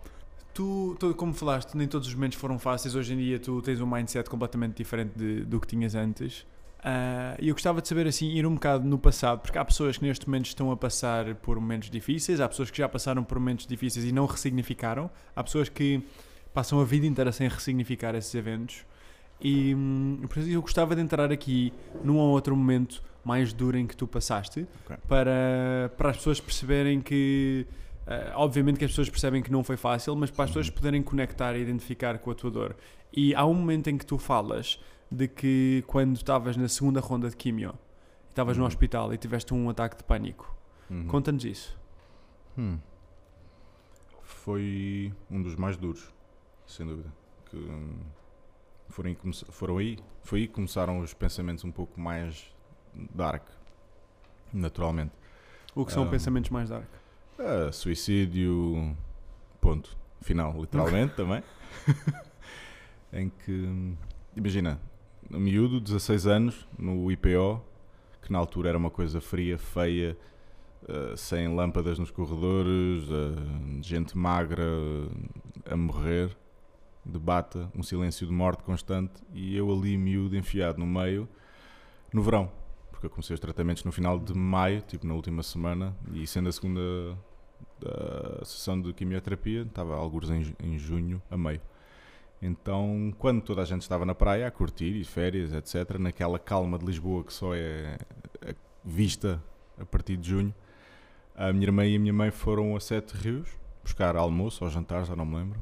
Tu, 0.53 0.95
tu, 0.99 1.13
como 1.15 1.33
falaste, 1.33 1.75
nem 1.75 1.87
todos 1.87 2.07
os 2.07 2.13
momentos 2.13 2.37
foram 2.37 2.59
fáceis. 2.59 2.95
Hoje 2.95 3.13
em 3.13 3.17
dia 3.17 3.39
tu 3.39 3.61
tens 3.61 3.79
um 3.79 3.87
mindset 3.87 4.29
completamente 4.29 4.75
diferente 4.75 5.17
de, 5.17 5.45
do 5.45 5.59
que 5.59 5.67
tinhas 5.67 5.95
antes. 5.95 6.45
Uh, 6.81 7.37
e 7.39 7.49
eu 7.49 7.53
gostava 7.53 7.79
de 7.79 7.87
saber, 7.87 8.07
assim, 8.07 8.31
ir 8.31 8.45
um 8.45 8.55
bocado 8.55 8.87
no 8.87 8.97
passado, 8.97 9.39
porque 9.39 9.57
há 9.57 9.63
pessoas 9.63 9.97
que 9.97 10.03
neste 10.03 10.27
momento 10.27 10.47
estão 10.47 10.71
a 10.71 10.77
passar 10.77 11.35
por 11.35 11.59
momentos 11.59 11.91
difíceis, 11.91 12.41
há 12.41 12.49
pessoas 12.49 12.71
que 12.71 12.77
já 12.79 12.89
passaram 12.89 13.23
por 13.23 13.37
momentos 13.37 13.67
difíceis 13.67 14.03
e 14.03 14.11
não 14.11 14.25
ressignificaram, 14.25 15.09
há 15.35 15.43
pessoas 15.43 15.69
que 15.69 16.03
passam 16.53 16.79
a 16.79 16.83
vida 16.83 17.05
inteira 17.05 17.31
sem 17.31 17.47
ressignificar 17.47 18.15
esses 18.15 18.33
eventos. 18.33 18.83
E 19.39 19.75
hum, 19.75 20.21
por 20.27 20.39
isso 20.39 20.49
eu 20.49 20.61
gostava 20.61 20.95
de 20.95 21.01
entrar 21.01 21.31
aqui 21.31 21.71
num 22.03 22.17
ou 22.17 22.31
outro 22.31 22.55
momento 22.55 23.03
mais 23.23 23.53
duro 23.53 23.77
em 23.77 23.85
que 23.85 23.95
tu 23.95 24.07
passaste, 24.07 24.67
okay. 24.85 24.97
para, 25.07 25.91
para 25.95 26.09
as 26.09 26.17
pessoas 26.17 26.39
perceberem 26.39 26.99
que 26.99 27.67
Uh, 28.11 28.33
obviamente 28.35 28.77
que 28.77 28.83
as 28.83 28.91
pessoas 28.91 29.09
percebem 29.09 29.41
que 29.41 29.51
não 29.51 29.63
foi 29.63 29.77
fácil, 29.77 30.15
mas 30.15 30.29
para 30.29 30.43
as 30.43 30.49
pessoas 30.49 30.69
poderem 30.69 31.01
conectar 31.01 31.55
e 31.55 31.61
identificar 31.61 32.17
com 32.19 32.31
a 32.31 32.35
tua 32.35 32.51
dor. 32.51 32.75
E 33.13 33.33
há 33.33 33.45
um 33.45 33.53
momento 33.53 33.89
em 33.89 33.97
que 33.97 34.05
tu 34.05 34.17
falas 34.17 34.79
de 35.09 35.27
que 35.27 35.83
quando 35.87 36.15
estavas 36.15 36.57
na 36.57 36.67
segunda 36.67 36.99
ronda 36.99 37.29
de 37.29 37.37
quimio, 37.37 37.73
estavas 38.27 38.57
uhum. 38.57 38.63
no 38.63 38.67
hospital 38.67 39.13
e 39.13 39.17
tiveste 39.17 39.53
um 39.53 39.69
ataque 39.69 39.97
de 39.97 40.03
pânico. 40.03 40.53
Uhum. 40.89 41.07
Conta-nos 41.07 41.45
isso. 41.45 41.79
Hum. 42.57 42.79
Foi 44.23 45.13
um 45.29 45.41
dos 45.41 45.55
mais 45.55 45.77
duros, 45.77 46.11
sem 46.65 46.85
dúvida. 46.85 47.13
Que, 47.49 47.57
hum, 47.57 47.99
foram, 48.89 49.15
foram 49.49 49.77
aí, 49.77 49.97
foi 50.21 50.41
aí 50.41 50.47
que 50.47 50.53
começaram 50.53 50.99
os 50.99 51.13
pensamentos 51.13 51.63
um 51.63 51.71
pouco 51.71 51.99
mais 51.99 52.53
dark, 53.13 53.47
naturalmente. 54.53 55.13
O 55.73 55.85
que 55.85 55.93
são 55.93 56.03
um, 56.03 56.09
pensamentos 56.09 56.49
mais 56.49 56.69
dark? 56.69 57.00
Uh, 57.41 57.73
suicídio, 57.73 58.95
ponto. 59.59 59.97
Final, 60.21 60.61
literalmente 60.61 61.13
também. 61.17 61.43
em 63.11 63.29
que, 63.29 63.95
imagina, 64.35 64.79
um 65.31 65.39
miúdo, 65.39 65.79
16 65.79 66.27
anos, 66.27 66.67
no 66.77 67.11
IPO, 67.11 67.59
que 68.21 68.31
na 68.31 68.37
altura 68.37 68.69
era 68.69 68.77
uma 68.77 68.91
coisa 68.91 69.19
fria, 69.19 69.57
feia, 69.57 70.15
uh, 70.83 71.17
sem 71.17 71.47
lâmpadas 71.55 71.97
nos 71.97 72.11
corredores, 72.11 73.09
uh, 73.09 73.81
gente 73.81 74.15
magra 74.15 74.63
a 75.65 75.75
morrer, 75.75 76.37
debata, 77.03 77.71
um 77.75 77.81
silêncio 77.81 78.27
de 78.27 78.31
morte 78.31 78.61
constante, 78.61 79.13
e 79.33 79.57
eu 79.57 79.71
ali, 79.71 79.97
miúdo, 79.97 80.37
enfiado 80.37 80.77
no 80.77 80.85
meio, 80.85 81.27
no 82.13 82.21
verão 82.21 82.51
porque 83.01 83.07
eu 83.07 83.09
comecei 83.09 83.33
os 83.33 83.39
tratamentos 83.39 83.83
no 83.83 83.91
final 83.91 84.19
de 84.19 84.31
maio, 84.31 84.79
tipo 84.81 85.07
na 85.07 85.15
última 85.15 85.41
semana, 85.41 85.97
e 86.13 86.27
sendo 86.27 86.49
a 86.49 86.51
segunda 86.51 87.17
da 87.81 88.45
sessão 88.45 88.81
de 88.81 88.93
quimioterapia, 88.93 89.63
estava 89.63 89.95
alguns 89.95 90.29
em, 90.29 90.55
em 90.63 90.77
junho 90.77 91.21
a 91.29 91.37
meio. 91.37 91.61
Então, 92.41 93.13
quando 93.19 93.41
toda 93.41 93.61
a 93.61 93.65
gente 93.65 93.81
estava 93.81 94.05
na 94.05 94.15
praia 94.15 94.47
a 94.47 94.51
curtir 94.51 94.95
e 94.95 95.03
férias, 95.03 95.53
etc., 95.53 95.97
naquela 95.99 96.39
calma 96.39 96.77
de 96.77 96.85
Lisboa 96.85 97.23
que 97.23 97.33
só 97.33 97.53
é, 97.53 97.97
é 98.41 98.55
vista 98.83 99.41
a 99.79 99.85
partir 99.85 100.17
de 100.17 100.29
junho, 100.29 100.53
a 101.35 101.53
minha 101.53 101.65
irmã 101.65 101.85
e 101.85 101.95
a 101.95 101.99
minha 101.99 102.13
mãe 102.13 102.31
foram 102.31 102.75
a 102.75 102.79
Sete 102.79 103.15
Rios 103.15 103.61
buscar 103.83 104.15
almoço 104.15 104.63
ou 104.63 104.69
jantar, 104.69 105.05
já 105.05 105.15
não 105.15 105.25
me 105.25 105.35
lembro, 105.37 105.59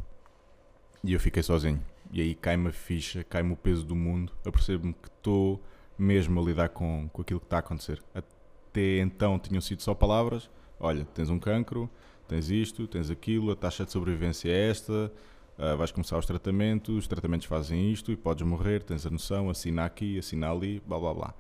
e 1.04 1.14
eu 1.14 1.20
fiquei 1.20 1.42
sozinho. 1.42 1.82
E 2.12 2.22
aí 2.22 2.36
cai-me 2.36 2.70
a 2.70 2.72
ficha, 2.72 3.24
cai-me 3.24 3.54
o 3.54 3.56
peso 3.56 3.86
do 3.86 3.96
mundo, 3.96 4.34
eu 4.44 4.52
percebo-me 4.52 4.94
que 4.94 5.08
estou 5.08 5.62
mesmo 5.98 6.40
a 6.40 6.44
lidar 6.44 6.70
com, 6.70 7.10
com 7.12 7.22
aquilo 7.22 7.40
que 7.40 7.46
está 7.46 7.58
a 7.58 7.60
acontecer. 7.60 8.02
Até 8.14 9.00
então 9.00 9.38
tinham 9.38 9.62
sido 9.62 9.82
só 9.82 9.94
palavras, 9.94 10.50
olha, 10.80 11.06
tens 11.14 11.30
um 11.30 11.40
cancro, 11.40 11.90
tens 12.28 12.50
isto, 12.50 12.88
tens 12.88 13.10
aquilo, 13.10 13.52
a 13.52 13.56
taxa 13.56 13.86
de 13.86 13.92
sobrevivência 13.92 14.50
é 14.50 14.70
esta, 14.70 15.12
uh, 15.58 15.78
vais 15.78 15.92
começar 15.92 16.18
os 16.18 16.26
tratamentos, 16.26 16.96
os 16.96 17.08
tratamentos 17.08 17.48
fazem 17.48 17.92
isto 17.92 18.12
e 18.12 18.16
podes 18.16 18.46
morrer, 18.46 18.84
tens 18.84 19.06
a 19.06 19.10
noção, 19.10 19.50
assina 19.50 19.86
aqui, 19.86 20.20
assina 20.20 20.52
ali, 20.52 20.82
blá 20.86 21.00
blá 21.00 21.14
blá. 21.14 21.34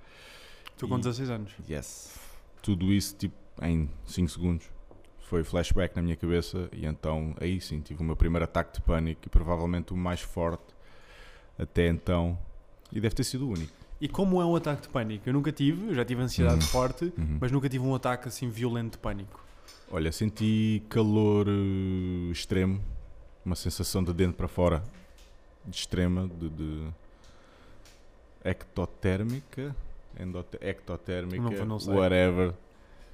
Tu 0.78 0.88
com 0.88 0.97
16 0.97 1.30
anos? 1.30 1.54
Yes. 1.69 2.17
Tudo 2.62 2.91
isso 2.91 3.15
tipo 3.15 3.36
em 3.62 3.89
5 4.06 4.30
segundos. 4.30 4.69
Foi 5.19 5.43
flashback 5.43 5.95
na 5.95 6.02
minha 6.02 6.15
cabeça 6.15 6.69
e 6.73 6.86
então 6.86 7.36
aí 7.39 7.62
sim 7.62 7.82
tive 7.82 8.02
o 8.02 8.04
meu 8.04 8.15
primeiro 8.15 8.45
ataque 8.45 8.73
de 8.73 8.82
pânico 8.82 9.21
e 9.25 9.30
provavelmente 9.30 9.93
o 9.93 9.97
mais 9.97 10.21
forte 10.21 10.73
até 11.58 11.88
então 11.88 12.38
e 12.91 12.99
deve 12.99 13.13
ter 13.13 13.23
sido 13.23 13.45
o 13.47 13.52
único. 13.52 13.79
E 14.02 14.08
como 14.08 14.42
é 14.42 14.46
um 14.46 14.56
ataque 14.56 14.84
de 14.84 14.90
pânico? 14.90 15.28
Eu 15.28 15.34
nunca 15.34 15.52
tive, 15.52 15.90
eu 15.90 15.94
já 15.94 16.06
tive 16.06 16.22
ansiedade 16.22 16.64
uhum. 16.64 16.72
forte, 16.72 17.14
uhum. 17.18 17.38
mas 17.42 17.52
nunca 17.52 17.68
tive 17.68 17.84
um 17.84 17.94
ataque 17.94 18.30
assim 18.30 18.50
violento 18.50 18.94
de 18.94 18.98
pânico. 19.00 19.44
Olha, 19.92 20.12
senti 20.12 20.82
calor 20.88 21.48
uh, 21.48 22.32
extremo, 22.32 22.82
uma 23.44 23.56
sensação 23.56 24.02
de 24.02 24.14
dentro 24.14 24.36
para 24.36 24.48
fora, 24.48 24.84
de 25.66 25.76
extrema, 25.76 26.30
de, 26.40 26.50
de 26.50 26.88
ectotérmica, 28.44 29.76
endote, 30.18 30.58
ectotérmica, 30.62 31.66
não, 31.66 31.78
não 31.78 31.96
whatever, 31.96 32.54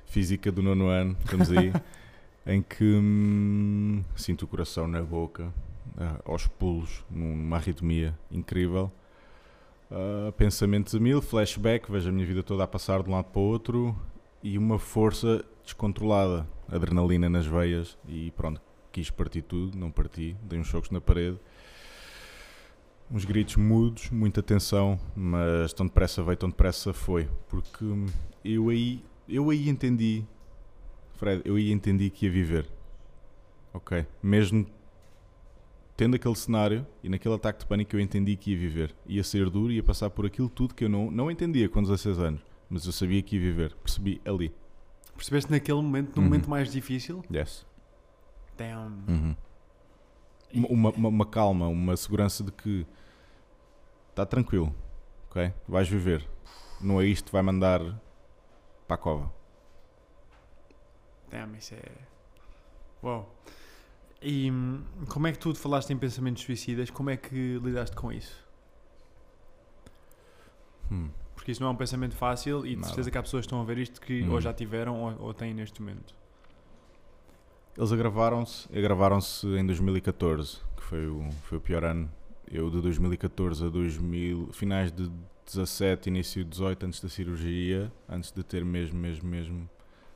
física 0.06 0.52
do 0.52 0.62
nono 0.62 0.88
ano, 0.88 1.18
estamos 1.24 1.52
aí, 1.52 1.74
em 2.46 2.62
que 2.62 2.84
hum, 2.84 4.04
sinto 4.16 4.44
o 4.44 4.48
coração 4.48 4.88
na 4.88 5.02
boca, 5.02 5.46
uh, 5.98 6.32
aos 6.32 6.46
pulos, 6.46 7.04
numa 7.10 7.58
arritmia 7.58 8.14
incrível 8.30 8.92
Uh, 9.90 10.32
pensamentos 10.32 10.96
a 10.96 11.00
mil, 11.00 11.22
flashback, 11.22 11.92
vejo 11.92 12.10
a 12.10 12.12
minha 12.12 12.26
vida 12.26 12.42
toda 12.42 12.64
a 12.64 12.68
passar 12.68 13.04
de 13.04 13.10
um 13.10 13.14
lado 13.14 13.26
para 13.26 13.40
o 13.40 13.44
outro 13.44 13.96
e 14.42 14.58
uma 14.58 14.80
força 14.80 15.46
descontrolada, 15.64 16.48
adrenalina 16.68 17.30
nas 17.30 17.46
veias 17.46 17.98
e 18.08 18.32
pronto, 18.32 18.60
quis 18.92 19.12
partir 19.12 19.44
tudo, 19.44 19.78
não 19.78 19.92
parti, 19.92 20.36
dei 20.42 20.60
uns 20.60 20.68
choques 20.68 20.90
na 20.90 21.00
parede, 21.00 21.40
uns 23.12 23.26
gritos 23.26 23.58
mudos, 23.58 24.10
muita 24.10 24.42
tensão, 24.42 25.00
mas 25.16 25.72
tão 25.74 25.86
depressa 25.86 26.24
veio, 26.24 26.38
tão 26.38 26.50
depressa 26.50 26.92
foi, 26.92 27.30
porque 27.48 27.86
eu 28.44 28.70
aí 28.70 29.04
eu 29.28 29.50
aí 29.50 29.70
entendi, 29.70 30.24
Fred, 31.14 31.42
eu 31.46 31.56
aí 31.56 31.72
entendi 31.72 32.10
que 32.10 32.26
ia 32.26 32.32
viver. 32.32 32.68
Ok? 33.74 34.06
Mesmo 34.22 34.66
tendo 35.98 36.16
aquele 36.16 36.36
cenário 36.36 36.86
e 37.04 37.10
naquele 37.10 37.36
ataque 37.36 37.60
de 37.60 37.66
pânico 37.66 37.96
eu 37.96 38.00
entendi 38.00 38.36
que 38.36 38.52
ia 38.52 38.58
viver. 38.58 38.96
Ia 39.06 39.24
ser 39.24 39.50
duro, 39.50 39.72
ia 39.72 39.84
passar 39.84 40.10
por 40.10 40.26
aquilo 40.26 40.50
tudo 40.50 40.74
que 40.76 40.84
eu 40.86 40.90
não, 40.90 41.10
não 41.10 41.32
entendia 41.32 41.70
com 41.70 41.82
16 41.82 42.20
anos. 42.20 42.42
Mas 42.70 42.86
eu 42.86 42.92
sabia 42.92 43.22
que 43.22 43.36
ia 43.36 43.42
viver. 43.42 43.74
Percebi 43.76 44.22
ali. 44.26 44.54
Percebeste 45.16 45.50
naquele 45.52 45.82
momento, 45.82 46.16
no 46.16 46.22
Uhum. 46.22 46.24
momento 46.26 46.50
mais 46.50 46.72
difícil? 46.72 47.24
Yes. 47.34 47.66
Damn. 48.58 49.04
Uhum. 49.08 49.36
Uma, 50.54 50.90
uma, 50.92 51.10
uma- 51.10 51.26
calma, 51.26 51.68
uma 51.68 51.96
segurança 51.98 52.44
de 52.44 52.52
que 52.52 52.86
está 54.10 54.26
tranquilo, 54.26 54.74
ok? 55.30 55.54
Vais 55.68 55.88
viver. 55.88 56.28
Não 56.82 57.00
é 57.02 57.06
isto 57.06 57.26
que 57.28 57.32
vai 57.32 57.42
mandar 57.42 57.80
para 58.88 58.96
a 58.96 58.98
cova. 58.98 59.32
Damn, 61.30 61.56
isso 61.58 61.74
é. 61.76 61.82
Uau. 63.04 63.34
E 64.22 64.50
hum, 64.50 64.82
como 65.10 65.28
é 65.28 65.32
que 65.32 65.38
tu 65.40 65.54
falaste 65.56 65.92
em 65.92 65.98
pensamentos 65.98 66.44
suicidas? 66.44 66.90
Como 66.90 67.10
é 67.10 67.18
que 67.18 67.60
lidaste 67.64 67.96
com 67.96 68.12
isso? 68.12 68.44
Hum. 70.92 71.10
Porque 71.36 71.52
isso 71.52 71.62
não 71.62 71.70
é 71.70 71.72
um 71.72 71.76
pensamento 71.76 72.16
fácil 72.16 72.66
e 72.66 72.70
de 72.72 72.76
Nada. 72.78 72.88
certeza 72.88 73.12
que 73.12 73.18
há 73.18 73.22
pessoas 73.22 73.42
que 73.42 73.48
estão 73.48 73.62
a 73.62 73.66
ver 73.66 73.78
isto 73.78 74.00
que 74.02 74.24
Hum. 74.24 74.32
ou 74.32 74.42
já 74.42 74.54
tiveram 74.54 75.00
ou, 75.00 75.28
ou 75.28 75.34
têm 75.34 75.54
neste 75.54 75.82
momento. 75.82 76.16
Eles 77.78 77.92
agravaram-se, 77.92 78.68
agravaram-se 78.76 79.46
em 79.48 79.66
2014, 79.66 80.60
que 80.78 80.84
foi 80.84 81.08
o, 81.08 81.30
foi 81.44 81.58
o 81.58 81.62
pior 81.62 81.84
ano. 81.84 82.10
Eu 82.50 82.70
de 82.70 82.80
2014 82.82 83.66
a 83.66 83.70
2000, 83.70 84.50
finais 84.54 84.92
de 84.92 85.12
17, 85.46 86.08
início 86.10 86.44
de 86.44 86.50
18, 86.52 86.86
antes 86.86 87.02
da 87.02 87.10
cirurgia, 87.10 87.92
antes 88.08 88.32
de 88.32 88.44
ter 88.44 88.64
mesmo, 88.64 88.98
mesmo, 88.98 89.28
mesmo 89.28 89.70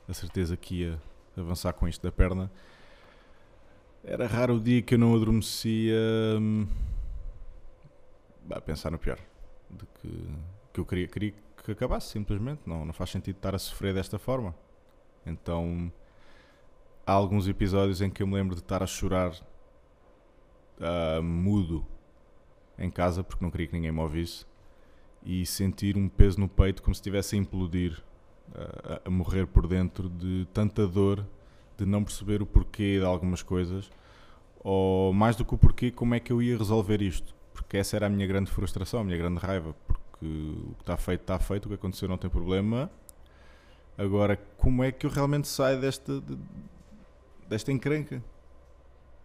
a 0.08 0.14
certeza 0.14 0.56
que 0.56 0.76
ia 0.82 1.00
avançar 1.36 1.72
com 1.74 1.86
isto 1.86 2.02
da 2.02 2.10
perna, 2.10 2.50
era 4.04 4.26
raro 4.26 4.56
o 4.56 4.60
dia 4.60 4.82
que 4.82 4.94
eu 4.94 4.98
não 4.98 5.14
adormecia 5.14 5.96
hum, 6.40 6.66
a 8.50 8.60
pensar 8.60 8.90
no 8.90 8.98
pior. 8.98 9.18
De 9.70 9.86
que, 10.00 10.28
que 10.72 10.80
eu 10.80 10.86
queria, 10.86 11.06
queria 11.06 11.34
que 11.64 11.72
acabasse 11.72 12.08
simplesmente. 12.08 12.62
Não, 12.66 12.84
não 12.84 12.92
faz 12.92 13.10
sentido 13.10 13.36
estar 13.36 13.54
a 13.54 13.58
sofrer 13.58 13.94
desta 13.94 14.18
forma. 14.18 14.54
Então 15.24 15.92
há 17.06 17.12
alguns 17.12 17.48
episódios 17.48 18.00
em 18.00 18.10
que 18.10 18.22
eu 18.22 18.26
me 18.26 18.34
lembro 18.34 18.54
de 18.54 18.62
estar 18.62 18.82
a 18.82 18.86
chorar 18.86 19.32
ah, 20.80 21.20
mudo 21.22 21.84
em 22.78 22.90
casa 22.90 23.22
porque 23.22 23.44
não 23.44 23.50
queria 23.50 23.66
que 23.66 23.74
ninguém 23.74 23.92
me 23.92 24.00
ouvisse 24.00 24.46
e 25.22 25.44
sentir 25.44 25.96
um 25.96 26.08
peso 26.08 26.40
no 26.40 26.48
peito 26.48 26.82
como 26.82 26.94
se 26.94 27.00
estivesse 27.00 27.36
a 27.36 27.38
implodir, 27.38 28.02
a, 28.54 29.02
a 29.06 29.10
morrer 29.10 29.46
por 29.46 29.66
dentro 29.66 30.08
de 30.08 30.46
tanta 30.54 30.86
dor, 30.86 31.26
de 31.84 31.90
não 31.90 32.04
perceber 32.04 32.42
o 32.42 32.46
porquê 32.46 32.98
de 32.98 33.04
algumas 33.04 33.42
coisas, 33.42 33.90
ou 34.62 35.12
mais 35.12 35.36
do 35.36 35.44
que 35.44 35.54
o 35.54 35.58
porquê, 35.58 35.90
como 35.90 36.14
é 36.14 36.20
que 36.20 36.32
eu 36.32 36.42
ia 36.42 36.56
resolver 36.56 37.02
isto. 37.02 37.34
Porque 37.52 37.76
essa 37.76 37.96
era 37.96 38.06
a 38.06 38.08
minha 38.10 38.26
grande 38.26 38.50
frustração, 38.50 39.00
a 39.00 39.04
minha 39.04 39.16
grande 39.18 39.38
raiva, 39.38 39.74
porque 39.86 40.26
o 40.26 40.74
que 40.74 40.82
está 40.82 40.96
feito 40.96 41.20
está 41.22 41.38
feito, 41.38 41.66
o 41.66 41.68
que 41.68 41.74
aconteceu 41.74 42.08
não 42.08 42.18
tem 42.18 42.30
problema. 42.30 42.90
Agora, 43.96 44.36
como 44.56 44.82
é 44.82 44.90
que 44.92 45.06
eu 45.06 45.10
realmente 45.10 45.46
saio 45.48 45.80
desta, 45.80 46.20
de- 46.20 46.38
desta 47.48 47.70
encrenca? 47.72 48.22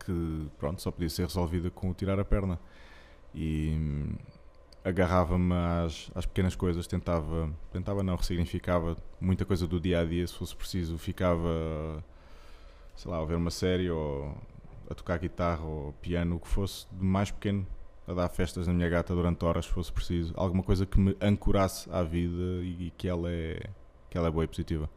Que, 0.05 0.47
pronto, 0.59 0.81
só 0.81 0.91
podia 0.91 1.09
ser 1.09 1.23
resolvida 1.25 1.69
com 1.69 1.89
o 1.89 1.93
tirar 1.93 2.19
a 2.19 2.25
perna. 2.25 2.59
E 3.33 3.73
hum, 3.77 4.15
agarrava-me 4.83 5.53
às, 5.53 6.11
às 6.13 6.25
pequenas 6.25 6.55
coisas, 6.55 6.85
tentava, 6.87 7.49
tentava 7.71 8.03
não, 8.03 8.15
ressignificava 8.15 8.95
muita 9.19 9.43
coisa 9.45 9.65
do 9.65 9.79
dia 9.79 9.99
a 9.99 10.05
dia, 10.05 10.25
se 10.27 10.33
fosse 10.35 10.55
preciso, 10.55 10.97
ficava, 10.97 12.03
sei 12.95 13.11
lá, 13.11 13.19
a 13.19 13.25
ver 13.25 13.35
uma 13.35 13.51
série 13.51 13.89
ou 13.89 14.35
a 14.89 14.93
tocar 14.93 15.17
guitarra 15.17 15.63
ou 15.63 15.93
piano, 15.93 16.35
o 16.35 16.39
que 16.39 16.47
fosse 16.47 16.87
de 16.91 17.03
mais 17.03 17.31
pequeno, 17.31 17.65
a 18.07 18.13
dar 18.13 18.29
festas 18.29 18.67
na 18.67 18.73
minha 18.73 18.89
gata 18.89 19.15
durante 19.15 19.43
horas, 19.43 19.65
se 19.65 19.71
fosse 19.71 19.91
preciso, 19.91 20.33
alguma 20.37 20.63
coisa 20.63 20.85
que 20.85 20.99
me 20.99 21.15
ancorasse 21.19 21.89
à 21.91 22.03
vida 22.03 22.63
e, 22.63 22.91
que 22.97 23.07
ela 23.07 23.29
é 23.31 23.69
que 24.09 24.17
ela 24.17 24.27
é 24.27 24.31
boa 24.31 24.43
e 24.43 24.47
positiva. 24.47 24.89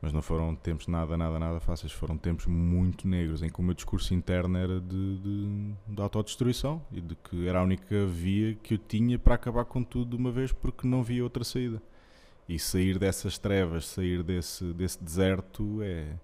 Mas 0.00 0.12
não 0.12 0.22
foram 0.22 0.54
tempos 0.54 0.86
nada, 0.86 1.16
nada, 1.16 1.40
nada 1.40 1.58
fáceis. 1.58 1.90
Foram 1.90 2.16
tempos 2.16 2.46
muito 2.46 3.08
negros 3.08 3.42
em 3.42 3.48
que 3.48 3.58
o 3.58 3.62
meu 3.64 3.74
discurso 3.74 4.14
interno 4.14 4.56
era 4.56 4.80
de, 4.80 5.18
de, 5.18 5.74
de 5.88 6.00
autodestruição 6.00 6.80
e 6.92 7.00
de 7.00 7.16
que 7.16 7.48
era 7.48 7.58
a 7.58 7.64
única 7.64 8.06
via 8.06 8.54
que 8.54 8.74
eu 8.74 8.78
tinha 8.78 9.18
para 9.18 9.34
acabar 9.34 9.64
com 9.64 9.82
tudo 9.82 10.10
de 10.10 10.16
uma 10.16 10.30
vez 10.30 10.52
porque 10.52 10.86
não 10.86 11.02
via 11.02 11.24
outra 11.24 11.42
saída. 11.42 11.82
E 12.48 12.60
sair 12.60 12.96
dessas 12.96 13.38
trevas, 13.38 13.86
sair 13.86 14.22
desse, 14.22 14.72
desse 14.72 15.02
deserto 15.02 15.82
é, 15.82 16.14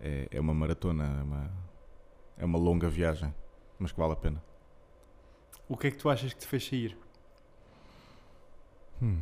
é, 0.00 0.28
é 0.30 0.40
uma 0.40 0.54
maratona, 0.54 1.04
é 1.04 1.22
uma, 1.22 1.50
é 2.38 2.44
uma 2.44 2.58
longa 2.58 2.88
viagem, 2.88 3.32
mas 3.78 3.92
que 3.92 3.98
vale 3.98 4.12
a 4.12 4.16
pena. 4.16 4.42
O 5.68 5.76
que 5.76 5.86
é 5.86 5.90
que 5.90 5.96
tu 5.96 6.08
achas 6.08 6.32
que 6.32 6.40
te 6.40 6.46
fez 6.46 6.66
sair? 6.66 6.96
Hum. 9.02 9.20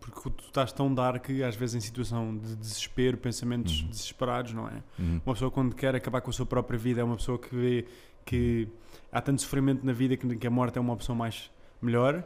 Porque 0.00 0.30
tu 0.30 0.44
estás 0.46 0.72
tão 0.72 0.92
dark, 0.92 1.26
às 1.46 1.54
vezes 1.54 1.76
em 1.76 1.80
situação 1.80 2.36
de 2.36 2.56
desespero, 2.56 3.16
pensamentos 3.16 3.82
Uhum. 3.82 3.88
desesperados, 3.88 4.52
não 4.52 4.66
é? 4.68 4.82
Uhum. 4.98 5.20
Uma 5.24 5.34
pessoa 5.34 5.50
quando 5.50 5.76
quer 5.76 5.94
acabar 5.94 6.20
com 6.20 6.30
a 6.30 6.32
sua 6.32 6.46
própria 6.46 6.78
vida 6.78 7.00
é 7.00 7.04
uma 7.04 7.16
pessoa 7.16 7.38
que 7.38 7.54
vê 7.54 7.86
que 8.24 8.68
há 9.12 9.20
tanto 9.20 9.42
sofrimento 9.42 9.84
na 9.86 9.92
vida 9.92 10.16
que 10.16 10.36
que 10.36 10.46
a 10.46 10.50
morte 10.50 10.76
é 10.76 10.80
uma 10.80 10.92
opção 10.92 11.14
mais 11.14 11.50
melhor. 11.80 12.24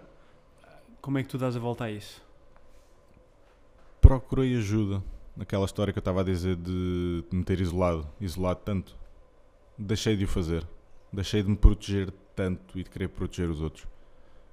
Como 1.02 1.18
é 1.18 1.22
que 1.22 1.28
tu 1.28 1.36
dás 1.38 1.54
a 1.56 1.60
volta 1.60 1.84
a 1.84 1.90
isso? 1.90 2.24
procurei 4.00 4.56
ajuda 4.56 5.02
naquela 5.36 5.64
história 5.64 5.92
que 5.92 5.98
eu 5.98 6.00
estava 6.00 6.22
a 6.22 6.24
dizer 6.24 6.56
de 6.56 7.24
me 7.30 7.44
ter 7.44 7.60
isolado, 7.60 8.08
isolado 8.20 8.60
tanto. 8.64 8.96
Deixei 9.76 10.16
de 10.16 10.24
o 10.24 10.28
fazer. 10.28 10.66
Deixei 11.12 11.42
de 11.42 11.50
me 11.50 11.56
proteger 11.56 12.10
tanto 12.34 12.78
e 12.78 12.82
de 12.82 12.90
querer 12.90 13.08
proteger 13.08 13.50
os 13.50 13.60
outros. 13.60 13.86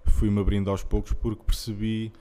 Fui-me 0.05 0.39
abrindo 0.39 0.69
aos 0.69 0.83
poucos 0.83 1.13
porque 1.13 1.43
percebi 1.43 2.11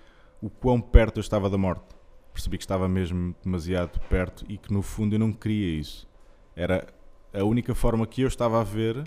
o 0.41 0.49
quão 0.49 0.81
perto 0.81 1.19
eu 1.19 1.21
estava 1.21 1.51
da 1.51 1.59
morte. 1.59 1.85
Percebi 2.33 2.57
que 2.57 2.65
estava 2.65 2.89
mesmo 2.89 3.35
demasiado 3.43 3.99
perto 4.09 4.45
e 4.49 4.57
que 4.57 4.73
no 4.73 4.83
fundo 4.83 5.15
eu 5.15 5.19
não 5.19 5.33
queria 5.33 5.79
isso. 5.79 6.09
Era 6.55 6.87
a 7.33 7.45
única 7.45 7.75
forma 7.75 8.07
que 8.07 8.23
eu 8.23 8.29
estava 8.29 8.61
a 8.61 8.65
ver 8.65 9.03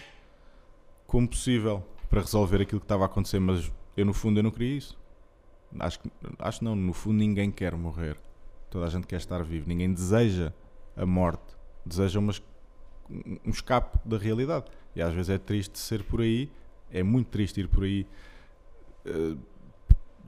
como 1.07 1.27
possível 1.27 1.83
para 2.09 2.21
resolver 2.21 2.61
aquilo 2.61 2.79
que 2.79 2.85
estava 2.85 3.03
a 3.03 3.05
acontecer, 3.07 3.39
mas 3.39 3.71
eu 3.95 4.05
no 4.05 4.13
fundo 4.13 4.39
eu 4.39 4.43
não 4.43 4.51
queria 4.51 4.77
isso. 4.77 4.97
Acho 5.79 5.99
que 5.99 6.11
acho 6.39 6.63
não, 6.63 6.75
no 6.75 6.93
fundo 6.93 7.17
ninguém 7.17 7.51
quer 7.51 7.75
morrer. 7.75 8.17
Toda 8.75 8.87
a 8.87 8.89
gente 8.89 9.07
quer 9.07 9.15
estar 9.15 9.41
vivo. 9.41 9.69
Ninguém 9.69 9.93
deseja 9.93 10.51
a 10.97 11.05
morte. 11.05 11.55
Deseja 11.85 12.19
uma, 12.19 12.33
um 13.09 13.49
escape 13.49 13.97
da 14.03 14.17
realidade. 14.17 14.65
E 14.93 15.01
às 15.01 15.13
vezes 15.13 15.29
é 15.29 15.37
triste 15.37 15.79
ser 15.79 16.03
por 16.03 16.19
aí. 16.19 16.51
É 16.91 17.01
muito 17.01 17.27
triste 17.27 17.61
ir 17.61 17.69
por 17.69 17.85
aí. 17.85 18.05
eh, 19.05 19.37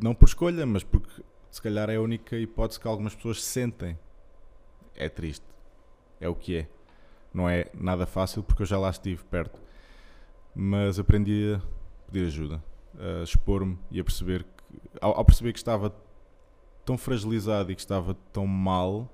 não 0.01 0.15
por 0.15 0.29
escolha, 0.29 0.65
mas 0.65 0.81
porque 0.81 1.21
se 1.51 1.61
calhar 1.61 1.89
é 1.89 1.97
a 1.97 2.01
única 2.01 2.37
hipótese 2.37 2.79
que 2.79 2.87
algumas 2.87 3.13
pessoas 3.13 3.43
sentem. 3.43 3.99
É 4.95 5.09
triste. 5.09 5.45
É 6.21 6.29
o 6.29 6.33
que 6.33 6.59
é. 6.59 6.69
Não 7.33 7.49
é 7.49 7.65
nada 7.73 8.05
fácil 8.05 8.41
porque 8.43 8.61
eu 8.61 8.65
já 8.65 8.79
lá 8.79 8.89
estive 8.89 9.25
perto. 9.25 9.59
Mas 10.55 10.97
aprendi 10.97 11.53
a 11.53 11.61
pedir 12.09 12.27
ajuda, 12.27 12.63
a 12.97 13.23
expor-me 13.23 13.77
e 13.91 13.99
a 13.99 14.03
perceber 14.05 14.43
que, 14.45 14.79
ao, 15.01 15.17
ao 15.17 15.25
perceber 15.25 15.51
que 15.51 15.59
estava 15.59 15.93
tão 16.87 16.97
fragilizado 16.97 17.69
e 17.69 17.75
que 17.75 17.81
estava 17.81 18.13
tão 18.31 18.47
mal, 18.47 19.11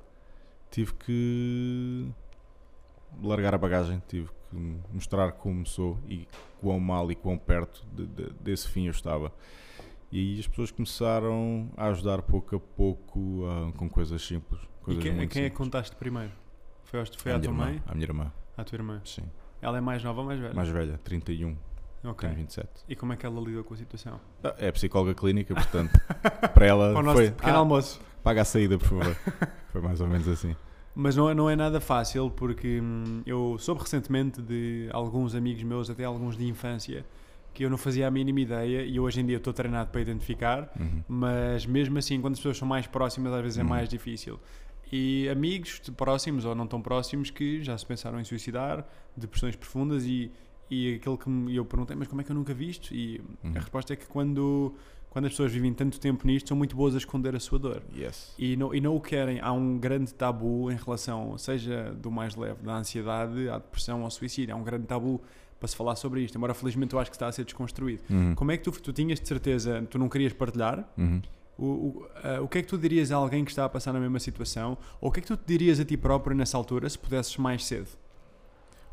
tive 0.69 0.93
que 0.93 2.07
largar 3.21 3.55
a 3.55 3.57
bagagem, 3.57 3.99
tive 4.07 4.27
que 4.29 4.55
mostrar 4.93 5.31
como 5.31 5.65
sou 5.65 5.97
e 6.07 6.27
quão 6.61 6.79
mal 6.79 7.11
e 7.11 7.15
quão 7.15 7.35
perto 7.37 7.83
de- 7.91 8.05
de- 8.05 8.29
desse 8.39 8.69
fim 8.69 8.85
eu 8.85 8.91
estava. 8.91 9.33
E 10.11 10.19
aí 10.19 10.39
as 10.39 10.47
pessoas 10.47 10.69
começaram 10.69 11.71
a 11.75 11.87
ajudar 11.87 12.21
pouco 12.21 12.55
a 12.55 12.59
pouco 12.59 13.43
ah, 13.47 13.71
com 13.75 13.89
coisas 13.89 14.21
simples. 14.21 14.61
E 14.61 14.83
Coisas 14.85 15.03
quem, 15.03 15.11
a 15.13 15.15
quem 15.15 15.23
é 15.23 15.27
que 15.27 15.33
simples. 15.33 15.57
contaste 15.57 15.95
primeiro? 15.95 16.31
Foi, 16.83 17.03
foi 17.17 17.31
À 17.31 17.37
à 17.37 17.39
tua 17.39 17.49
irmã, 17.49 17.65
mãe? 17.65 17.81
À 17.87 17.93
minha 17.95 18.05
irmã, 18.05 18.31
À 18.55 18.63
tua 18.63 18.75
irmã? 18.75 19.01
sim. 19.03 19.23
Ela 19.61 19.79
é 19.79 19.81
mais 19.81 20.03
nova 20.03 20.19
ou 20.21 20.27
mais 20.27 20.39
velha? 20.39 20.53
Mais 20.53 20.69
velha, 20.69 20.99
31, 21.03 21.57
Ok. 22.03 22.27
tem 22.27 22.37
27. 22.37 22.69
E 22.89 22.95
como 22.95 23.13
é 23.13 23.15
que 23.15 23.25
ela 23.25 23.39
lidou 23.39 23.63
com 23.63 23.73
a 23.73 23.77
situação? 23.77 24.19
Ah, 24.43 24.53
É 24.57 24.71
psicóloga 24.71 25.13
clínica, 25.13 25.53
portanto, 25.55 25.91
para 26.53 26.65
ela 26.65 26.91
Para 26.91 26.99
o 26.99 27.03
nosso 27.03 27.17
foi. 27.17 27.31
pequeno 27.31 27.55
"Ah, 27.55 27.59
almoço. 27.59 28.01
paga 28.23 28.41
a 28.41 28.45
saída, 28.45 28.77
por 28.77 28.87
favor. 28.87 29.15
foi 29.71 29.81
mais 29.81 29.99
ou 30.01 30.07
menos 30.07 30.27
assim. 30.27 30.55
Mas 30.95 31.15
não 31.15 31.29
é, 31.29 31.33
não 31.33 31.49
é 31.49 31.55
nada 31.55 31.79
fácil 31.81 32.29
porque 32.29 32.79
hum, 32.81 33.23
eu 33.25 33.57
soube 33.57 33.81
recentemente 33.81 34.41
de 34.41 34.87
alguns 34.91 35.33
amigos 35.33 35.63
meus, 35.63 35.89
até 35.89 36.03
alguns 36.03 36.37
de 36.37 36.45
infância, 36.45 37.03
que 37.53 37.63
eu 37.65 37.69
não 37.69 37.77
fazia 37.77 38.07
a 38.07 38.11
mínima 38.11 38.41
ideia 38.41 38.83
e 38.85 38.99
hoje 38.99 39.19
em 39.21 39.25
dia 39.25 39.37
estou 39.37 39.53
treinado 39.53 39.89
para 39.91 40.01
identificar, 40.01 40.71
Uhum. 40.79 41.03
mas 41.07 41.65
mesmo 41.65 41.97
assim, 41.97 42.19
quando 42.21 42.33
as 42.33 42.39
pessoas 42.39 42.57
são 42.57 42.67
mais 42.67 42.85
próximas, 42.85 43.31
às 43.33 43.41
vezes 43.41 43.57
é 43.57 43.61
Uhum. 43.63 43.69
mais 43.69 43.87
difícil. 43.89 44.39
E 44.91 45.27
amigos 45.29 45.79
próximos 45.97 46.45
ou 46.45 46.53
não 46.53 46.67
tão 46.67 46.79
próximos 46.81 47.31
que 47.31 47.63
já 47.63 47.75
se 47.77 47.85
pensaram 47.85 48.19
em 48.19 48.23
suicidar, 48.23 48.85
depressões 49.17 49.55
profundas 49.55 50.05
e, 50.05 50.31
e 50.69 50.95
aquele 50.95 51.17
que 51.17 51.29
me- 51.29 51.55
eu 51.55 51.65
perguntei, 51.65 51.95
mas 51.95 52.07
como 52.07 52.21
é 52.21 52.23
que 52.23 52.31
eu 52.31 52.35
nunca 52.35 52.53
vi 52.53 52.69
isto? 52.69 52.93
E 52.93 53.19
Uhum. 53.43 53.51
a 53.55 53.59
resposta 53.59 53.93
é 53.93 53.95
que 53.95 54.05
quando, 54.07 54.73
quando 55.09 55.25
as 55.25 55.31
pessoas 55.31 55.51
vivem 55.51 55.73
tanto 55.73 55.99
tempo 55.99 56.25
nisto, 56.25 56.47
são 56.49 56.57
muito 56.57 56.75
boas 56.75 56.95
a 56.95 56.97
esconder 56.97 57.35
a 57.35 57.39
sua 57.39 57.59
dor. 57.59 57.83
Yes. 57.95 58.33
E 58.37 58.55
não, 58.55 58.73
e 58.73 58.81
não 58.81 58.95
o 58.95 59.01
querem. 59.01 59.39
Há 59.39 59.51
um 59.51 59.77
grande 59.77 60.13
tabu 60.13 60.71
em 60.71 60.75
relação, 60.75 61.37
seja 61.37 61.93
do 62.01 62.09
mais 62.09 62.35
leve, 62.35 62.63
da 62.63 62.75
ansiedade, 62.77 63.47
à 63.49 63.57
depressão, 63.59 64.03
ao 64.03 64.09
suicídio. 64.11 64.53
Há 64.55 64.57
um 64.57 64.63
grande 64.63 64.85
tabu 64.87 65.21
para 65.59 65.67
se 65.67 65.75
falar 65.75 65.95
sobre 65.95 66.21
isto. 66.21 66.35
Embora 66.37 66.53
felizmente 66.53 66.93
eu 66.93 66.99
acho 66.99 67.09
que 67.11 67.15
está 67.15 67.27
a 67.27 67.31
ser 67.31 67.43
desconstruído. 67.45 68.01
Uhum. 68.09 68.35
Como 68.35 68.51
é 68.51 68.57
que 68.57 68.63
tu, 68.63 68.71
tu 68.71 68.91
tinhas 68.91 69.19
de 69.19 69.27
certeza, 69.27 69.85
tu 69.89 69.97
não 69.99 70.09
querias 70.09 70.33
partilhar? 70.33 70.87
Uhum. 70.97 71.21
O, 71.55 71.65
o, 71.65 72.07
ah, 72.23 72.41
o 72.41 72.47
que 72.47 72.57
é 72.57 72.61
que 72.63 72.67
tu 72.67 72.77
dirias 72.79 73.11
a 73.11 73.15
alguém 73.15 73.45
que 73.45 73.51
está 73.51 73.63
a 73.63 73.69
passar 73.69 73.93
na 73.93 73.99
mesma 73.99 74.19
situação? 74.19 74.75
Ou 74.99 75.09
o 75.09 75.11
que 75.11 75.19
é 75.19 75.21
que 75.21 75.27
tu 75.27 75.37
te 75.37 75.45
dirias 75.45 75.79
a 75.79 75.85
ti 75.85 75.95
próprio 75.95 76.35
nessa 76.35 76.57
altura 76.57 76.89
se 76.89 76.97
pudesses 76.97 77.37
mais 77.37 77.63
cedo? 77.63 77.87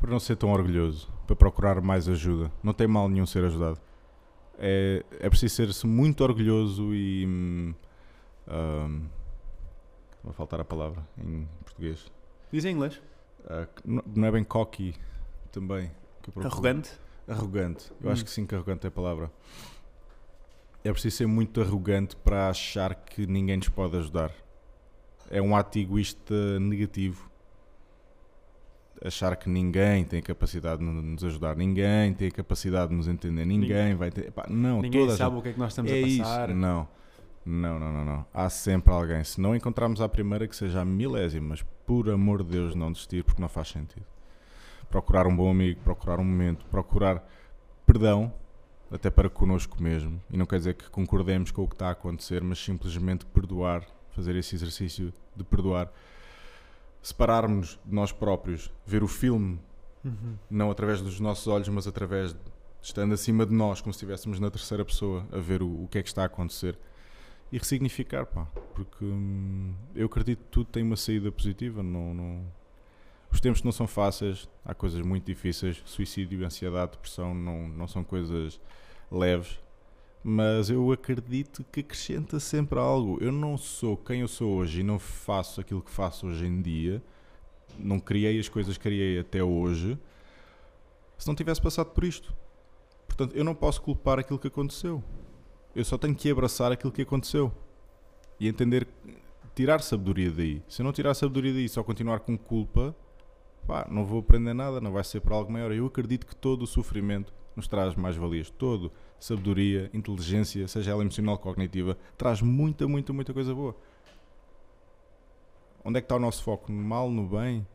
Por 0.01 0.09
não 0.09 0.19
ser 0.19 0.35
tão 0.35 0.51
orgulhoso, 0.51 1.09
para 1.27 1.35
procurar 1.35 1.79
mais 1.79 2.09
ajuda. 2.09 2.51
Não 2.61 2.73
tem 2.73 2.87
mal 2.87 3.07
nenhum 3.07 3.25
ser 3.25 3.45
ajudado. 3.45 3.79
É, 4.57 5.05
é 5.19 5.29
preciso 5.29 5.55
ser-se 5.55 5.87
muito 5.87 6.21
orgulhoso 6.23 6.93
e. 6.93 7.25
hum, 7.25 7.73
hum, 8.49 9.07
vai 10.23 10.33
faltar 10.33 10.59
a 10.59 10.65
palavra 10.65 11.07
em 11.17 11.47
português. 11.63 12.11
Diz 12.51 12.65
em 12.65 12.71
inglês. 12.73 13.01
Que 13.75 13.87
não 13.87 14.27
é 14.27 14.31
bem 14.31 14.43
cocky 14.43 14.93
também. 15.51 15.89
Arrogante. 16.43 16.91
Arrogante. 17.27 17.91
Eu 18.01 18.09
Hum. 18.09 18.11
acho 18.13 18.25
que 18.25 18.29
sim, 18.31 18.45
que 18.45 18.53
arrogante 18.53 18.85
é 18.85 18.89
a 18.89 18.91
palavra. 18.91 19.31
É 20.83 20.91
preciso 20.91 21.15
ser 21.17 21.27
muito 21.27 21.61
arrogante 21.61 22.15
para 22.15 22.49
achar 22.49 22.93
que 22.95 23.25
ninguém 23.27 23.57
nos 23.57 23.69
pode 23.69 23.95
ajudar. 23.97 24.31
É 25.29 25.41
um 25.41 25.55
ato 25.55 25.77
egoísta 25.79 26.59
negativo. 26.59 27.30
Achar 29.03 29.35
que 29.35 29.49
ninguém 29.49 30.03
tem 30.05 30.19
a 30.19 30.21
capacidade 30.21 30.77
de 30.79 30.85
nos 30.85 31.23
ajudar, 31.23 31.55
ninguém 31.55 32.13
tem 32.13 32.27
a 32.27 32.31
capacidade 32.31 32.91
de 32.91 32.95
nos 32.95 33.07
entender, 33.07 33.45
ninguém, 33.45 33.69
Ninguém. 33.69 33.95
vai 33.95 34.11
ter. 34.11 34.27
Epá, 34.27 34.45
não, 34.47 34.79
Ninguém 34.81 35.07
a 35.09 35.15
sabe 35.15 35.31
gente- 35.31 35.39
o 35.39 35.41
que 35.41 35.49
é 35.49 35.53
que 35.53 35.59
nós 35.59 35.71
estamos 35.71 35.91
é 35.91 35.95
a 35.95 35.97
isso. 36.01 36.19
passar. 36.19 36.49
Não. 36.49 36.87
Não, 37.43 37.79
não, 37.79 37.91
não, 37.91 38.05
não. 38.05 38.25
Há 38.31 38.47
sempre 38.51 38.93
alguém. 38.93 39.23
Se 39.23 39.41
não 39.41 39.55
encontrarmos 39.55 39.99
à 40.01 40.07
primeira, 40.07 40.47
que 40.47 40.55
seja 40.55 40.81
a 40.81 40.85
milésima, 40.85 41.47
mas 41.49 41.65
por 41.87 42.07
amor 42.11 42.43
de 42.43 42.51
Deus, 42.51 42.75
não 42.75 42.91
desistir, 42.91 43.23
porque 43.23 43.41
não 43.41 43.49
faz 43.49 43.69
sentido. 43.69 44.05
Procurar 44.91 45.25
um 45.25 45.35
bom 45.35 45.49
amigo, 45.49 45.79
procurar 45.83 46.19
um 46.19 46.23
momento, 46.23 46.63
procurar 46.65 47.27
perdão, 47.85 48.31
até 48.91 49.09
para 49.09 49.29
connosco 49.31 49.81
mesmo. 49.81 50.21
E 50.29 50.37
não 50.37 50.45
quer 50.45 50.57
dizer 50.59 50.75
que 50.75 50.87
concordemos 50.91 51.49
com 51.49 51.63
o 51.63 51.67
que 51.67 51.73
está 51.73 51.87
a 51.87 51.91
acontecer, 51.91 52.43
mas 52.43 52.59
simplesmente 52.59 53.25
perdoar, 53.25 53.83
fazer 54.11 54.35
esse 54.35 54.53
exercício 54.53 55.11
de 55.35 55.43
perdoar. 55.43 55.91
Separarmos 57.01 57.79
de 57.85 57.93
nós 57.95 58.11
próprios, 58.11 58.71
ver 58.85 59.03
o 59.03 59.07
filme 59.07 59.59
Uhum. 60.03 60.35
não 60.49 60.71
através 60.71 60.99
dos 61.01 61.19
nossos 61.19 61.45
olhos, 61.47 61.69
mas 61.69 61.85
através 61.87 62.33
de 62.33 62.39
estando 62.81 63.13
acima 63.13 63.45
de 63.45 63.53
nós, 63.53 63.81
como 63.81 63.93
se 63.93 63.97
estivéssemos 63.97 64.39
na 64.39 64.49
terceira 64.49 64.83
pessoa, 64.83 65.27
a 65.31 65.37
ver 65.37 65.61
o, 65.61 65.83
o 65.83 65.87
que 65.87 65.99
é 65.99 66.01
que 66.01 66.09
está 66.09 66.23
a 66.23 66.25
acontecer 66.25 66.75
e 67.51 67.57
ressignificar, 67.59 68.25
pá, 68.25 68.45
porque 68.73 69.05
hum, 69.05 69.75
eu 69.93 70.07
acredito 70.07 70.39
que 70.39 70.49
tudo 70.49 70.65
tem 70.71 70.81
uma 70.81 70.95
saída 70.95 71.31
positiva. 71.31 71.83
Não, 71.83 72.13
não- 72.15 72.45
Os 73.31 73.39
tempos 73.39 73.61
não 73.61 73.71
são 73.71 73.85
fáceis, 73.87 74.49
há 74.65 74.73
coisas 74.73 74.99
muito 75.05 75.25
difíceis, 75.25 75.81
suicídio, 75.85 76.43
ansiedade, 76.43 76.93
depressão 76.93 77.33
não, 77.35 77.67
não 77.67 77.87
são 77.87 78.03
coisas 78.03 78.59
leves, 79.11 79.59
mas 80.23 80.69
eu 80.69 80.91
acredito 80.91 81.63
que 81.71 81.79
acrescenta 81.79 82.39
sempre 82.39 82.79
algo. 82.79 83.17
Eu 83.21 83.31
não 83.31 83.57
sou 83.57 83.97
quem 83.97 84.21
eu 84.21 84.27
sou 84.27 84.55
hoje 84.55 84.81
e 84.81 84.83
não 84.83 84.99
faço 84.99 85.61
aquilo 85.61 85.81
que 85.81 85.91
faço 85.91 86.27
hoje 86.27 86.45
em 86.45 86.61
dia 86.61 87.01
não 87.77 87.99
criei 87.99 88.39
as 88.39 88.49
coisas 88.49 88.77
que 88.77 88.83
criei 88.83 89.19
até 89.19 89.43
hoje 89.43 89.97
se 91.17 91.27
não 91.27 91.35
tivesse 91.35 91.61
passado 91.61 91.91
por 91.91 92.03
isto. 92.03 92.33
Portanto, 93.07 93.35
eu 93.35 93.43
não 93.43 93.53
posso 93.53 93.81
culpar 93.81 94.17
aquilo 94.17 94.39
que 94.39 94.47
aconteceu. 94.47 95.03
Eu 95.75 95.85
só 95.85 95.97
tenho 95.97 96.15
que 96.15 96.29
abraçar 96.29 96.71
aquilo 96.71 96.91
que 96.91 97.03
aconteceu 97.03 97.51
e 98.39 98.47
entender, 98.47 98.87
tirar 99.53 99.81
sabedoria 99.81 100.31
daí. 100.31 100.63
Se 100.67 100.81
eu 100.81 100.83
não 100.83 100.91
tirar 100.91 101.13
sabedoria 101.13 101.53
daí 101.53 101.69
só 101.69 101.83
continuar 101.83 102.21
com 102.21 102.35
culpa, 102.37 102.95
pá, 103.67 103.87
não 103.89 104.05
vou 104.05 104.19
aprender 104.19 104.53
nada, 104.53 104.81
não 104.81 104.91
vai 104.91 105.03
ser 105.03 105.21
para 105.21 105.35
algo 105.35 105.51
maior. 105.51 105.71
Eu 105.71 105.85
acredito 105.85 106.25
que 106.25 106.35
todo 106.35 106.63
o 106.63 106.67
sofrimento 106.67 107.31
nos 107.55 107.67
traz 107.67 107.93
mais 107.95 108.15
valias. 108.15 108.49
Todo. 108.49 108.91
Sabedoria, 109.21 109.87
inteligência, 109.93 110.67
seja 110.67 110.89
ela 110.89 111.03
emocional 111.03 111.35
ou 111.35 111.39
cognitiva, 111.39 111.95
traz 112.17 112.41
muita, 112.41 112.87
muita, 112.87 113.13
muita 113.13 113.31
coisa 113.31 113.53
boa. 113.53 113.75
Onde 115.85 115.99
é 115.99 116.01
que 116.01 116.05
está 116.05 116.15
o 116.15 116.19
nosso 116.19 116.41
foco? 116.41 116.71
No 116.71 116.81
mal, 116.81 117.07
no 117.11 117.27
bem? 117.27 117.65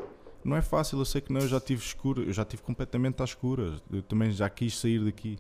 Não 0.44 0.57
é 0.57 0.61
fácil, 0.61 0.99
eu 0.99 1.05
sei 1.05 1.20
que 1.20 1.32
não, 1.32 1.40
eu 1.40 1.47
já 1.47 1.61
tive 1.61 1.80
escuro, 1.80 2.24
eu 2.24 2.32
já 2.32 2.44
tive 2.44 2.64
completamente 2.64 3.22
às 3.22 3.30
escuras. 3.30 3.80
Eu 3.92 4.03
também 4.03 4.32
já 4.32 4.51
quis 4.51 4.76
sair 4.76 5.05
daqui. 5.05 5.38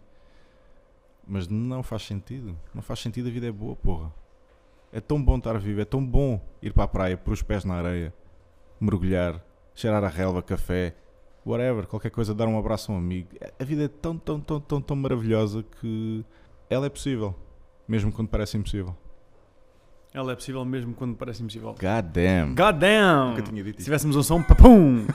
Mas 1.26 1.48
não 1.48 1.82
faz 1.82 2.02
sentido. 2.02 2.56
Não 2.72 2.82
faz 2.82 3.00
sentido, 3.00 3.28
a 3.28 3.32
vida 3.32 3.48
é 3.48 3.52
boa, 3.52 3.74
porra. 3.74 4.14
É 4.92 5.00
tão 5.00 5.20
bom 5.20 5.38
estar 5.38 5.58
vivo, 5.58 5.80
é 5.80 5.84
tão 5.84 6.06
bom 6.06 6.40
ir 6.62 6.72
para 6.72 6.84
a 6.84 6.88
praia, 6.88 7.16
pôr 7.16 7.32
os 7.32 7.42
pés 7.42 7.64
na 7.64 7.74
areia, 7.74 8.14
mergulhar, 8.80 9.44
cheirar 9.74 10.04
a 10.04 10.08
relva, 10.08 10.40
café, 10.40 10.94
whatever, 11.46 11.86
qualquer 11.86 12.10
coisa, 12.10 12.34
dar 12.34 12.46
um 12.48 12.58
abraço 12.58 12.90
a 12.90 12.94
um 12.94 12.98
amigo. 12.98 13.28
A 13.58 13.64
vida 13.64 13.84
é 13.84 13.88
tão, 13.88 14.18
tão, 14.18 14.40
tão, 14.40 14.60
tão, 14.60 14.80
tão 14.80 14.96
maravilhosa 14.96 15.62
que 15.80 16.24
ela 16.68 16.86
é 16.86 16.88
possível, 16.88 17.34
mesmo 17.86 18.10
quando 18.12 18.28
parece 18.28 18.56
impossível. 18.58 18.94
Ela 20.12 20.32
é 20.32 20.34
possível 20.34 20.64
mesmo 20.64 20.94
quando 20.94 21.14
parece 21.14 21.42
impossível. 21.42 21.70
God 21.72 22.04
damn. 22.12 22.54
God 22.54 22.78
damn! 22.78 23.30
Nunca 23.30 23.42
tinha 23.42 23.62
dito 23.62 23.78
Se 23.78 23.84
tivéssemos 23.84 24.16
um 24.16 24.22
som, 24.22 24.42
papum! 24.42 25.06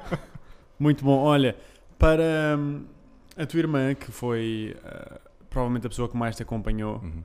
Muito 0.78 1.04
bom. 1.04 1.18
Olha, 1.18 1.56
para 1.98 2.56
hum, 2.58 2.84
a 3.36 3.46
tua 3.46 3.58
irmã, 3.60 3.94
que 3.94 4.10
foi 4.12 4.76
ah, 4.84 5.18
provavelmente 5.48 5.86
a 5.86 5.88
pessoa 5.90 6.08
que 6.08 6.16
mais 6.16 6.36
te 6.36 6.42
acompanhou, 6.42 6.96
Uhum. 7.02 7.22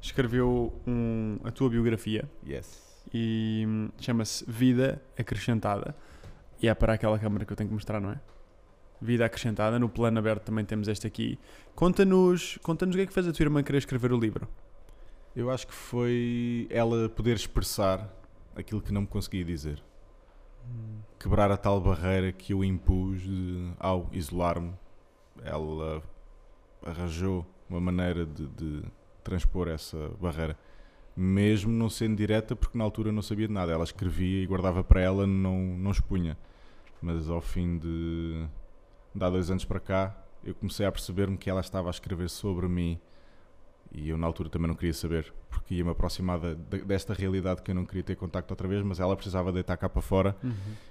escreveu 0.00 0.72
um- 0.86 1.38
a 1.44 1.50
tua 1.50 1.68
biografia 1.68 2.24
Yes. 2.46 2.80
e 3.12 3.64
hum, 3.68 3.88
chama-se 4.00 4.44
Vida 4.48 5.02
Acrescentada. 5.18 5.94
E 6.62 6.68
é 6.68 6.74
para 6.74 6.92
aquela 6.94 7.18
câmara 7.18 7.44
que 7.44 7.52
eu 7.52 7.56
tenho 7.56 7.68
que 7.68 7.74
mostrar, 7.74 8.00
não 8.00 8.12
é? 8.12 8.20
Vida 9.00 9.26
Acrescentada. 9.26 9.78
No 9.78 9.88
plano 9.88 10.18
aberto 10.18 10.44
também 10.44 10.64
temos 10.64 10.86
este 10.86 11.06
aqui. 11.06 11.38
Conta-nos 11.74 12.56
conta 12.62 12.86
o 12.86 12.90
que 12.90 13.00
é 13.00 13.06
que 13.06 13.12
fez 13.12 13.26
a 13.26 13.32
tua 13.32 13.42
irmã 13.42 13.62
querer 13.62 13.78
escrever 13.78 14.12
o 14.12 14.18
livro. 14.18 14.46
Eu 15.34 15.50
acho 15.50 15.66
que 15.66 15.74
foi 15.74 16.68
ela 16.70 17.08
poder 17.08 17.34
expressar 17.34 18.08
aquilo 18.54 18.80
que 18.80 18.92
não 18.92 19.00
me 19.00 19.06
conseguia 19.08 19.44
dizer. 19.44 19.82
Quebrar 21.18 21.50
a 21.50 21.56
tal 21.56 21.80
barreira 21.80 22.30
que 22.30 22.52
eu 22.52 22.62
impus 22.62 23.22
de- 23.22 23.72
ao 23.80 24.08
isolar-me. 24.12 24.72
Ela 25.42 26.00
arranjou 26.84 27.44
uma 27.68 27.80
maneira 27.80 28.24
de, 28.24 28.46
de 28.46 28.82
transpor 29.24 29.66
essa 29.68 30.10
barreira. 30.20 30.56
Mesmo 31.16 31.72
não 31.72 31.90
sendo 31.90 32.16
direta, 32.16 32.54
porque 32.54 32.78
na 32.78 32.84
altura 32.84 33.10
não 33.10 33.22
sabia 33.22 33.48
de 33.48 33.52
nada. 33.52 33.72
Ela 33.72 33.84
escrevia 33.84 34.42
e 34.42 34.46
guardava 34.46 34.84
para 34.84 35.00
ela, 35.00 35.26
não, 35.26 35.58
não 35.58 35.90
expunha. 35.90 36.36
Mas 37.02 37.28
ao 37.28 37.40
fim 37.40 37.78
de, 37.78 38.46
de 39.14 39.24
há 39.24 39.28
dois 39.28 39.50
anos 39.50 39.64
para 39.64 39.80
cá, 39.80 40.16
eu 40.44 40.54
comecei 40.54 40.86
a 40.86 40.92
perceber-me 40.92 41.36
que 41.36 41.50
ela 41.50 41.60
estava 41.60 41.88
a 41.88 41.90
escrever 41.90 42.28
sobre 42.30 42.68
mim 42.68 42.98
e 43.94 44.08
eu 44.08 44.16
na 44.16 44.26
altura 44.26 44.48
também 44.48 44.66
não 44.68 44.74
queria 44.74 44.94
saber, 44.94 45.30
porque 45.50 45.74
ia-me 45.74 45.90
aproximar 45.90 46.38
da- 46.38 46.54
desta 46.78 47.12
realidade 47.12 47.60
que 47.60 47.70
eu 47.70 47.74
não 47.74 47.84
queria 47.84 48.02
ter 48.02 48.16
contacto 48.16 48.50
outra 48.52 48.66
vez, 48.66 48.82
mas 48.82 48.98
ela 49.00 49.14
precisava 49.14 49.52
deitar 49.52 49.76
cá 49.76 49.86
para 49.88 50.00
fora. 50.00 50.34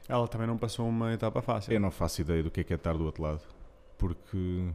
Ela 0.07 0.27
também 0.27 0.45
não 0.45 0.55
passou 0.57 0.87
uma 0.87 1.11
etapa 1.11 1.41
fácil. 1.41 1.73
Eu 1.73 1.79
não 1.79 1.89
faço 1.89 2.21
ideia 2.21 2.43
do 2.43 2.51
que 2.51 2.59
é 2.59 2.63
que 2.63 2.73
é 2.73 2.75
estar 2.75 2.93
do 2.93 3.03
outro 3.03 3.23
lado, 3.23 3.41
porque 3.97 4.69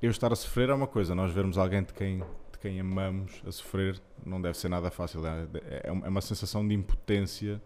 eu 0.00 0.10
estar 0.10 0.32
a 0.32 0.36
sofrer 0.36 0.68
é 0.68 0.74
uma 0.74 0.86
coisa, 0.86 1.14
nós 1.14 1.32
vermos 1.32 1.58
alguém 1.58 1.82
de 1.82 1.92
quem, 1.92 2.18
de 2.18 2.58
quem 2.60 2.78
amamos 2.78 3.42
a 3.46 3.50
sofrer 3.50 4.00
não 4.24 4.40
deve 4.40 4.56
ser 4.56 4.68
nada 4.68 4.90
fácil. 4.90 5.26
É, 5.26 5.48
é 5.64 5.82
é 5.88 5.90
uma 5.90 6.20
sensação 6.20 6.66
de 6.66 6.74
impotência 6.74 7.60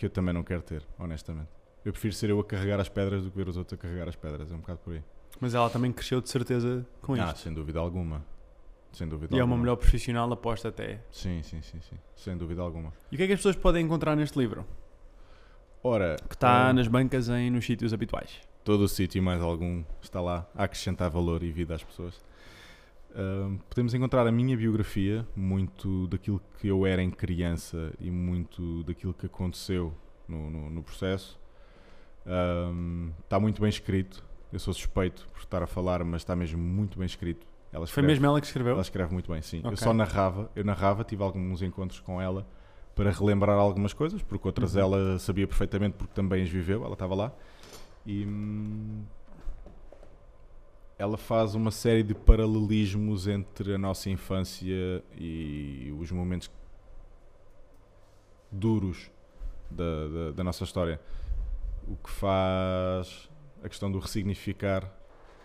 que 0.00 0.06
eu 0.06 0.10
também 0.10 0.32
não 0.32 0.42
quero 0.42 0.62
ter, 0.62 0.82
honestamente. 0.98 1.50
Eu 1.84 1.92
prefiro 1.92 2.14
ser 2.14 2.30
eu 2.30 2.40
a 2.40 2.44
carregar 2.44 2.80
as 2.80 2.88
pedras 2.88 3.22
do 3.22 3.30
que 3.30 3.36
ver 3.36 3.48
os 3.48 3.56
outros 3.58 3.78
a 3.78 3.82
carregar 3.82 4.08
as 4.08 4.16
pedras, 4.16 4.50
é 4.50 4.54
um 4.54 4.58
bocado 4.60 4.78
por 4.78 4.94
aí. 4.94 5.02
Mas 5.38 5.54
ela 5.54 5.68
também 5.68 5.92
cresceu 5.92 6.22
de 6.22 6.28
certeza 6.30 6.86
com 7.02 7.12
Ah, 7.14 7.26
isto. 7.26 7.40
sem 7.40 7.52
dúvida 7.52 7.78
alguma. 7.78 8.24
Sem 8.92 9.06
dúvida 9.06 9.36
E 9.36 9.38
é 9.38 9.42
uma 9.44 9.52
alguma. 9.52 9.60
melhor 9.62 9.76
profissional, 9.76 10.32
aposta 10.32 10.68
até. 10.68 11.02
Sim, 11.10 11.42
sim, 11.42 11.60
sim, 11.60 11.80
sim. 11.82 11.96
Sem 12.16 12.34
dúvida 12.36 12.62
alguma. 12.62 12.92
E 13.12 13.14
o 13.14 13.18
que 13.18 13.24
é 13.24 13.26
que 13.26 13.32
as 13.34 13.38
pessoas 13.40 13.56
podem 13.56 13.84
encontrar 13.84 14.16
neste 14.16 14.38
livro? 14.38 14.64
Ora, 15.82 16.16
Que 16.28 16.34
está 16.34 16.68
ah, 16.68 16.72
nas 16.72 16.88
bancas 16.88 17.28
em, 17.28 17.50
nos 17.50 17.64
sítios 17.66 17.92
habituais. 17.92 18.40
todo 18.64 18.82
o 18.84 18.88
sítio 18.88 19.18
e 19.18 19.22
mais 19.22 19.40
algum 19.42 19.84
está 20.02 20.20
lá 20.20 20.46
a 20.54 20.64
acrescentar 20.64 21.08
valor 21.10 21.42
e 21.42 21.50
vida 21.52 21.74
às 21.74 21.84
pessoas. 21.84 22.20
Podemos 23.68 23.92
encontrar 23.94 24.26
a 24.26 24.32
minha 24.32 24.56
biografia, 24.56 25.26
muito 25.34 26.06
daquilo 26.08 26.40
que 26.58 26.68
eu 26.68 26.86
era 26.86 27.02
em 27.02 27.10
criança 27.10 27.92
e 27.98 28.10
muito 28.10 28.82
daquilo 28.84 29.12
que 29.12 29.26
aconteceu 29.26 29.92
no, 30.28 30.50
no, 30.50 30.70
no 30.70 30.82
processo. 30.82 31.38
Ah, 32.26 32.70
está 33.24 33.38
muito 33.40 33.60
bem 33.60 33.68
escrito. 33.68 34.24
Eu 34.52 34.58
sou 34.58 34.74
suspeito 34.74 35.26
por 35.32 35.38
estar 35.40 35.62
a 35.62 35.66
falar, 35.66 36.02
mas 36.04 36.22
está 36.22 36.34
mesmo 36.34 36.60
muito 36.60 36.98
bem 36.98 37.06
escrito. 37.06 37.46
Ela 37.72 37.86
Foi 37.86 37.90
escreve- 38.02 38.06
mesmo 38.08 38.26
ela 38.26 38.40
que 38.40 38.46
escreveu? 38.46 38.72
Ela 38.72 38.82
escreve 38.82 39.12
muito 39.12 39.30
bem, 39.30 39.40
sim. 39.42 39.58
Eu 39.62 39.66
Ok. 39.68 39.76
só 39.76 39.92
narrava, 39.94 40.50
eu 40.56 40.64
narrava, 40.64 41.04
tive 41.04 41.22
alguns 41.22 41.62
encontros 41.62 42.00
com 42.00 42.20
ela 42.20 42.44
para 42.96 43.10
relembrar 43.12 43.56
algumas 43.56 43.92
coisas, 43.92 44.20
porque 44.22 44.46
outras 44.48 44.74
Uhum. 44.74 44.80
ela 44.80 45.18
sabia 45.20 45.46
perfeitamente 45.46 45.94
porque 45.96 46.12
também 46.12 46.42
as 46.42 46.48
viveu, 46.48 46.84
ela 46.84 46.94
estava 46.94 47.14
lá. 47.14 47.32
E 48.04 48.24
hum, 48.26 49.04
ela 51.00 51.16
faz 51.16 51.54
uma 51.54 51.70
série 51.70 52.02
de 52.02 52.14
paralelismos 52.14 53.26
entre 53.26 53.74
a 53.74 53.78
nossa 53.78 54.10
infância 54.10 55.02
e 55.16 55.90
os 55.98 56.12
momentos 56.12 56.50
duros 58.52 59.10
da, 59.70 60.08
da, 60.08 60.30
da 60.32 60.44
nossa 60.44 60.62
história. 60.62 61.00
O 61.88 61.96
que 61.96 62.10
faz 62.10 63.30
a 63.64 63.68
questão 63.70 63.90
do 63.90 63.98
ressignificar 63.98 64.92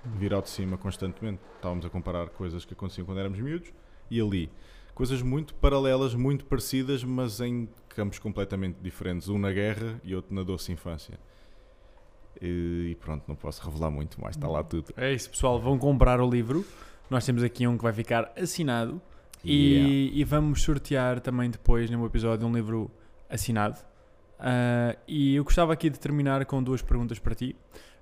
vir 0.04 0.34
ao 0.34 0.42
de 0.42 0.50
cima 0.50 0.78
constantemente. 0.78 1.42
Estávamos 1.56 1.86
a 1.86 1.90
comparar 1.90 2.28
coisas 2.32 2.66
que 2.66 2.74
aconteciam 2.74 3.06
quando 3.06 3.20
éramos 3.20 3.40
miúdos 3.40 3.72
e 4.12 4.20
ali. 4.20 4.52
Coisas 4.94 5.22
muito 5.22 5.54
paralelas, 5.56 6.14
muito 6.14 6.44
parecidas, 6.44 7.02
mas 7.02 7.40
em 7.40 7.70
campos 7.88 8.20
completamente 8.20 8.76
diferentes. 8.82 9.30
Um 9.30 9.40
na 9.40 9.54
guerra 9.54 10.02
e 10.04 10.14
outro 10.14 10.36
na 10.36 10.44
doce 10.44 10.74
infância. 10.74 11.18
E, 12.42 12.90
e 12.92 12.96
pronto, 12.96 13.24
não 13.28 13.36
posso 13.36 13.64
revelar 13.64 13.90
muito 13.92 14.20
mais, 14.22 14.36
está 14.36 14.48
lá 14.48 14.64
tudo. 14.64 14.94
É 14.98 15.14
isso, 15.14 15.30
pessoal. 15.30 15.60
Vão 15.60 15.78
comprar 15.78 16.20
o 16.20 16.30
livro. 16.30 16.66
Nós 17.10 17.26
temos 17.26 17.44
aqui 17.44 17.66
um 17.68 17.78
que 17.78 17.84
vai 17.84 17.94
ficar 17.94 18.32
assinado. 18.38 19.02
E, 19.44 19.74
Yeah. 19.76 19.90
e 20.18 20.24
vamos 20.24 20.64
sortear 20.64 21.20
também 21.20 21.50
depois, 21.52 21.90
no 21.92 22.04
episódio, 22.06 22.48
um 22.48 22.54
livro 22.54 22.90
assinado. 23.30 23.80
Ah, 24.40 24.96
e 25.08 25.36
eu 25.36 25.44
gostava 25.44 25.72
aqui 25.72 25.90
de 25.90 26.00
terminar 26.00 26.44
com 26.46 26.62
duas 26.64 26.82
perguntas 26.82 27.20
para 27.20 27.36
ti. 27.36 27.56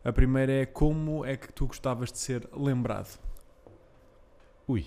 A 0.05 0.11
primeira 0.13 0.51
é 0.53 0.65
como 0.65 1.25
é 1.25 1.35
que 1.35 1.51
tu 1.51 1.67
gostavas 1.67 2.11
de 2.11 2.17
ser 2.17 2.47
lembrado? 2.55 3.19
Ui. 4.67 4.85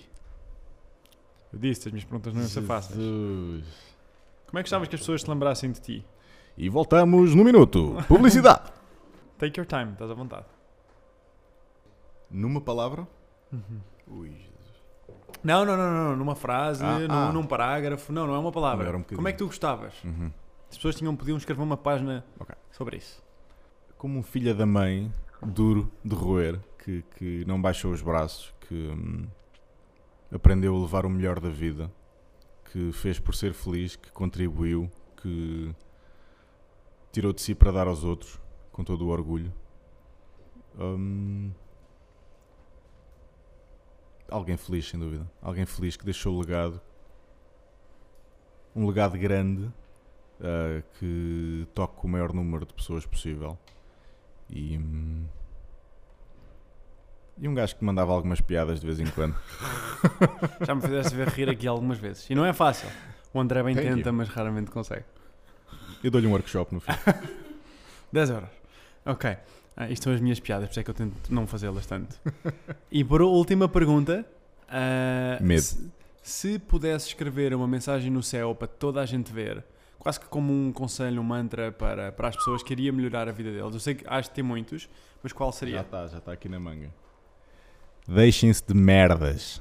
Eu 1.53 1.59
disse, 1.59 1.89
as 1.89 1.93
minhas 1.93 2.05
perguntas 2.05 2.33
não 2.35 2.41
iam 2.41 2.49
ser 2.49 2.63
fáceis. 2.63 2.99
Como 2.99 4.59
é 4.59 4.63
que 4.63 4.63
gostavas 4.63 4.89
que 4.89 4.95
as 4.95 5.01
pessoas 5.01 5.21
se 5.23 5.31
lembrassem 5.31 5.71
de 5.73 5.81
ti? 5.81 6.05
E 6.57 6.69
voltamos 6.69 7.35
no 7.35 7.45
minuto. 7.45 7.97
Publicidade. 8.09 8.73
Take 9.39 9.59
your 9.61 9.67
time, 9.67 9.93
estás 9.93 10.11
à 10.11 10.15
vontade. 10.15 10.47
Numa 12.31 12.61
palavra? 12.61 13.07
Ui. 14.09 14.33
Não, 15.45 15.65
não, 15.65 15.77
não, 15.77 15.93
não, 16.11 16.17
numa 16.17 16.35
frase, 16.35 16.83
Ah, 16.85 16.99
num, 16.99 17.13
ah. 17.15 17.33
num 17.33 17.47
parágrafo, 17.47 18.13
não, 18.13 18.27
não 18.27 18.35
é 18.35 18.39
uma 18.39 18.51
palavra. 18.53 18.97
Um. 18.97 19.03
Como 19.03 19.29
é 19.29 19.33
que 19.33 19.39
tu 19.39 19.47
gostavas? 19.47 19.95
Uhum. 20.03 20.31
As 20.71 20.77
pessoas 20.77 20.97
tinham, 20.97 21.15
podiam 21.15 21.37
escrever 21.37 21.63
uma 21.63 21.77
página 21.77 22.25
Ok. 22.41 22.55
sobre 22.73 22.97
isso. 22.97 23.23
Como 23.97 24.19
um 24.19 24.23
filho 24.23 24.55
da 24.55 24.67
mãe, 24.67 25.13
duro 25.43 25.91
de 26.05 26.15
roer, 26.15 26.59
que, 26.79 27.03
que 27.17 27.45
não 27.47 27.61
baixou 27.61 27.93
os 27.93 28.03
braços, 28.03 28.53
que 28.63 28.75
hum, 28.75 29.27
aprendeu 30.33 30.75
a 30.75 30.81
levar 30.81 31.07
o 31.07 31.11
melhor 31.11 31.39
da 31.39 31.49
vida, 31.49 31.91
que 32.73 32.91
fez 32.93 33.19
por 33.21 33.35
ser 33.35 33.53
feliz, 33.55 33.95
que 33.95 34.11
contribuiu, 34.11 34.91
que 35.23 35.73
tirou 37.13 37.33
de 37.33 37.41
si 37.41 37.55
para 37.55 37.71
dar 37.71 37.87
aos 37.87 38.03
outros, 38.03 38.41
com 38.77 38.85
todo 38.85 39.07
o 39.07 39.09
orgulho. 39.09 39.51
Hum, 40.79 41.51
alguém 44.29 44.59
feliz, 44.59 44.87
sem 44.87 45.01
dúvida. 45.01 45.27
Alguém 45.41 45.65
feliz 45.65 45.97
que 45.97 46.05
deixou 46.05 46.35
o 46.37 46.41
legado. 46.41 46.79
Um 48.75 48.87
legado 48.87 49.17
grande 49.17 49.73
ah, 50.43 50.83
que 50.99 51.67
toque 51.75 52.05
o 52.05 52.09
maior 52.09 52.35
número 52.35 52.67
de 52.67 52.75
pessoas 52.75 53.07
possível. 53.07 53.59
E, 54.51 54.77
hum, 54.77 55.27
e 57.39 57.49
um 57.49 57.55
gajo 57.55 57.77
que 57.77 57.85
mandava 57.85 58.13
algumas 58.13 58.43
piadas 58.43 58.79
de 58.79 58.85
vez 58.85 59.01
em 59.01 59.07
quando. 59.07 59.35
Já 60.67 60.75
me 60.75 60.83
fizeste 60.83 61.15
ver 61.15 61.29
rir 61.29 61.49
aqui 61.49 61.67
algumas 61.67 61.97
vezes. 61.97 62.29
E 62.29 62.35
não 62.35 62.45
é 62.45 62.53
fácil. 62.53 62.91
O 63.33 63.41
André 63.41 63.63
bem 63.63 63.75
Thank 63.75 63.89
tenta, 63.89 64.11
you. 64.11 64.15
mas 64.15 64.29
raramente 64.29 64.71
consegue. 64.71 65.07
Eu 66.05 66.11
dou-lhe 66.11 66.27
um 66.27 66.33
workshop 66.33 66.75
no 66.75 66.81
fim. 66.81 66.93
10 68.13 68.31
euros. 68.31 68.66
Ok. 69.07 69.37
Ah, 69.77 69.89
isto 69.91 70.05
são 70.05 70.13
as 70.15 70.21
minhas 70.21 70.41
piadas, 70.41 70.67
por 70.69 70.73
isso 70.73 70.81
é 70.81 70.83
que 70.83 70.91
eu 70.91 70.95
tento 70.95 71.33
não 71.33 71.47
fazê-las 71.47 71.87
tanto. 71.87 72.19
E 72.91 73.05
por 73.05 73.23
última 73.23 73.69
pergunta. 73.69 74.25
ah, 74.69 75.39
Medo. 75.41 75.61
Se, 75.63 75.91
se 76.23 76.59
pudesse 76.59 77.09
escrever 77.09 77.55
uma 77.55 77.69
mensagem 77.69 78.11
no 78.11 78.23
céu 78.23 78.55
para 78.55 78.67
toda 78.67 79.01
a 79.01 79.07
gente 79.07 79.33
ver, 79.33 79.63
quase 79.99 80.19
que 80.19 80.27
como 80.27 80.53
um 80.53 80.73
conselho, 80.73 81.21
um 81.21 81.25
mantra 81.25 81.71
para, 81.73 82.11
para 82.11 82.29
as 82.29 82.37
pessoas 82.37 82.63
que 82.63 82.73
iria 82.73 82.93
melhorar 82.93 83.29
a 83.29 83.33
vida 83.33 83.51
deles. 83.53 83.73
Eu 83.75 83.81
sei 83.81 83.95
que 83.95 84.05
acho 84.09 84.29
que 84.31 84.35
tem 84.35 84.45
muitos, 84.45 84.89
mas 85.23 85.33
qual 85.33 85.53
Já 85.53 85.59
seria? 85.59 85.81
está, 85.83 86.07
já 86.07 86.19
está 86.19 86.33
aqui 86.33 86.49
na 86.49 86.59
manga. 86.59 86.91
Deixem-se 88.09 88.63
de 88.67 88.75
merdas. 88.75 89.61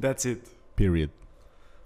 That's 0.00 0.24
it. 0.26 0.42
Period. 0.76 1.10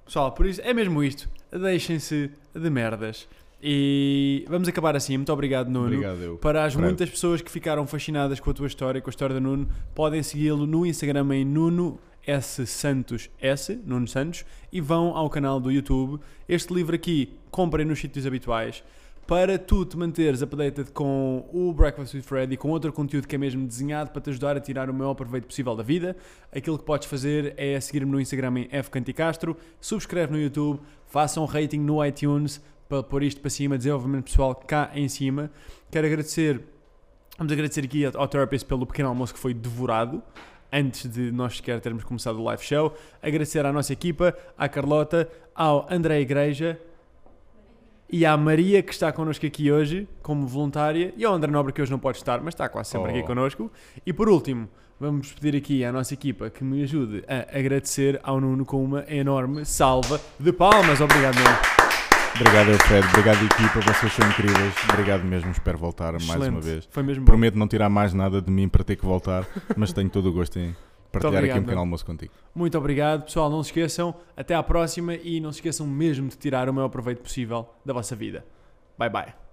Pessoal, 0.04 0.32
por 0.32 0.46
isso 0.46 0.60
é 0.62 0.72
mesmo 0.74 1.02
isto. 1.02 1.28
Deixem-se 1.50 2.30
de 2.54 2.70
merdas. 2.70 3.28
E 3.62 4.44
vamos 4.48 4.68
acabar 4.68 4.94
assim. 4.94 5.16
Muito 5.16 5.32
obrigado, 5.32 5.68
Nuno. 5.68 5.86
Obrigado, 5.86 6.20
eu. 6.20 6.36
Para 6.38 6.64
as 6.64 6.74
Breve. 6.74 6.88
muitas 6.88 7.10
pessoas 7.10 7.40
que 7.40 7.50
ficaram 7.50 7.86
fascinadas 7.86 8.38
com 8.38 8.50
a 8.50 8.54
tua 8.54 8.66
história, 8.66 9.00
com 9.00 9.08
a 9.08 9.10
história 9.10 9.34
do 9.34 9.40
Nuno, 9.40 9.68
podem 9.94 10.22
segui-lo 10.22 10.66
no 10.66 10.84
Instagram 10.84 11.34
em 11.34 11.44
Nuno 11.44 11.98
S 12.26 12.66
Santos 12.66 13.30
S, 13.40 13.80
Nuno 13.86 14.06
Santos, 14.08 14.44
e 14.72 14.80
vão 14.80 15.16
ao 15.16 15.30
canal 15.30 15.60
do 15.60 15.70
YouTube. 15.70 16.20
Este 16.48 16.74
livro 16.74 16.94
aqui, 16.94 17.34
comprem 17.50 17.86
nos 17.86 18.00
sítios 18.00 18.26
habituais. 18.26 18.82
Para 19.26 19.58
tu 19.58 19.84
te 19.84 19.96
manteres 19.96 20.40
updated 20.40 20.92
com 20.92 21.48
o 21.52 21.72
Breakfast 21.72 22.14
with 22.14 22.22
Freddy 22.22 22.54
e 22.54 22.56
com 22.56 22.68
outro 22.68 22.92
conteúdo 22.92 23.26
que 23.26 23.34
é 23.34 23.38
mesmo 23.38 23.66
desenhado 23.66 24.10
para 24.10 24.22
te 24.22 24.30
ajudar 24.30 24.56
a 24.56 24.60
tirar 24.60 24.88
o 24.88 24.94
maior 24.94 25.14
proveito 25.14 25.48
possível 25.48 25.74
da 25.74 25.82
vida, 25.82 26.16
aquilo 26.54 26.78
que 26.78 26.84
podes 26.84 27.08
fazer 27.08 27.52
é 27.56 27.80
seguir-me 27.80 28.12
no 28.12 28.20
Instagram 28.20 28.66
em 28.70 28.82
fcanticastro, 28.84 29.56
subscreve 29.80 30.32
no 30.32 30.38
YouTube, 30.38 30.80
faça 31.08 31.40
um 31.40 31.44
rating 31.44 31.80
no 31.80 32.04
iTunes 32.04 32.62
para 32.88 33.02
pôr 33.02 33.22
isto 33.22 33.40
para 33.40 33.50
cima, 33.50 33.76
desenvolvimento 33.76 34.24
pessoal 34.24 34.54
cá 34.54 34.90
em 34.94 35.08
cima. 35.08 35.50
Quero 35.90 36.06
agradecer, 36.06 36.60
vamos 37.36 37.52
agradecer 37.52 37.84
aqui 37.84 38.04
ao 38.04 38.28
Therapist 38.28 38.66
pelo 38.66 38.86
pequeno 38.86 39.08
almoço 39.08 39.34
que 39.34 39.40
foi 39.40 39.52
devorado 39.54 40.22
antes 40.72 41.08
de 41.10 41.30
nós 41.32 41.56
sequer 41.56 41.80
termos 41.80 42.04
começado 42.04 42.38
o 42.40 42.44
live 42.44 42.62
show. 42.62 42.94
Agradecer 43.22 43.64
à 43.64 43.72
nossa 43.72 43.92
equipa, 43.92 44.36
à 44.58 44.68
Carlota, 44.68 45.28
ao 45.54 45.86
André 45.90 46.20
Igreja 46.20 46.78
e 48.08 48.24
à 48.24 48.36
Maria 48.36 48.82
que 48.82 48.92
está 48.92 49.10
connosco 49.10 49.44
aqui 49.46 49.70
hoje 49.72 50.08
como 50.22 50.46
voluntária 50.46 51.12
e 51.16 51.24
ao 51.24 51.34
André 51.34 51.50
Nobre 51.50 51.72
que 51.72 51.82
hoje 51.82 51.90
não 51.90 51.98
pode 51.98 52.18
estar, 52.18 52.40
mas 52.40 52.54
está 52.54 52.68
quase 52.68 52.90
sempre 52.90 53.10
Oh. 53.12 53.16
aqui 53.16 53.26
connosco. 53.26 53.70
E 54.04 54.12
por 54.12 54.28
último, 54.28 54.68
vamos 55.00 55.32
pedir 55.32 55.56
aqui 55.56 55.84
à 55.84 55.90
nossa 55.92 56.14
equipa 56.14 56.50
que 56.50 56.62
me 56.62 56.82
ajude 56.82 57.24
a 57.26 57.58
agradecer 57.58 58.20
ao 58.22 58.40
Nuno 58.40 58.64
com 58.64 58.84
uma 58.84 59.04
enorme 59.08 59.64
salva 59.64 60.20
de 60.38 60.52
palmas. 60.52 61.00
Obrigado, 61.00 61.36
Nuno. 61.36 61.75
Obrigado, 62.38 62.68
eu, 62.68 62.78
Fred. 62.80 63.06
Obrigado, 63.08 63.44
equipa. 63.44 63.80
Vocês 63.80 64.12
são 64.12 64.28
incríveis. 64.28 64.74
Obrigado 64.90 65.24
mesmo. 65.24 65.50
Espero 65.50 65.78
voltar 65.78 66.12
mais 66.12 66.24
Excelente. 66.24 66.50
uma 66.50 66.60
vez. 66.60 66.88
Foi 66.90 67.02
mesmo 67.02 67.24
bom. 67.24 67.26
Prometo 67.26 67.56
não 67.56 67.66
tirar 67.66 67.88
mais 67.88 68.12
nada 68.12 68.42
de 68.42 68.50
mim 68.50 68.68
para 68.68 68.84
ter 68.84 68.96
que 68.96 69.04
voltar, 69.06 69.46
mas 69.74 69.92
tenho 69.92 70.10
todo 70.10 70.28
o 70.28 70.32
gosto 70.32 70.58
em 70.58 70.76
partilhar 71.10 71.44
aqui 71.44 71.58
um 71.58 71.62
pequeno 71.62 71.80
almoço 71.80 72.04
contigo. 72.04 72.32
Muito 72.54 72.76
obrigado, 72.76 73.24
pessoal. 73.24 73.48
Não 73.48 73.62
se 73.62 73.70
esqueçam. 73.70 74.14
Até 74.36 74.54
à 74.54 74.62
próxima 74.62 75.14
e 75.14 75.40
não 75.40 75.50
se 75.50 75.58
esqueçam 75.58 75.86
mesmo 75.86 76.28
de 76.28 76.36
tirar 76.36 76.68
o 76.68 76.74
maior 76.74 76.90
proveito 76.90 77.22
possível 77.22 77.68
da 77.84 77.94
vossa 77.94 78.14
vida. 78.14 78.44
Bye 78.98 79.08
bye. 79.08 79.45